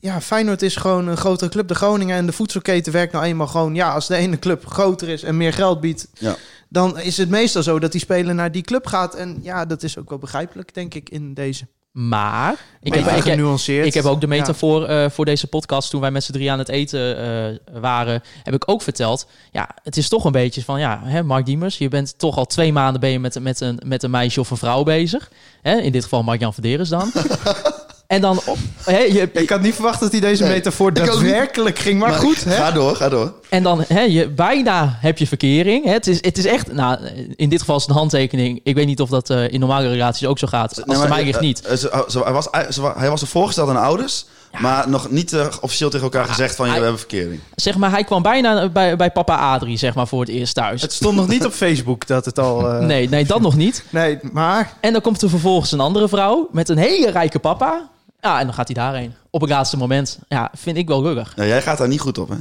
[0.00, 1.68] ja, Feyenoord is gewoon een grotere club.
[1.68, 3.74] De Groningen en de voedselketen werkt nou eenmaal gewoon...
[3.74, 6.08] Ja, als de ene club groter is en meer geld biedt...
[6.18, 6.36] Ja.
[6.68, 9.14] dan is het meestal zo dat die speler naar die club gaat.
[9.14, 11.66] En ja, dat is ook wel begrijpelijk, denk ik, in deze.
[11.90, 12.52] Maar
[12.82, 13.86] ik heb, ik, heb, genuanceerd.
[13.86, 14.32] ik heb ook de Ja.
[14.32, 15.90] metafoor eh, voor deze podcast.
[15.90, 19.26] Toen wij met z'n drie aan het eten eh, waren, heb ik ook verteld.
[19.52, 22.46] Ja, het is toch een beetje van, ja, hè, Mark Diemers, je bent toch al
[22.46, 25.30] twee maanden ben je met, met, een, met een meisje of een vrouw bezig.
[25.62, 27.12] Hè, in dit geval Mark-Jan Verderes dan.
[28.10, 31.78] en dan, op, hè, je, Ik had niet verwacht dat hij deze Nee, metafoor daadwerkelijk
[31.78, 31.98] ging.
[32.00, 32.54] Maar, goed, hè?
[32.56, 33.32] Ga door, ga door.
[33.48, 35.84] En dan, hè, je, bijna heb je verkering.
[35.84, 35.92] Hè.
[35.92, 36.98] Het, is, het is echt, nou,
[37.36, 38.60] in dit geval is het een handtekening.
[38.62, 40.76] Ik weet niet of dat eh, in normale relaties ook zo gaat.
[40.76, 41.60] Als Nee, maar, mij ligt eh, niet.
[41.60, 44.24] eh, ze- ze- hij, was, ze hij was er voorgesteld aan de ouders,
[44.60, 47.40] maar nog niet eh, officieel tegen elkaar gezegd van, je we hebben verkering.
[47.54, 50.82] Zeg maar, hij kwam bijna bij, bij papa Adrie, zeg maar, voor het eerst thuis.
[50.82, 52.68] Het stond nog niet op Facebook dat het al...
[52.70, 53.84] eh, Nee, nee, dat nog niet.
[53.90, 54.72] Nee, maar...
[54.80, 57.88] En dan komt er vervolgens een andere vrouw met een hele rijke papa.
[58.20, 59.14] Ja, en dan gaat hij daarheen.
[59.30, 60.18] Op het laatste moment.
[60.28, 61.32] Ja, vind ik wel rugig.
[61.36, 62.36] Ja, jij gaat daar niet goed op, hè?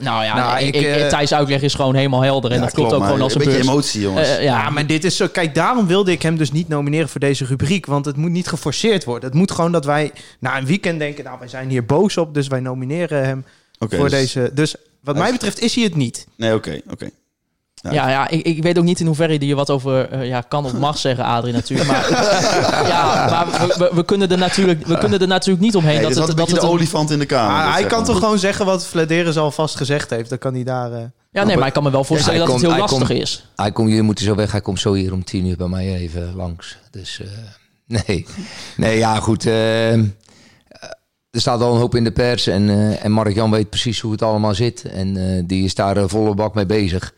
[0.00, 2.50] Nou ja, Nou, ik, ik, ik, eh, Thijs' uitleg is gewoon helemaal helder.
[2.50, 3.72] En Ja, dat klopt, klopt, ook gewoon als een een beetje beurs.
[3.72, 4.28] emotie, jongens.
[4.28, 5.28] Eh, Ja, ja, maar dit is zo.
[5.28, 7.86] Kijk, daarom wilde ik hem dus niet nomineren voor deze rubriek.
[7.86, 9.28] Want het moet niet geforceerd worden.
[9.28, 11.24] Het moet gewoon dat wij na een weekend denken.
[11.24, 12.34] Nou, wij zijn hier boos op.
[12.34, 13.44] Dus wij nomineren hem
[13.78, 14.50] voor dus- deze.
[14.54, 16.26] Dus wat mij betreft is hij het niet.
[16.36, 17.10] Nee, oké, oké.
[17.82, 17.92] Ja.
[17.92, 20.64] Ja, ja ik, ik weet ook niet in hoeverre je wat over eh, ja, kan
[20.64, 21.88] of mag zeggen, Adrie natuurlijk.
[21.90, 22.10] Maar,
[22.92, 26.02] ja, maar we, we, we kunnen er natuurlijk, we kunnen er natuurlijk niet omheen Nee,
[26.02, 27.72] dat is het, dat het een- de olifant in de kamer.
[27.72, 28.06] Hij kan maar.
[28.08, 30.28] toch gewoon zeggen wat Vladeris al vast gezegd heeft.
[30.28, 30.92] Dan kan hij daar.
[30.92, 33.20] eh, Ja, nee, maar ik kan me wel voorstellen Ja, dat het heel lastig komt-
[33.20, 33.46] is.
[33.56, 34.52] Hij komt, jullie moeten zo weg.
[34.52, 36.76] Hij komt zo hier om tien uur bij mij even langs.
[36.90, 37.28] Dus eh,
[38.06, 38.26] nee.
[38.76, 39.46] Nee, ja, goed.
[39.46, 42.46] eh, er staat al een hoop in de pers.
[42.46, 44.82] En, eh, en Mark-Jan weet precies hoe het allemaal zit.
[44.84, 47.12] En eh, die is daar volle bak mee bezig.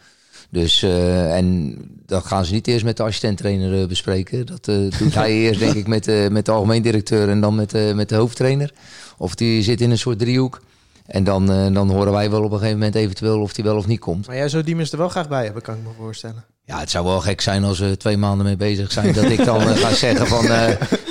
[0.53, 1.77] Dus, eh, en
[2.07, 4.47] dat gaan ze niet eerst met de assistent-trainer eh, bespreken.
[4.47, 7.55] Dat eh, doet hij eerst, denk ik, met, eh, met de algemeen directeur en dan
[7.55, 8.73] met, eh, met de hoofdtrainer.
[9.19, 10.61] Of die zit in een soort driehoek.
[11.07, 13.77] En dan, eh, dan horen wij wel op een gegeven moment eventueel of die wel
[13.77, 14.27] of niet komt.
[14.27, 16.45] Maar jij zou Diemers er wel graag bij hebben, kan ik me voorstellen.
[16.65, 19.13] Ja, het zou wel gek zijn als we twee maanden mee bezig zijn.
[19.13, 20.45] Dat ik dan ga zeggen van...
[20.45, 20.51] eh,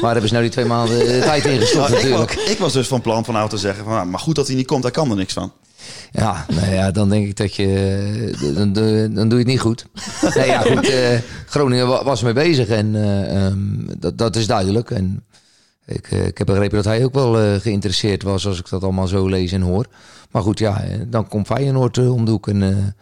[0.02, 2.34] waar hebben ze nou die twee maanden de tijd in gestopt Nou, ik, natuurlijk.
[2.36, 4.48] was, ik was dus van plan van nou te zeggen van, nou, maar goed dat
[4.48, 5.52] hij niet komt, hij kan er niks van.
[6.12, 8.52] Ja, nou ja, dan denk ik dat je...
[8.56, 9.86] Dan, dan, dan doe je het niet goed.
[10.36, 10.90] Nee, ja, goed.
[10.90, 13.60] eh, Groningen wa- was mee bezig en eh, ehm,
[14.00, 14.92] dat, dat is duidelijk.
[14.92, 15.24] En
[15.86, 18.48] ik, eh, ik heb begrepen dat hij ook wel geïnteresseerd was...
[18.48, 19.86] als ik dat allemaal zo lees en hoor.
[20.32, 22.48] Maar goed, ja, dan komt Feyenoord om de hoek.
[22.48, 22.96] En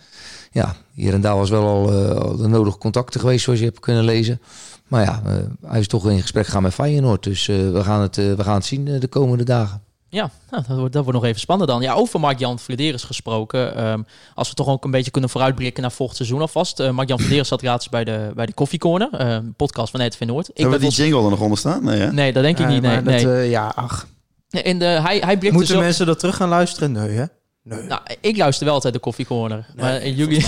[0.51, 3.43] ja, hier en daar was wel al, al de nodige contacten geweest...
[3.43, 4.41] zoals je hebt kunnen lezen.
[4.87, 5.21] Maar ja,
[5.65, 7.23] hij is toch in gesprek gaan met Feyenoord.
[7.23, 9.81] Dus we, gaan het, we gaan het zien de komende dagen.
[10.11, 11.81] Ja, nou, dat, wordt, dat wordt nog even spannend dan.
[11.81, 13.75] Ja, over Mark-Jan Vladeris gesproken.
[13.75, 14.01] ehm,
[14.35, 16.79] als we toch ook een beetje kunnen vooruitblikken naar volgend seizoen alvast.
[16.79, 19.09] Eh Mark-Jan Vladeris zat gratis bij de, bij de Coffee Corner.
[19.11, 20.49] eh, een podcast van RTV Noord.
[20.49, 21.83] Ik Hebben we die jingle er nog onder staan?
[21.83, 22.11] Nee, hè?
[22.13, 22.81] Nee, dat denk ik Ja, niet.
[22.81, 24.07] Nee, dat, eh, ja, ach.
[24.49, 26.91] En de, hij, hij Moeten dus ook- mensen dat terug gaan luisteren?
[26.91, 27.25] Nee, hè?
[27.69, 27.81] Nee.
[27.81, 29.65] Nou, ik luister wel altijd de Coffee Corner.
[29.75, 30.37] maar jullie...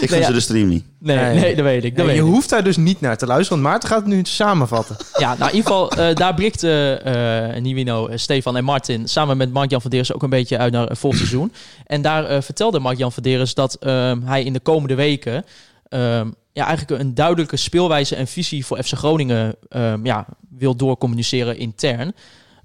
[0.00, 0.26] Ik vind ja.
[0.26, 0.84] ze de stream niet.
[0.98, 1.34] nee, Nee.
[1.34, 1.96] nee, dat weet ik.
[1.96, 2.34] Dat Nee, weet je ik.
[2.34, 4.96] hoeft daar dus niet naar te luisteren, want Maarten gaat het nu samenvatten.
[5.18, 9.52] Ja, nou in ieder geval, eh, daar eh Nivino, eh, Stefan en Martin samen met
[9.52, 11.52] Mark-Jan van Deres ook een beetje uit naar uh, volgend seizoen.
[11.86, 15.44] En daar eh, vertelde Mark-Jan van Deres dat ehm, hij in de komende weken
[15.88, 21.58] ehm, ja, eigenlijk een duidelijke speelwijze en visie voor FC Groningen ehm, ja, wil doorcommuniceren
[21.58, 22.14] intern.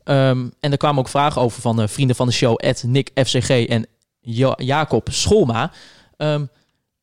[0.04, 3.12] Ehm, en er kwamen ook vragen over van eh, vrienden van de show, Ed, Nick,
[3.14, 3.86] FCG en
[4.20, 5.72] Ja- Jacob Scholma.
[6.18, 6.46] Ehm,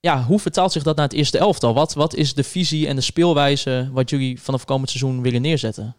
[0.00, 1.74] ja, hoe vertaalt zich dat naar het eerste elftal?
[1.74, 5.96] Wat, wat is de visie en de speelwijze wat jullie vanaf komend seizoen willen neerzetten?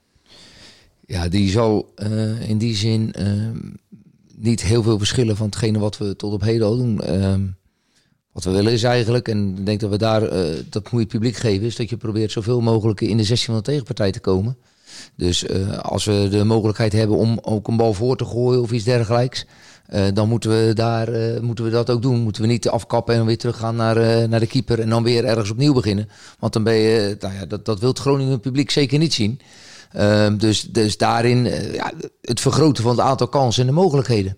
[1.05, 3.57] Ja, die zal eh, in die zin ehm,
[4.35, 7.01] niet heel veel verschillen van hetgene wat we tot op heden al doen.
[8.31, 10.97] Wat we willen is eigenlijk, en ik denk dat we daar, eh, dat moet je
[10.99, 14.11] het publiek geven, is dat je probeert zoveel mogelijk in de 16 van de tegenpartij
[14.11, 14.57] te komen.
[15.15, 18.71] Dus eh, als we de mogelijkheid hebben om ook een bal voor te gooien of
[18.71, 19.45] iets dergelijks,
[19.85, 22.19] eh, dan moeten we, daar, eh, moeten we dat ook doen.
[22.19, 25.51] Moeten we niet afkappen en weer teruggaan naar, naar de keeper en dan weer ergens
[25.51, 26.09] opnieuw beginnen.
[26.39, 29.39] Want dan ben je, nou ja, dat, dat wil het Groningen publiek zeker niet zien.
[29.91, 31.43] Ehm, dus, dus daarin
[31.73, 34.37] ja, het vergroten van het aantal kansen en de mogelijkheden.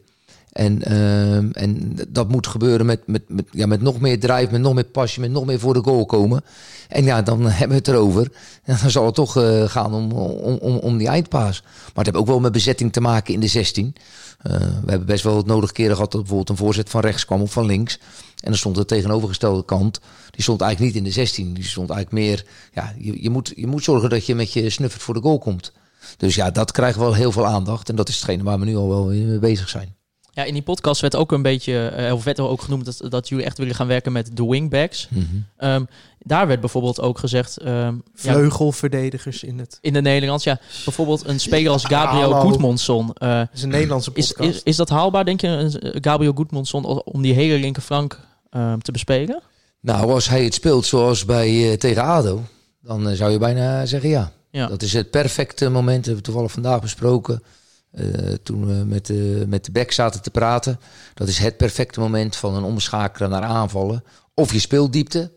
[0.51, 4.61] En, ehm, en dat moet gebeuren met, met, met, ja, met nog meer drive, met
[4.61, 6.43] nog meer passie, met nog meer voor de goal komen.
[6.89, 8.31] En ja, dan hebben we het erover.
[8.63, 11.61] En dan zal het toch eh, gaan om, om, om, om die eindpaas.
[11.61, 13.95] Maar het heeft ook wel met bezetting te maken in de 16.
[14.39, 17.25] Eh, we hebben best wel het nodige keren gehad dat bijvoorbeeld een voorzet van rechts
[17.25, 17.99] kwam of van links.
[18.35, 19.99] En dan stond de tegenovergestelde kant.
[20.31, 21.53] Die stond eigenlijk niet in de 16.
[21.53, 22.45] Die stond eigenlijk meer.
[22.73, 25.39] Ja, je, je, moet, je moet zorgen dat je met je snuffert voor de goal
[25.39, 25.71] komt.
[26.17, 27.89] Dus ja, dat krijgt wel heel veel aandacht.
[27.89, 29.95] En dat is hetgene waar we nu al wel mee bezig zijn.
[30.33, 33.11] Ja, in die podcast werd ook een beetje, eh, of werd er ook genoemd dat,
[33.11, 35.09] dat jullie echt willen gaan werken met de wingbacks.
[35.57, 35.83] Ehm,
[36.19, 39.77] daar werd bijvoorbeeld ook gezegd, ehm, ja, Vleugelverdedigers in het...
[39.81, 42.49] in de Nederlands, ja, bijvoorbeeld een speler als Gabriel Hallo.
[42.49, 43.13] Goedmondsson.
[43.13, 44.49] eh, is een Nederlandse is, podcast.
[44.49, 48.91] is, is dat haalbaar, denk je, eh, Gabriel Goedmondsson, om die hele linkerflank ehm, te
[48.91, 49.41] bespelen?
[49.79, 52.43] Nou, als hij het speelt zoals bij, eh, tegen ADO,
[52.81, 54.31] dan zou je bijna zeggen ja.
[54.51, 54.67] Ja.
[54.67, 55.95] Dat is het perfecte moment.
[55.95, 57.43] Dat hebben we toevallig vandaag besproken.
[57.91, 58.05] Eh,
[58.43, 60.79] toen we met de, met de back zaten te praten.
[61.13, 64.03] Dat is het perfecte moment van een omschakelen naar aanvallen.
[64.33, 65.31] Of je speelt diepte,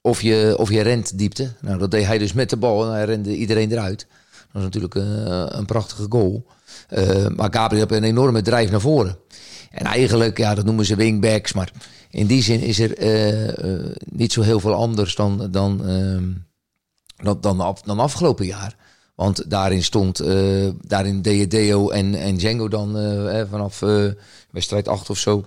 [0.00, 1.52] of je, of je rent diepte.
[1.60, 4.06] Nou, dat deed hij dus met de bal en hij rende iedereen eruit.
[4.52, 6.46] Dat is natuurlijk een, een prachtige goal.
[6.88, 9.18] Eh, maar Gabriel heeft een enorme drijf naar voren.
[9.70, 11.52] En eigenlijk, ja, dat noemen ze wingbacks.
[11.52, 11.70] Maar
[12.10, 16.32] in die zin is er eh, eh, niet zo heel veel anders dan, dan, ehm,
[17.16, 18.76] dan, dan, dan afgelopen jaar.
[19.14, 24.06] Want daarin stond, eh, daarin deden Deo en, en Django dan eh, vanaf eh,
[24.50, 25.40] wedstrijd 8 of zo.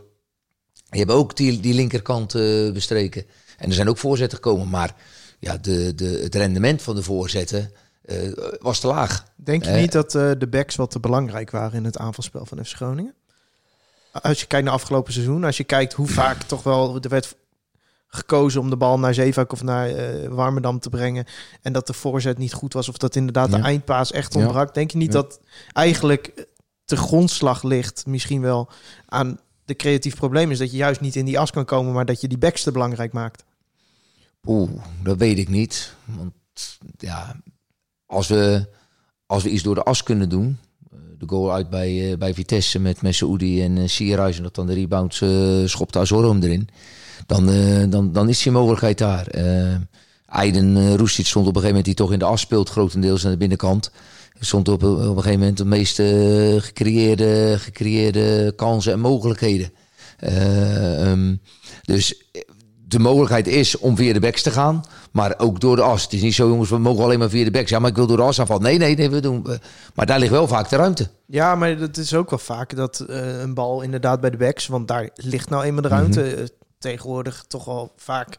[0.89, 2.34] Die hebben ook die, die linkerkant
[2.73, 3.26] bestreken.
[3.57, 4.69] En er zijn ook voorzetten gekomen.
[4.69, 4.95] Maar
[5.39, 7.72] ja, de, de, het rendement van de voorzetten
[8.60, 9.26] was te laag.
[9.35, 12.76] Denk je niet dat de backs wat te belangrijk waren in het aanvalspel van FC
[12.76, 13.14] Groningen?
[14.11, 17.35] Als je kijkt naar afgelopen seizoen, als je kijkt hoe vaak toch wel er werd
[18.08, 21.26] gekozen om de bal naar Zeefuik of naar eh, Warmerdam te brengen
[21.62, 24.40] en dat de voorzet niet goed was of dat inderdaad de eindpaas echt Ja.
[24.40, 24.74] ontbrak.
[24.74, 25.22] Denk je niet Ja.
[25.22, 25.40] dat
[25.74, 26.48] eigenlijk
[26.86, 28.70] de grondslag ligt misschien wel
[29.06, 32.06] aan de creatief probleem is dat je juist niet in die as kan komen, maar
[32.06, 33.44] dat je die backs te belangrijk maakt?
[34.46, 34.70] Oeh,
[35.04, 35.94] dat weet ik niet.
[36.06, 36.34] Want
[36.98, 37.36] ja,
[38.06, 38.66] als we,
[39.26, 40.58] als we iets door de as kunnen doen.
[40.92, 44.38] eh, De goal uit bij, eh, bij Vitesse met Messoudi en uh, Sierhuis.
[44.38, 46.70] En dat dan de rebound eh schopt Azor hem erin.
[47.26, 49.27] Dan, eh, dan, dan is die mogelijkheid daar.
[49.27, 49.76] Eh
[50.27, 52.69] Aiden uh, Roestic stond op een gegeven moment die toch in de as speelt.
[52.69, 53.91] Grotendeels aan de binnenkant.
[54.39, 55.95] Stond op, op een gegeven moment de meest
[56.65, 59.72] gecreëerde, gecreëerde kansen en mogelijkheden.
[60.18, 61.35] Eh, ehm,
[61.81, 62.23] dus
[62.88, 66.03] de mogelijkheid is om via de backs te gaan, maar ook door de as.
[66.03, 67.69] Het is niet zo, jongens, we mogen alleen maar via de backs.
[67.69, 68.64] Ja, maar ik wil door de as aanvallen.
[68.64, 69.48] Nee, nee, nee, we doen.
[69.95, 71.10] Maar daar ligt wel vaak de ruimte.
[71.26, 74.88] Ja, maar het is ook wel vaak dat een bal inderdaad bij de backs, want
[74.88, 76.22] daar ligt nou eenmaal de ruimte.
[76.22, 76.30] Mhm.
[76.30, 76.45] Eh,
[76.92, 78.38] tegenwoordig toch wel vaak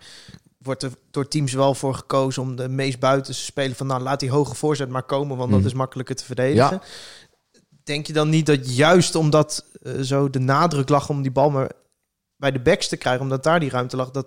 [0.58, 4.02] wordt er door teams wel voor gekozen om de meest buiten te spelen van nou
[4.02, 5.68] laat die hoge voorzet maar komen, want dat Mhm.
[5.68, 6.80] is makkelijker te verdedigen.
[6.82, 7.60] Ja.
[7.84, 11.50] Denk je dan niet dat juist omdat eh, zo de nadruk lag om die bal
[11.50, 11.70] maar
[12.36, 14.26] bij de backs te krijgen, omdat daar die ruimte lag, dat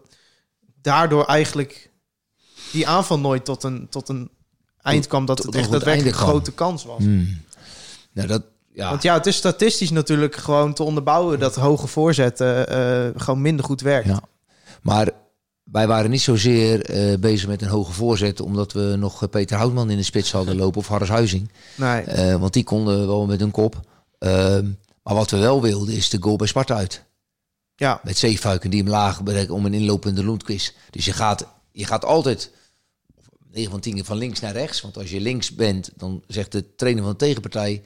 [0.81, 1.91] daardoor eigenlijk
[2.71, 4.29] die aanval nooit tot een, tot een
[4.81, 6.97] eind kwam, dat het echt daadwerkelijk een grote kans was?
[6.97, 7.41] Hmm.
[8.11, 8.43] Nou, dat,
[8.73, 8.89] ja.
[8.89, 13.65] Want ja, het is statistisch natuurlijk gewoon te onderbouwen dat hoge voorzetten eh, gewoon minder
[13.65, 14.07] goed werkt.
[14.07, 14.21] Ja.
[14.81, 15.09] Maar
[15.71, 19.57] wij waren niet zozeer eh, bezig met een hoge voorzet, omdat we nog eh, Peter
[19.57, 21.51] Houtman in de spits hadden lopen of Harris Huizing.
[21.75, 22.01] Nee.
[22.01, 23.79] Eh, want die konden wel met hun kop.
[24.19, 24.69] Ehm,
[25.03, 27.03] maar wat we wel wilden is de goal bij Sparta uit.
[27.75, 28.01] Ja.
[28.03, 30.73] Met Zeefuiken die hem laag bereikt om een inlopende Loentquist.
[30.89, 32.51] Dus je gaat, je gaat altijd
[33.51, 34.81] 9 van 10 keer van links naar rechts.
[34.81, 37.83] Want als je links bent, dan zegt de trainer van de tegenpartij...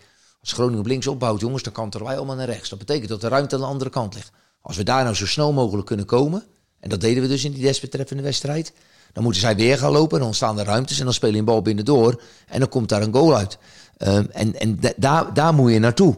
[0.51, 2.69] als op links opbouwt, jongens, dan kanteren wij allemaal naar rechts.
[2.69, 4.31] Dat betekent dat de ruimte aan de andere kant ligt.
[4.61, 6.43] Als we daar nou zo snel mogelijk kunnen komen...
[6.79, 8.73] en dat deden we dus in die desbetreffende wedstrijd...
[9.13, 10.99] dan moeten zij weer gaan lopen en dan staan er ruimtes...
[10.99, 13.57] en dan speel je een bal binnendoor en dan komt daar een goal uit.
[13.97, 16.17] Ehm, en en da- daar, daar moet je naartoe.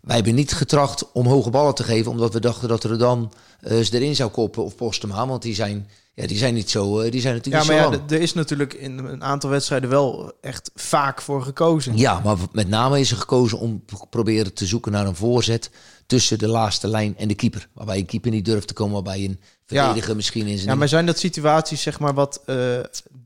[0.00, 2.10] Wij hebben niet getracht om hoge ballen te geven...
[2.10, 5.26] omdat we dachten dat er dan eh, erin zou koppen of Postema...
[5.26, 5.88] want die zijn,
[6.20, 7.00] ja, die zijn niet zo...
[7.00, 8.06] eh, die zijn Ja, natuurlijk maar ja, zo lang.
[8.06, 11.96] d- er is natuurlijk in een aantal wedstrijden wel echt vaak voor gekozen.
[11.96, 15.70] Ja, maar met name is er gekozen om proberen te zoeken naar een voorzet
[16.06, 17.68] tussen de laatste lijn en de keeper.
[17.72, 20.68] Waarbij een keeper niet durft te komen, waarbij een verdediger misschien in zijn...
[20.70, 22.56] Ja, maar zijn dat situaties zeg maar wat eh,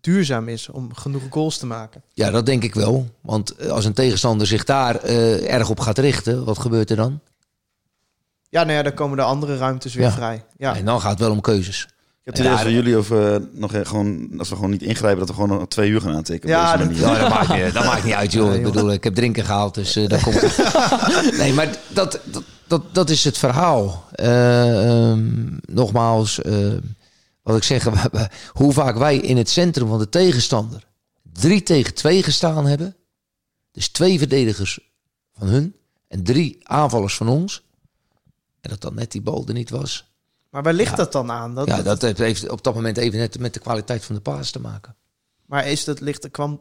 [0.00, 2.02] duurzaam is om genoeg goals te maken?
[2.12, 3.06] Ja, dat denk ik wel.
[3.20, 7.20] Want eh, als een tegenstander zich daar erg op gaat richten, wat gebeurt er dan?
[8.48, 10.12] Ja, nou ja, dan komen de andere ruimtes weer Ja.
[10.12, 10.44] vrij.
[10.56, 10.76] Ja.
[10.76, 11.88] En dan gaat het wel om keuzes.
[12.24, 15.28] Ik heb het idee jullie over eh, nog gewoon, als we gewoon niet ingrijpen, dat
[15.28, 16.56] we gewoon nog twee uur gaan aantekenen.
[16.56, 17.16] Ja, op deze dat-.
[17.16, 18.48] Ja, dat maakt, niet, dat maakt niet uit, joh.
[18.48, 21.36] Nee, ik bedoel, ik heb drinken gehaald, dus eh daar komt het.
[21.38, 24.04] Nee, maar dat, dat, dat, dat is het verhaal.
[24.12, 26.72] Eh, ehm, nogmaals, eh,
[27.42, 27.88] wat ik zeg,
[28.52, 30.86] hoe vaak wij in het centrum van de tegenstander
[31.32, 32.96] drie tegen twee gestaan hebben.
[33.70, 34.92] Dus twee verdedigers
[35.38, 35.76] van hun
[36.08, 37.62] en drie aanvallers van ons.
[38.60, 40.11] En dat dan net die bal er niet was.
[40.52, 40.96] Maar waar ligt Ja.
[40.96, 41.54] dat dan aan?
[41.54, 44.50] Dat, ja, dat heeft op dat moment even net met de kwaliteit van de paas
[44.50, 44.96] te maken.
[45.46, 46.60] Maar is dat, ligt, kwam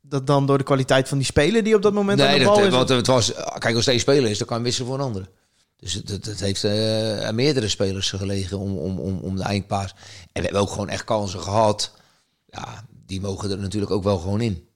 [0.00, 2.44] dat dan door de kwaliteit van die speler die op dat moment aan Nee, de
[2.44, 2.72] dat, bal is?
[2.72, 5.28] want het was, kijk, als deze speler is, dan kan je wisselen voor een andere.
[5.76, 9.42] Dus het, het, het heeft eh, aan meerdere spelers gelegen om, om, om, om de
[9.42, 9.90] eindpaas.
[9.90, 11.92] En we hebben ook gewoon echt kansen gehad.
[12.46, 14.68] Ja, die mogen er natuurlijk ook wel gewoon in.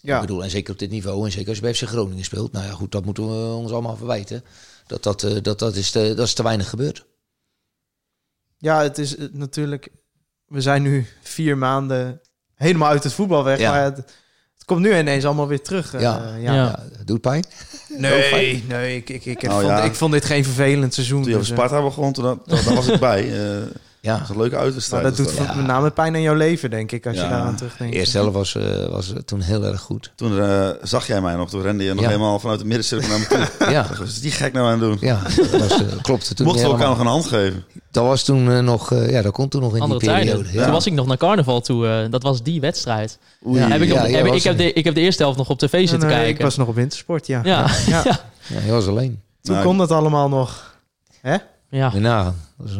[0.00, 0.14] ja.
[0.14, 2.52] Ik bedoel, en zeker op dit niveau, en zeker als je bij FC Groningen speelt.
[2.52, 4.44] Nou ja, goed, dat moeten we ons allemaal verwijten.
[4.86, 7.04] Dat, dat, eh, dat, dat, is, te, dat is te weinig gebeurd.
[8.62, 9.88] Ja, het is eh, natuurlijk...
[10.46, 12.20] We zijn nu vier maanden
[12.54, 13.58] helemaal uit het voetbal weg.
[13.58, 13.70] Ja.
[13.70, 13.96] Maar het,
[14.54, 15.94] het komt nu ineens allemaal weer terug.
[15.94, 16.26] eh, Ja.
[16.26, 16.36] ja.
[16.36, 16.54] Ja.
[16.54, 17.44] Ja, het doet pijn.
[17.88, 19.82] Nee, nee ik, ik, ik, Nou vond, ja.
[19.84, 21.22] ik vond dit geen vervelend seizoen.
[21.22, 23.52] Toen je dus, eh, Sparta begon, toen, dat, daar was ik bij.
[23.56, 23.62] Eh,
[24.04, 24.10] Ja.
[24.10, 25.02] dat was een leuke uitwedstrijd.
[25.02, 27.28] dat doet met name pijn aan jouw leven, denk ik, als je Ja.
[27.28, 27.92] daaraan terugdenkt.
[27.92, 30.12] De eerste helft was, eh, was toen heel erg goed.
[30.16, 32.08] Toen eh, zag jij mij nog, toen rende je nog Ja.
[32.08, 33.70] helemaal vanuit de middencirkel naar me toe.
[33.72, 34.96] Ja, Wat is die gek nou aan het doen?
[35.00, 37.64] ja dat was, eh, klopte toen Mochten we elkaar nog een hand geven?
[37.90, 40.32] Dat was toen nog, eh, ja, dat kon toen nog in Andere die periode.
[40.42, 40.52] tijden.
[40.58, 40.62] Ja.
[40.64, 41.86] Toen was ik nog naar carnaval toe.
[41.88, 43.18] eh, dat was die wedstrijd.
[43.46, 43.60] Oei.
[43.60, 45.48] Ja, heb ik, nog- ja, heb, ik, heb de, ik heb de eerste helft nog
[45.48, 46.28] op tv En, zitten kijken.
[46.28, 47.40] Ik was nog op wintersport, ja.
[47.44, 47.66] Ja.
[47.86, 48.02] Ja.
[48.04, 48.20] Ja.
[48.46, 49.20] Ja, hij was alleen.
[49.42, 50.76] Toen Nou, kon dat allemaal nog.
[51.20, 51.36] Hè?
[51.68, 51.90] Ja.
[51.94, 52.00] Je.
[52.00, 52.76] Dat is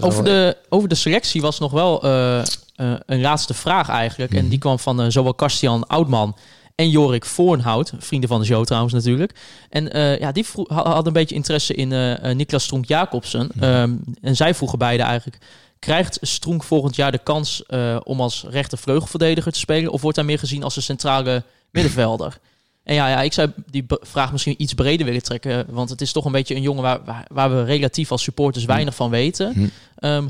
[0.00, 2.38] Over, de, over de selectie was nog wel eh,
[2.80, 4.34] eh, een laatste vraag eigenlijk.
[4.34, 6.36] En die kwam van eh, zowel Kastian Oudman
[6.74, 7.92] en Jorik Voornhout.
[7.98, 9.34] Vrienden van de show trouwens natuurlijk.
[9.70, 13.50] En ja, die hadden een beetje interesse in eh, eh, Niklas Stronk-Jacobsen.
[13.60, 15.38] Ehm, en zij vroegen beide eigenlijk...
[15.78, 17.62] Krijgt Stronk volgend jaar de kans
[18.04, 19.92] om als rechtervleugelverdediger te spelen?
[19.92, 22.38] Of wordt hij meer gezien als een centrale middenvelder?
[22.82, 25.66] En ja, ja, ik zou die vraag misschien iets breder willen trekken.
[25.68, 28.64] Want het is toch een beetje een jongen waar, waar, waar we relatief als supporters
[28.64, 29.52] weinig van weten.
[29.52, 29.66] Hm.
[29.96, 30.28] Ehm,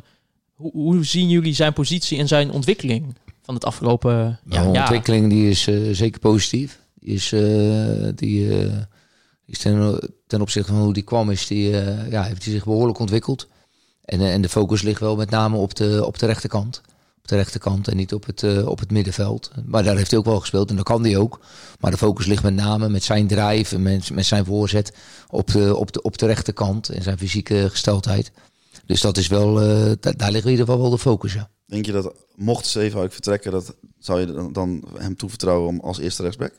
[0.55, 4.67] hoe, hoe zien jullie zijn positie en zijn ontwikkeling van het afgelopen Ja, ja, jaar?
[4.67, 6.81] ontwikkeling die is eh, zeker positief.
[6.95, 7.41] Die is, eh,
[8.15, 8.73] die, eh,
[9.45, 11.71] die is ten, ten opzichte van hoe die kwam, is die,
[12.11, 13.49] ja, heeft hij zich behoorlijk ontwikkeld.
[14.05, 16.81] En, en de focus ligt wel met name op de, op de rechterkant.
[17.23, 19.51] Op de rechterkant en niet op het, eh, op het middenveld.
[19.67, 21.41] Maar daar heeft hij ook wel gespeeld en dat kan hij ook.
[21.81, 24.93] Maar de focus ligt met name met zijn drive en met, met zijn voorzet
[25.29, 28.33] op de, op, de, op de rechterkant en zijn fysieke gesteldheid.
[28.87, 31.37] Dus dat is wel, eh, da- daar ligt in ieder geval wel de focus.
[31.67, 36.23] Denk je dat, mocht Zevenhuik vertrekken, dat, zou je dan hem toevertrouwen om als eerste
[36.23, 36.53] rechtsback?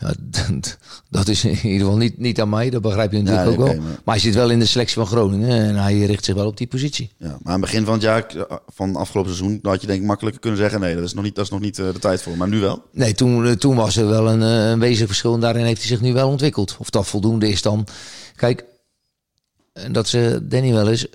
[0.00, 0.12] Ja,
[0.60, 0.78] d-
[1.10, 3.68] dat is in ieder geval niet, niet aan mij, dat begrijp je natuurlijk Ja, ook
[3.68, 3.76] wel.
[3.82, 4.14] maar- Maar...
[4.14, 6.66] hij zit wel in de selectie van Groningen en hij richt zich wel op die
[6.66, 7.12] positie.
[7.16, 10.00] Ja, maar aan het begin van het jaar, eh, van afgelopen seizoen, had je denk
[10.00, 11.98] ik makkelijker kunnen zeggen, nee, dat is nog niet, dat is nog niet eh, de
[11.98, 12.36] tijd voor.
[12.36, 12.82] Maar nu wel.
[12.92, 15.88] Nee, toen, eh, toen was er wel een, een wezenlijk verschil en daarin heeft hij
[15.88, 16.76] zich nu wel ontwikkeld.
[16.78, 17.86] Of dat voldoende is dan...
[18.36, 18.64] Kijk,
[19.90, 21.06] dat ze Danny wel eens...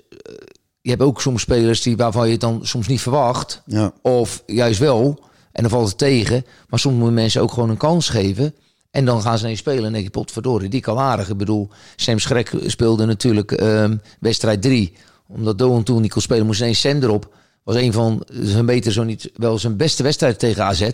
[0.82, 3.62] Je hebt ook soms spelers die, waarvan je het dan soms niet verwacht.
[3.66, 5.24] Ja, Of juist wel.
[5.52, 6.44] En dan valt het tegen.
[6.68, 8.54] Maar soms moeten mensen ook gewoon een kans geven.
[8.90, 9.84] En dan gaan ze ineens spelen.
[9.84, 11.28] En denk je, potverdorie, die kan aardig.
[11.28, 14.92] Ik bedoel, Sam Schrek speelde natuurlijk ehm, wedstrijd 3.
[15.28, 17.34] Omdat Doan toen niet kon spelen, moest ineens Sam erop.
[17.62, 20.90] Was een van zijn beter, zo niet wel zijn beste wedstrijd tegen AZ.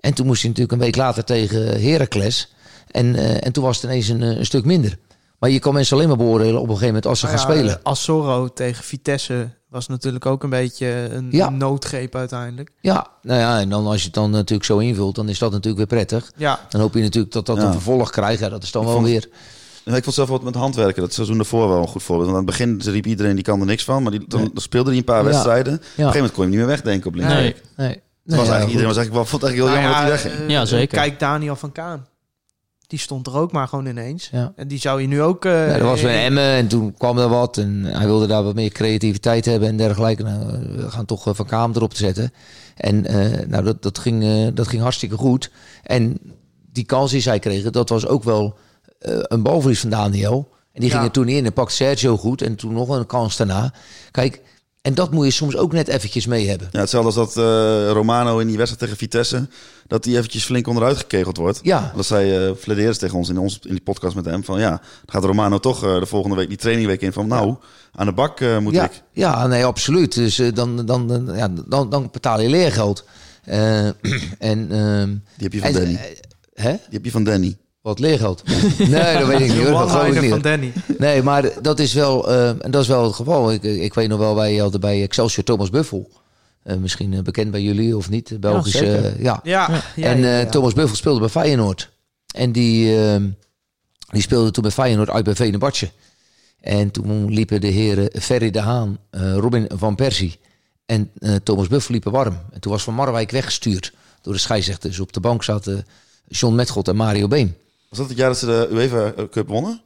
[0.00, 2.52] En toen moest hij natuurlijk een week later tegen Heracles.
[2.90, 4.98] En, eh, en toen was het ineens een, eh, een stuk minder.
[5.38, 7.48] Maar je kan mensen alleen maar beoordelen op een gegeven moment als ze Nou gaan
[7.48, 7.80] ja, spelen.
[7.82, 11.48] Assoro tegen Vitesse was natuurlijk ook een beetje een Ja.
[11.50, 12.70] noodgreep uiteindelijk.
[12.80, 15.50] Ja, nou ja, en dan als je het dan natuurlijk zo invult, dan is dat
[15.50, 16.32] natuurlijk weer prettig.
[16.36, 17.62] Ja, Dan hoop je natuurlijk dat dat Ja.
[17.64, 18.40] een vervolg krijgt.
[18.40, 19.28] Ja, dat is dan Ik wel vond- weer.
[19.96, 21.02] Ik vond zelf wat met handwerken.
[21.02, 22.30] Dat seizoen ervoor wel een goed voorbeeld.
[22.30, 24.02] Want aan het begin riep iedereen die kan er niks van.
[24.02, 24.50] Maar die, dan, Nee.
[24.52, 25.24] dan speelde hij een paar Ja.
[25.24, 25.72] wedstrijden.
[25.74, 27.32] Op een gegeven moment kon je hem niet meer wegdenken op links.
[27.32, 27.54] Nee.
[27.76, 27.88] nee.
[27.88, 28.38] Het nee.
[28.38, 30.48] was eigenlijk, iedereen was eigenlijk wel, vond eigenlijk heel Nou jammer ja, dat hij wegging.
[30.48, 30.98] eh, Ja, zeker.
[30.98, 32.06] Kijk Daniel van Kaan.
[32.90, 34.28] Die stond er ook maar gewoon ineens.
[34.32, 34.52] Ja.
[34.56, 35.44] En die zou je nu ook...
[35.44, 37.58] Ja, dat was bij eh, Emmen en toen kwam er wat.
[37.58, 40.22] En hij wilde daar wat meer creativiteit hebben en dergelijke.
[40.22, 40.40] Nou,
[40.76, 42.32] we gaan toch eh, Van Kamer erop te zetten.
[42.76, 43.00] En
[43.48, 45.50] nou, dat, dat, ging, dat ging hartstikke goed.
[45.82, 46.18] En
[46.72, 48.58] die kans die zij kregen, dat was ook wel
[49.00, 50.48] een balverlies van Daniel.
[50.72, 50.94] En die Ja.
[50.94, 52.42] ging er toen in en pakte Sergio goed.
[52.42, 53.72] En toen nog een kans daarna.
[54.10, 54.40] Kijk,
[54.82, 56.68] en dat moet je soms ook net eventjes mee hebben.
[56.72, 59.48] Ja, hetzelfde als dat eh, Romano in die wedstrijd tegen Vitesse,
[59.86, 61.58] dat die eventjes flink onderuit gekegeld wordt.
[61.62, 64.60] Ja, Dat zei uh, Flederis tegen ons in, ons in die podcast met hem van
[64.60, 67.56] ja, dan gaat Romano toch eh, de volgende week die trainingweek in van nou,
[67.92, 69.02] aan de bak moet ja, ik.
[69.12, 70.14] ja, nee, absoluut.
[70.14, 73.04] Dus dan, dan, dan, ja, dan, dan betaal je leergeld.
[74.38, 75.98] En, ehm, Die heb je van en, Danny.
[76.54, 76.70] hè?
[76.70, 77.56] Die heb je van Danny.
[77.80, 78.42] Wat leergeld?
[78.78, 79.78] Nee, dat weet ik niet hoor.
[79.78, 80.30] Dat geloof ik one-liner niet.
[80.30, 80.72] van Danny.
[80.98, 83.52] Nee, maar dat is wel, eh, en dat is wel het geval.
[83.52, 86.10] Ik, ik weet nog wel, wij hadden bij Excelsior Thomas Buffel.
[86.62, 88.40] Eh, misschien eh, bekend bij jullie of niet.
[88.40, 89.40] Belgische, eh, ja.
[89.42, 90.48] Ja, ja, en ja, eh, ja.
[90.50, 91.90] Thomas Buffel speelde bij Feyenoord.
[92.34, 93.28] En die, ehm,
[94.10, 95.90] die speelde toen bij Feyenoord uit bij Venebatje.
[96.60, 100.38] En toen liepen de heren Ferry de Haan, eh, Robin van Persie
[100.86, 102.38] en eh, Thomas Buffel liepen warm.
[102.52, 103.92] En toen was Van Marwijk weggestuurd
[104.22, 104.88] door de scheidsrechter.
[104.90, 105.86] Dus op de bank zaten
[106.28, 107.54] John Metgod en Mario Been.
[107.90, 109.82] Was dat het jaar dat ze de UEFA Cup wonnen?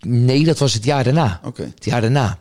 [0.00, 1.40] Nee, dat was het jaar daarna.
[1.44, 1.62] Oké.
[1.74, 2.38] Het jaar daarna.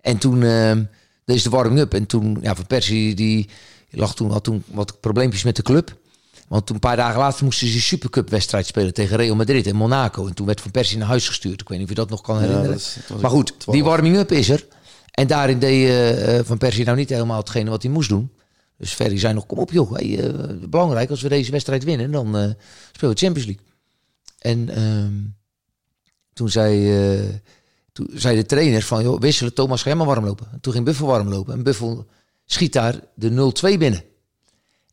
[0.00, 0.84] En toen ehm
[1.24, 1.94] deze de warming-up.
[1.94, 3.48] En toen, ja, Van Persie, die
[3.90, 5.96] lag toen, had toen wat probleempjes met de club.
[6.48, 9.76] Want toen een paar dagen later moesten ze die Supercup-wedstrijd spelen tegen Real Madrid en
[9.76, 10.26] Monaco.
[10.26, 11.60] En toen werd Van Persie naar huis gestuurd.
[11.60, 12.74] Ik weet niet of je dat nog kan herinneren.
[12.74, 13.78] is- maar goed, 12.
[13.78, 14.66] die warming-up is er.
[15.10, 18.30] En daarin deed eh, Van Persie nou niet helemaal hetgene wat hij moest doen.
[18.78, 20.34] Dus Ferry zei nog, kom op joh, hey, eh,
[20.68, 22.42] belangrijk als we deze wedstrijd winnen, dan eh,
[22.92, 23.66] spelen we Champions League.
[24.38, 25.14] En ehm,
[26.32, 27.34] toen zei, eh,
[27.92, 30.48] toen zei de trainer van, joh, wisselen, Thomas maar warm lopen.
[30.52, 32.06] En toen ging Buffel warm lopen en Buffel
[32.44, 34.02] schiet daar de 0-2 binnen.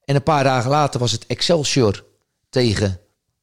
[0.06, 2.06] En een paar dagen later was het Excelsior
[2.50, 3.00] tegen,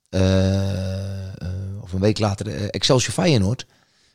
[0.09, 3.67] eh, eh, of een week later, Excelsior Feyenoord.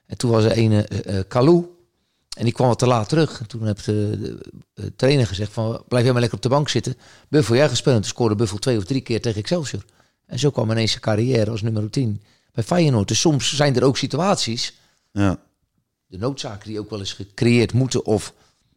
[0.05, 1.65] En toen was er een eh, Kalou.
[2.38, 3.39] En die kwam wat te laat terug.
[3.39, 4.39] En toen de,
[4.73, 6.97] de trainer gezegd van, blijf jij maar lekker op de bank zitten.
[7.30, 7.95] Buffel, jij gespeeld.
[7.95, 9.84] En toen scoorde Buffel twee of drie keer tegen Excelsior.
[10.27, 12.21] En zo kwam ineens zijn carrière als nummer 10
[12.53, 13.07] bij Feyenoord.
[13.07, 14.73] Dus soms zijn er ook situaties,
[15.11, 15.39] Ja.
[16.07, 18.33] de noodzaken die ook wel eens gecreëerd moeten of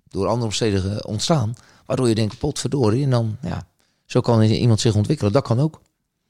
[0.09, 1.55] door andere omstandigheden ontstaan.
[1.87, 3.05] Waardoor je denkt, potverdorie.
[3.05, 3.67] En dan, ja,
[4.07, 5.33] zo kan iemand zich ontwikkelen.
[5.33, 5.81] Dat kan ook.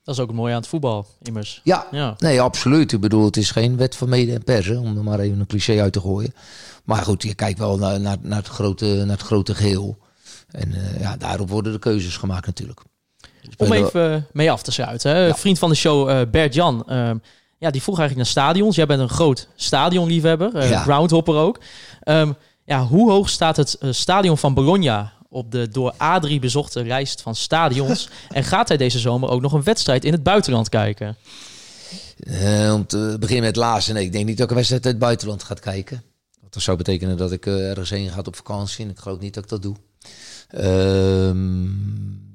[0.02, 1.60] Dat is ook het mooie aan het voetbal, immers.
[1.64, 2.14] Ja, Ja.
[2.18, 2.92] nee, absoluut.
[2.92, 5.46] Ik bedoel, het is geen wet van mede en persen, om er maar even een
[5.46, 6.34] cliché uit te gooien.
[6.84, 9.98] Maar goed, je kijkt wel naar, naar, naar, het, grote, naar het grote geheel.
[10.50, 12.80] En eh, ja, daarop worden de keuzes gemaakt natuurlijk.
[13.56, 15.14] Om even mee af te sluiten.
[15.16, 15.34] Hè.
[15.34, 16.84] Vriend van de show, eh, Bert Jan.
[16.88, 17.16] ehm,
[17.58, 18.76] ja, die vroeg eigenlijk naar stadions.
[18.76, 20.54] Jij bent een groot stadionliefhebber.
[20.54, 20.82] eh Ja.
[20.82, 21.60] groundhopper ook.
[22.00, 22.32] Ehm,
[22.64, 27.22] ja, hoe hoog staat het eh, stadion van Bologna op de door Adrie bezochte lijst
[27.22, 28.08] van stadions?
[28.28, 31.16] en gaat hij deze zomer ook nog een wedstrijd in het buitenland kijken?
[32.20, 33.92] Eh, om te beginnen met laatste.
[33.92, 36.02] Nee, ik denk niet dat ik een wedstrijd uit het buitenland ga kijken.
[36.50, 38.84] Dat zou betekenen dat ik eh, ergens heen ga op vakantie.
[38.84, 39.76] En ik geloof niet dat ik dat doe.
[40.48, 41.68] Ehm,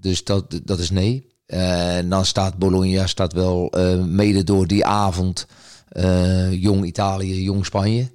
[0.05, 1.33] dus dat, dat is nee.
[1.45, 5.47] Eh, En dan staat Bologna staat wel eh, mede door die avond
[5.89, 8.11] eh, jong Italië, jong Spanje.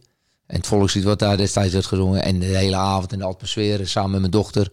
[0.46, 2.22] En het volkslied wat daar destijds werd gezongen.
[2.22, 4.70] En de hele avond en de atmosfeer samen met mijn dochter.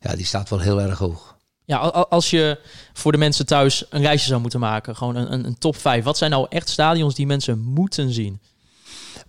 [0.00, 1.36] Ja, die staat wel heel erg hoog.
[1.64, 2.58] Ja, als je
[2.92, 6.04] voor de mensen thuis een lijstje zou moeten maken, gewoon een, een, een top 5.
[6.04, 8.40] Wat zijn nou echt stadions die mensen moeten zien?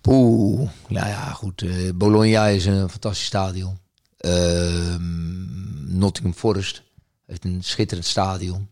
[0.08, 1.64] Oeh, nou ja, goed.
[1.94, 3.78] Bologna is een fantastisch stadion.
[4.16, 6.82] Ehm, Nottingham Forest
[7.26, 8.68] heeft een schitterend stadion.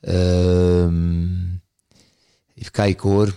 [0.00, 1.44] Ehm,
[2.54, 3.34] even kijken hoor.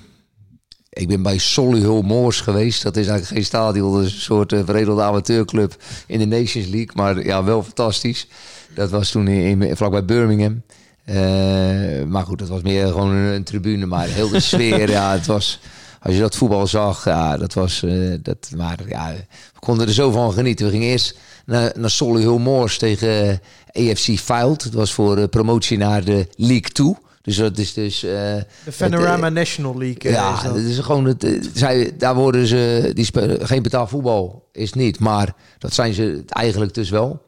[0.89, 2.83] Ik ben bij Solihull Moors geweest.
[2.83, 5.75] Dat is eigenlijk geen stadion, dat is een soort uh, veredelde amateurclub
[6.07, 6.91] in de Nations League.
[6.93, 8.27] Maar ja, wel fantastisch.
[8.73, 10.61] Dat was toen in, in, vlakbij Birmingham.
[11.05, 13.85] Eh, maar goed, dat was meer gewoon een, een tribune.
[13.85, 15.59] Maar heel de sfeer, ja, het was...
[16.01, 17.83] Als je dat voetbal zag, ja, dat was...
[17.83, 19.13] eh, dat, maar ja,
[19.53, 20.65] we konden er zo van genieten.
[20.65, 23.41] We gingen eerst naar, naar Solihull Moors tegen
[23.77, 24.63] eh, AFC Fylde.
[24.63, 26.95] Dat was voor eh, promotie naar de League 2.
[27.21, 28.03] Dus dat is dus...
[28.03, 28.45] eh, De
[28.77, 30.01] Panorama het, National League.
[30.01, 30.53] eh, ja, is dat.
[30.55, 31.23] dat is gewoon het.
[31.23, 32.91] eh, Zij, daar worden ze.
[32.93, 37.25] Die spelen geen betaald voetbal is niet, maar dat zijn ze eigenlijk dus wel.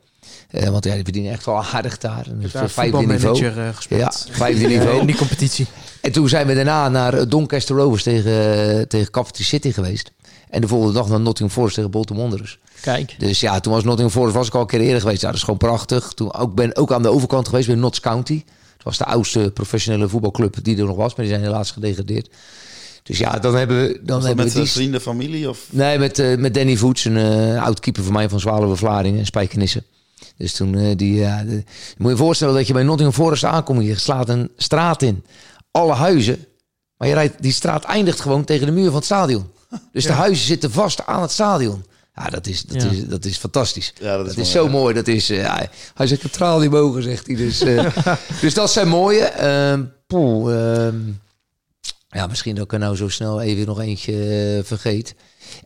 [0.49, 2.25] Eh, want ja, die verdienen echt wel aardig daar.
[2.29, 3.35] En dus voor vijfde niveau.
[3.89, 3.97] eh.
[3.99, 4.99] Ja, vijfde Eh, niveau.
[4.99, 5.65] in die competitie.
[6.01, 8.31] En toen zijn we daarna naar eh, Doncaster Rovers tegen,
[8.77, 10.11] eh, tegen Coventry City geweest.
[10.49, 12.59] En de volgende dag naar Nottingham Forest tegen Bolton Wanderers.
[12.81, 13.15] Kijk.
[13.17, 15.21] Dus ja, toen was Nottingham Forest was ik al een keer eerder geweest.
[15.21, 16.13] Ja, dat is gewoon prachtig.
[16.13, 18.43] Toen ook ben ook aan de overkant geweest bij Notts County.
[18.73, 22.29] Het was de oudste professionele voetbalclub die er nog was, maar die zijn helaas gedegradeerd.
[23.03, 24.69] Dus ja, dan hebben we dan hebben met we die.
[24.69, 25.49] vrienden, familie?
[25.49, 25.65] Of?
[25.69, 29.25] Nee, met, eh, met Danny Voets, een eh oud keeper van mij van Zwaluwe Vlaardingen,
[29.25, 29.83] Spijkenissen.
[30.37, 31.63] Dus toen eh, die, ja, de-
[31.97, 33.83] moet je je voorstellen dat je bij Nottingham Forest aankomt.
[33.85, 35.23] Je slaat een straat in,
[35.71, 36.45] alle huizen,
[36.97, 39.45] maar je rijdt, die straat eindigt gewoon tegen de muur van het stadion.
[39.91, 41.85] Dus de huizen zitten vast aan het stadion.
[42.15, 42.89] Ja, dat is, dat Ja.
[42.89, 43.93] is, dat is fantastisch.
[44.01, 44.69] Ja, dat is mooi, zo ja.
[44.71, 44.93] mooi.
[44.93, 47.35] Dat is, eh, ja, hij zegt een traal niet mogen, zegt hij.
[47.35, 47.95] Dus, eh,
[48.41, 49.23] dus dat zijn mooie.
[49.23, 50.99] Ehm poeh, ehm,
[52.09, 55.15] ja, misschien dat ik er nou zo snel even nog eentje eh, vergeet.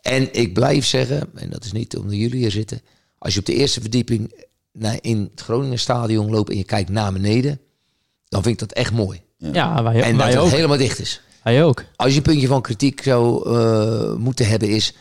[0.02, 2.80] En ik blijf zeggen, en dat is niet omdat jullie hier zitten.
[3.18, 6.90] Als je op de eerste verdieping naar, in het Groningen stadion loopt en je kijkt
[6.90, 7.60] naar beneden.
[8.28, 9.22] Dan vind ik dat echt mooi.
[9.36, 11.20] Ja, wij, en dat het helemaal dicht is.
[11.44, 11.84] Wij ook.
[11.96, 14.94] Als je een puntje van kritiek zou eh, moeten hebben is,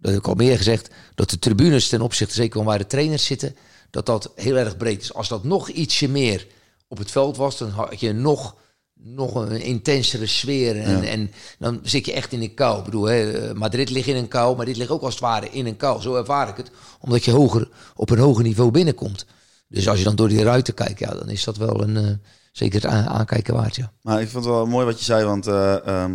[0.00, 2.86] dat heb ik al meer gezegd, dat de tribunes ten opzichte, zeker van waar de
[2.86, 3.56] trainers zitten,
[3.90, 5.14] dat dat heel erg breed is.
[5.14, 6.46] Als dat nog ietsje meer
[6.88, 8.56] op het veld was, dan had je nog,
[8.94, 10.80] nog een intensere sfeer.
[10.80, 12.78] En, en dan zit je echt in een kou.
[12.78, 15.50] Ik bedoel, hè, Madrid ligt in een kou, maar dit ligt ook als het ware
[15.50, 16.00] in een kou.
[16.00, 16.70] Zo ervaar ik het,
[17.00, 19.26] omdat je hoger, op een hoger niveau binnenkomt.
[19.68, 22.10] Dus als je dan door die ruiten kijkt, ja, dan is dat wel een, eh,
[22.50, 23.92] zeker het aan- aankijken waard, ja.
[24.02, 26.14] Maar ik vond het wel mooi wat je zei, want eh, ehm,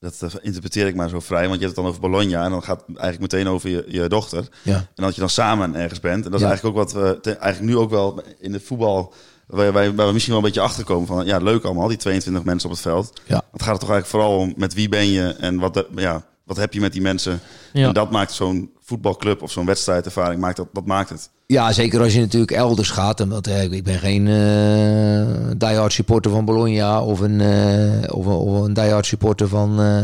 [0.00, 1.48] dat eh, interpreteer ik maar zo vrij.
[1.48, 3.84] Want je hebt het dan over Bologna en dan gaat het eigenlijk meteen over je,
[3.88, 4.48] je dochter.
[4.62, 4.74] Ja.
[4.76, 6.24] En dat je dan samen ergens bent.
[6.24, 9.12] En dat is eigenlijk ook wat we te- eigenlijk nu ook wel in het voetbal
[9.46, 11.26] Waar wij, we misschien wel een beetje achterkomen van...
[11.26, 13.20] Ja, leuk allemaal, die 22 mensen op het veld.
[13.24, 13.42] Ja.
[13.52, 16.56] Het gaat er toch eigenlijk vooral om met wie ben je en wat, ja, wat
[16.56, 17.40] heb je met die mensen.
[17.72, 17.86] Ja.
[17.86, 21.30] En dat maakt zo'n voetbalclub of zo'n wedstrijdervaring, maakt dat, dat maakt het.
[21.46, 23.20] Ja, zeker als je natuurlijk elders gaat.
[23.20, 28.26] En dat, eh, ik ben geen eh diehard supporter van Bologna of een, eh, of,
[28.26, 29.98] een- of een diehard supporter van, eh,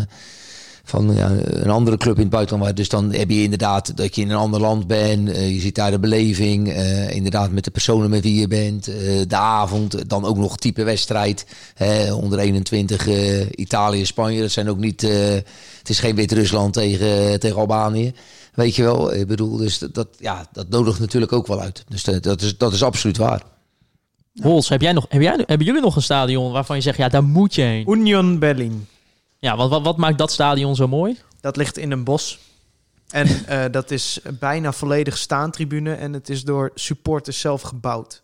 [0.88, 2.64] van ja, een andere club in het buitenland.
[2.64, 5.28] Maar Dus dan heb je inderdaad dat je in een ander land bent.
[5.30, 6.68] eh, je ziet daar de beleving.
[6.72, 8.86] eh, inderdaad met de personen met wie je bent.
[8.88, 8.94] eh,
[9.28, 10.08] de avond.
[10.08, 11.46] Dan ook nog type wedstrijd.
[11.74, 14.40] hè, onder 21 eh, Italië, Spanje.
[14.40, 15.02] Dat zijn ook niet...
[15.02, 15.10] eh,
[15.78, 18.12] het is geen Wit-Rusland tegen, tegen Albanië.
[18.54, 21.84] Weet je wel, ik bedoel, dus dat, dat, ja, dat nodigt natuurlijk ook wel uit.
[21.88, 23.42] Dus dat, dat, is, dat is absoluut waar.
[24.42, 27.08] Hols, heb jij nog, heb jij, hebben jullie nog een stadion waarvan je zegt, ja,
[27.08, 27.90] daar moet je heen?
[27.90, 28.86] Union Berlin.
[29.38, 31.18] Ja, wat, wat, wat maakt dat stadion zo mooi?
[31.40, 32.38] Dat ligt in een bos.
[33.10, 35.94] En eh, dat is bijna volledig staantribune.
[35.94, 38.22] En het is door supporters zelf gebouwd.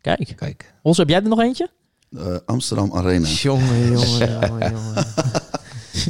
[0.00, 0.32] Kijk.
[0.36, 0.74] Kijk.
[0.82, 1.70] Hols, heb jij er nog eentje?
[2.16, 3.28] Eh, Amsterdam Arena.
[3.28, 5.06] Jongen, jongen, jongen, jongen.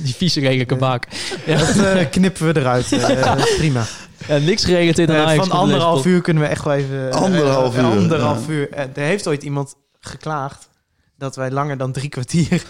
[0.03, 1.07] Die vieze lelijke bak.
[1.47, 1.59] Ja.
[1.59, 2.89] Dat eh, knippen we eruit.
[3.59, 3.85] prima.
[4.29, 7.13] Ja, niks geregeld in Eh, Ajax van anderhalf uur kunnen we echt wel even...
[7.13, 8.53] Anderhalf uur, Anderhalf ja.
[8.53, 8.73] uur.
[8.73, 10.69] Er heeft ooit iemand geklaagd
[11.19, 12.63] dat wij langer dan drie kwartier...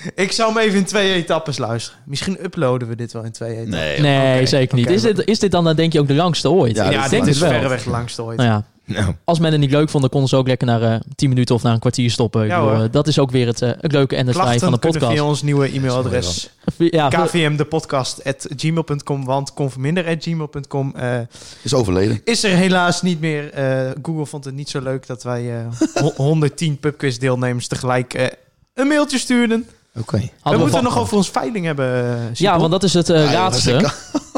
[0.14, 2.00] Ik zou hem even in twee etappes luisteren.
[2.06, 3.74] Misschien uploaden we dit wel in twee etappes.
[3.74, 4.00] Nee.
[4.00, 4.90] Nee, zeker niet.
[4.90, 6.76] is, dit, is dit dan, dan denk je ook de langste ooit?
[6.76, 7.50] Ja, Ik Ja, dit het is wel.
[7.50, 8.36] verreweg de langste ooit.
[8.36, 10.82] Nou ja, Nou, als men het niet leuk vond, dan konden ze ook lekker naar
[10.82, 12.46] eh 10 minuten of naar een kwartier stoppen.
[12.46, 14.72] Ja, bedoel, eh, dat is ook weer het, eh, het leuke en het saaie van
[14.72, 15.12] de podcast.
[15.12, 16.50] via ons nieuwe e-mailadres.
[16.78, 21.18] Ja, kvmdepodcast.gmail.com, want conforminder.gmail.com eh
[21.62, 22.20] Is overleden.
[22.24, 23.50] is er helaas niet meer.
[23.52, 25.66] Eh, Google vond het niet zo leuk dat wij eh,
[26.02, 28.26] ho- 110 pubquiz deelnemers tegelijk eh,
[28.74, 29.66] een mailtje stuurden.
[30.00, 30.30] Oké.
[30.42, 32.04] we moeten nog over ons veiling hebben.
[32.04, 33.70] eh, Ja, want dat is het eh, Ja, laatste.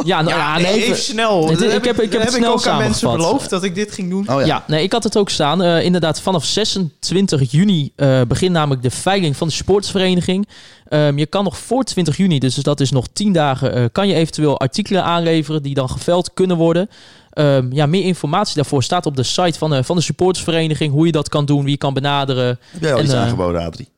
[0.04, 1.48] Ja, nou, ja, nee, even, even- snel.
[1.48, 3.92] Het- ik heb- ik heb het heb snel ook aan mensen beloofd dat ik dit
[3.92, 4.28] ging doen.
[4.28, 4.46] Oh ja.
[4.46, 5.62] Ja, nee, ik had het ook staan.
[5.62, 10.48] Eh, inderdaad, vanaf 26 juni eh begint namelijk de veiling van de sportsvereniging.
[10.88, 14.08] Ehm, je kan nog voor 20 juni, dus dat is nog 10 dagen, eh, kan
[14.08, 16.88] je eventueel artikelen aanleveren die dan geveld kunnen worden.
[17.32, 20.92] Ehm, ja, meer informatie daarvoor staat op de site van de, van de supportersvereniging.
[20.92, 22.58] Hoe je dat kan doen, wie je kan benaderen.
[22.70, 23.88] Heb jij al En, iets aangeboden, Adrie?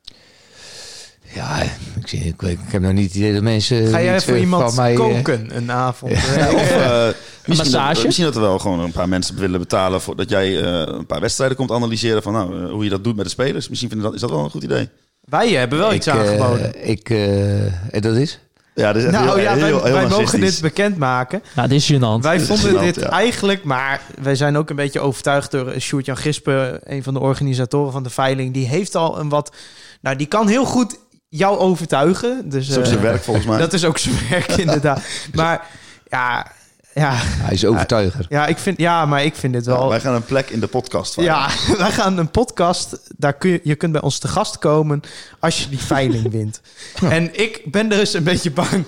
[1.35, 1.61] Ja,
[1.99, 3.87] ik, zie, ik, weet- ik heb nog niet het idee dat mensen...
[3.87, 6.11] Ga jij iets, voor eh, iemand mij, eh, koken een avond?
[6.11, 7.05] Ja, of, eh,
[7.45, 7.93] misschien, massage?
[7.95, 10.01] Dat, misschien dat er wel gewoon een paar mensen willen betalen...
[10.01, 12.21] voor dat jij eh, een paar wedstrijden komt analyseren...
[12.23, 13.69] van nou, eh, hoe je dat doet met de spelers.
[13.69, 14.89] Misschien vinden dat, is dat wel een goed idee.
[15.21, 16.87] Wij hebben wel ik, iets eh, aangeboden.
[16.89, 18.39] ik, eh, en dat is?
[18.75, 21.41] Ja, dit is echt nou heel, ja, heel, wij, heel, wij mogen dit bekendmaken.
[21.55, 22.21] Nou, dit is gênant.
[22.21, 23.09] Wij vonden gênant, dit ja.
[23.09, 27.91] eigenlijk, maar wij zijn ook een beetje overtuigd door Sjoerd-Jan Gispen, een van de organisatoren
[27.91, 28.53] van de veiling.
[28.53, 29.55] Die heeft al een wat,
[30.01, 30.97] nou die kan heel goed
[31.37, 32.49] jou overtuigen.
[32.49, 33.57] Dus, Dat is ook eh, zijn werk volgens mij.
[33.65, 35.01] Dat is ook zijn werk inderdaad.
[35.33, 35.67] Maar
[36.09, 36.51] ja,
[36.93, 38.25] ja, Hij is overtuiger.
[38.29, 39.89] ja, ik vind, ja, maar ik vind dit Ja, wel...
[39.89, 41.23] wij gaan een plek in de podcast van.
[41.23, 42.99] Ja, wij gaan een podcast.
[43.17, 45.01] Daar kun je, je kunt bij ons te gast komen
[45.39, 46.61] als je die veiling wint.
[47.09, 48.85] En ik ben dus een beetje bang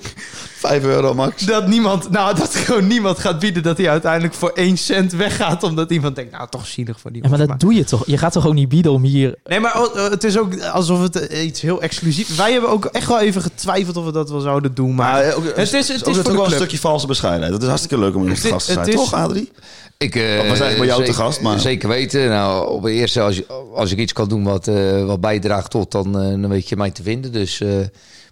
[0.57, 1.45] Vijf euro max.
[1.45, 5.63] dat niemand, nou dat gewoon niemand gaat bieden dat hij uiteindelijk voor één cent weggaat,
[5.63, 7.23] omdat iemand denkt, nou toch zielig voor die.
[7.23, 8.03] Ja, maar dat doe je toch?
[8.05, 9.35] Je gaat toch ook niet bieden om hier...
[9.45, 12.35] Nee, maar oh, eh, het is ook alsof het eh, iets heel exclusief.
[12.35, 15.23] Wij hebben ook echt wel even getwijfeld of we dat wel zouden doen, maar Maar
[15.23, 17.51] eh, ook, het is, het is, ook, wel een stukje valse bescheidenheid.
[17.51, 18.85] Dat is hartstikke leuk om in Het- gast te zijn.
[18.85, 19.51] het is- Toch, Adrie?
[19.97, 22.29] Ik uh, was eigenlijk bij jou te gast, maar- Zeker weten.
[22.29, 25.71] Nou, op het eerste, als, je- als ik iets kan doen wat, eh, wat bijdraagt
[25.71, 27.31] tot, dan, eh, dan weet je mij te vinden.
[27.31, 27.69] Dus eh,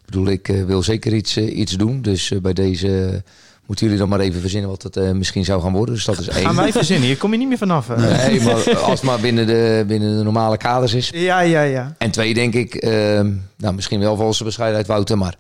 [0.06, 2.02] ik bedoel, ik eh, wil zeker iets, eh, iets doen.
[2.02, 3.24] Dus eh, bij deze
[3.66, 5.96] moeten jullie dan maar even verzinnen wat het misschien zou gaan worden.
[5.96, 6.46] Dus dat is één.
[6.46, 7.88] Gaan wij verzinnen, hier kom je niet meer vanaf.
[7.88, 7.96] hè?
[8.28, 11.10] Nee, maar als het maar binnen de, binnen de normale kaders is.
[11.14, 11.96] Ja, ja, ja.
[11.98, 15.38] En twee, denk ik, ehm, nou misschien wel valse bescheidenheid, Wouter, maar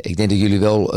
[0.00, 0.94] ik denk dat jullie wel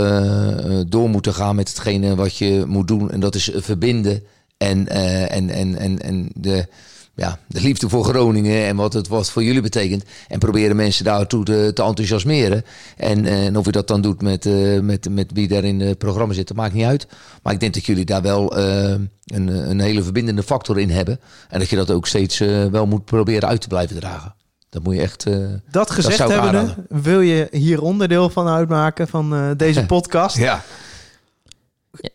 [0.88, 3.12] door moeten gaan met hetgene wat je moet doen.
[3.12, 4.24] En dat is verbinden
[4.58, 4.88] en,
[5.30, 6.68] en, en, en, en de,
[7.16, 10.04] ja, de liefde voor Groningen en wat het wat voor jullie betekent.
[10.28, 12.64] En proberen mensen daartoe te, te enthousiasmeren.
[12.98, 15.80] En, eh, en of je dat dan doet met, eh, met, met wie daar in
[15.80, 17.08] het programma zit, dat maakt niet uit.
[17.44, 18.90] Maar ik denk dat jullie daar wel eh,
[19.26, 21.20] een, een hele verbindende factor in hebben.
[21.50, 22.38] En dat je dat ook steeds
[22.72, 24.36] wel moet proberen uit te blijven dragen.
[24.70, 25.28] Dat moet je echt.
[25.72, 26.86] Dat gezegd aanraden.
[26.90, 30.38] wil je hier onderdeel van uitmaken van deze podcast?
[30.38, 30.64] ja.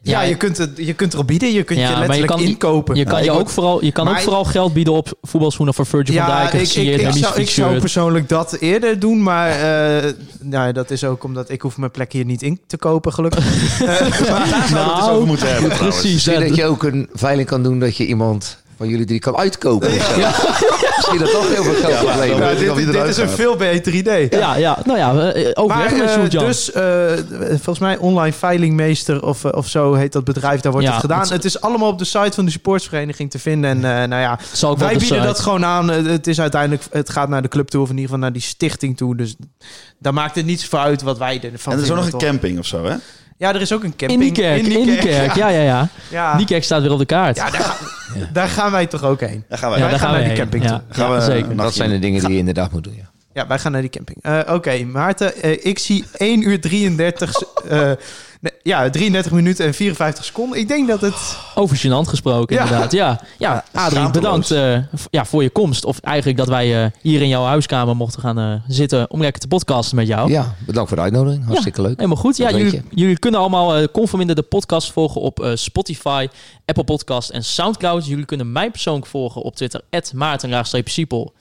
[0.03, 2.97] Ja, je, kunt het, je kunt erop bieden, je kunt Ja, je letterlijk kan- inkopen.
[2.97, 5.19] Je kan, Ja, je ook word- vooral, je kan Maar ook vooral geld bieden op
[5.23, 6.53] voetbalschoenen voor Virgil van Ja, Dijk.
[6.53, 11.05] ik, en ik, zou, ik zou persoonlijk dat eerder doen, maar eh, nou, dat is
[11.05, 13.45] ook omdat ik hoef mijn plek hier niet in te kopen, gelukkig.
[13.81, 13.87] Eh,
[14.31, 16.13] maar- Daar het eens over moeten hebben precies.
[16.13, 19.37] Misschien dat je ook een veiling kan doen dat je iemand van jullie drie kan
[19.37, 19.91] uitkopen.
[19.91, 21.93] Misschien dat toch heel veel geld
[22.29, 24.27] Ja, dit, dit is een veel beter idee.
[24.31, 26.83] Ja, ja, nou ja, eh, overleg Maar met eh, dus eh,
[27.49, 31.21] volgens mij online veilingmeester of, of zo heet dat bedrijf, daar wordt Ja, het gedaan.
[31.21, 33.71] het- Het is allemaal op de site van de sportsvereniging te vinden.
[33.71, 35.27] En eh, nou ja, Zal ik wel wij bieden site.
[35.29, 35.89] dat gewoon aan.
[35.89, 38.43] Het is uiteindelijk, het gaat naar de club toe of in ieder geval naar die
[38.43, 39.17] stichting toe.
[39.17, 39.37] Dus
[39.99, 42.19] daar maakt het niets voor uit wat wij ervan En er is ook nog een
[42.19, 42.95] camping of zo, hè?
[43.39, 44.21] Ja, er is ook een In camping.
[44.21, 45.35] die kerk, in die kerk.
[45.35, 45.89] Ja, ja, ja.
[46.11, 47.37] Ja, Die kerk staat weer op de kaart.
[47.37, 47.77] ja daar, gaan,
[48.33, 49.45] daar gaan wij toch ook heen.
[49.49, 49.79] Daar gaan wij.
[49.79, 50.81] Ja, wij daar gaan gaan naar die camping Ja, toe.
[50.91, 51.57] Gaan ja, we- zeker.
[51.57, 53.11] Dat zijn de dingen die je inderdaad moet doen, ja.
[53.33, 54.19] Ja, wij gaan naar die camping.
[54.23, 57.33] Eh, Oké, Maarten, eh, ik zie 1 uur 33,
[57.69, 57.97] eh, nee,
[58.63, 60.59] ja, 33 minuten en 54 seconden.
[60.59, 61.39] Ik denk dat het...
[61.55, 62.63] Over gênant gesproken, Ja.
[62.63, 62.93] inderdaad.
[62.93, 64.79] Ja, ja Adrie, bedankt eh,
[65.11, 65.85] ja, voor je komst.
[65.85, 69.41] Of eigenlijk dat wij eh, hier in jouw huiskamer mochten gaan eh, zitten om lekker
[69.41, 70.31] te podcasten met jou.
[70.31, 71.45] Ja, bedankt voor de uitnodiging.
[71.47, 71.97] Hartstikke leuk.
[71.97, 72.37] Helemaal goed.
[72.37, 76.29] Ja, jullie, jullie kunnen allemaal eh Conforminder de podcast volgen op eh, Spotify,
[76.65, 78.07] Apple Podcast en Soundcloud.
[78.07, 79.81] Jullie kunnen mij persoonlijk volgen op Twitter,
[80.15, 81.35] maarten-siepel,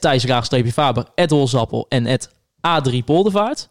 [0.00, 2.18] thijs-faber, holzappel en
[2.56, 3.68] A3 Poldervaart.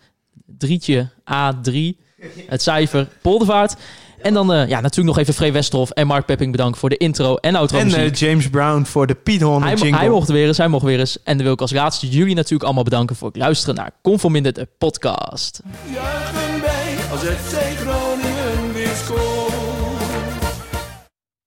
[0.57, 1.99] Drietje A3,
[2.47, 3.75] het cijfer Poldervaart.
[4.21, 6.97] En dan eh, ja, natuurlijk nog even Free Westerhof en Mark Pepping bedankt voor de
[6.97, 9.97] intro en outro En eh, James Brown voor de Piet Honda Hij, jingle.
[9.97, 11.17] hij mocht weer eens, hij mocht weer eens.
[11.23, 14.53] En dan wil ik als laatste jullie natuurlijk allemaal bedanken voor het luisteren naar Conforminder
[14.53, 15.61] de podcast.
[15.93, 18.00] Juichen wij als Groningen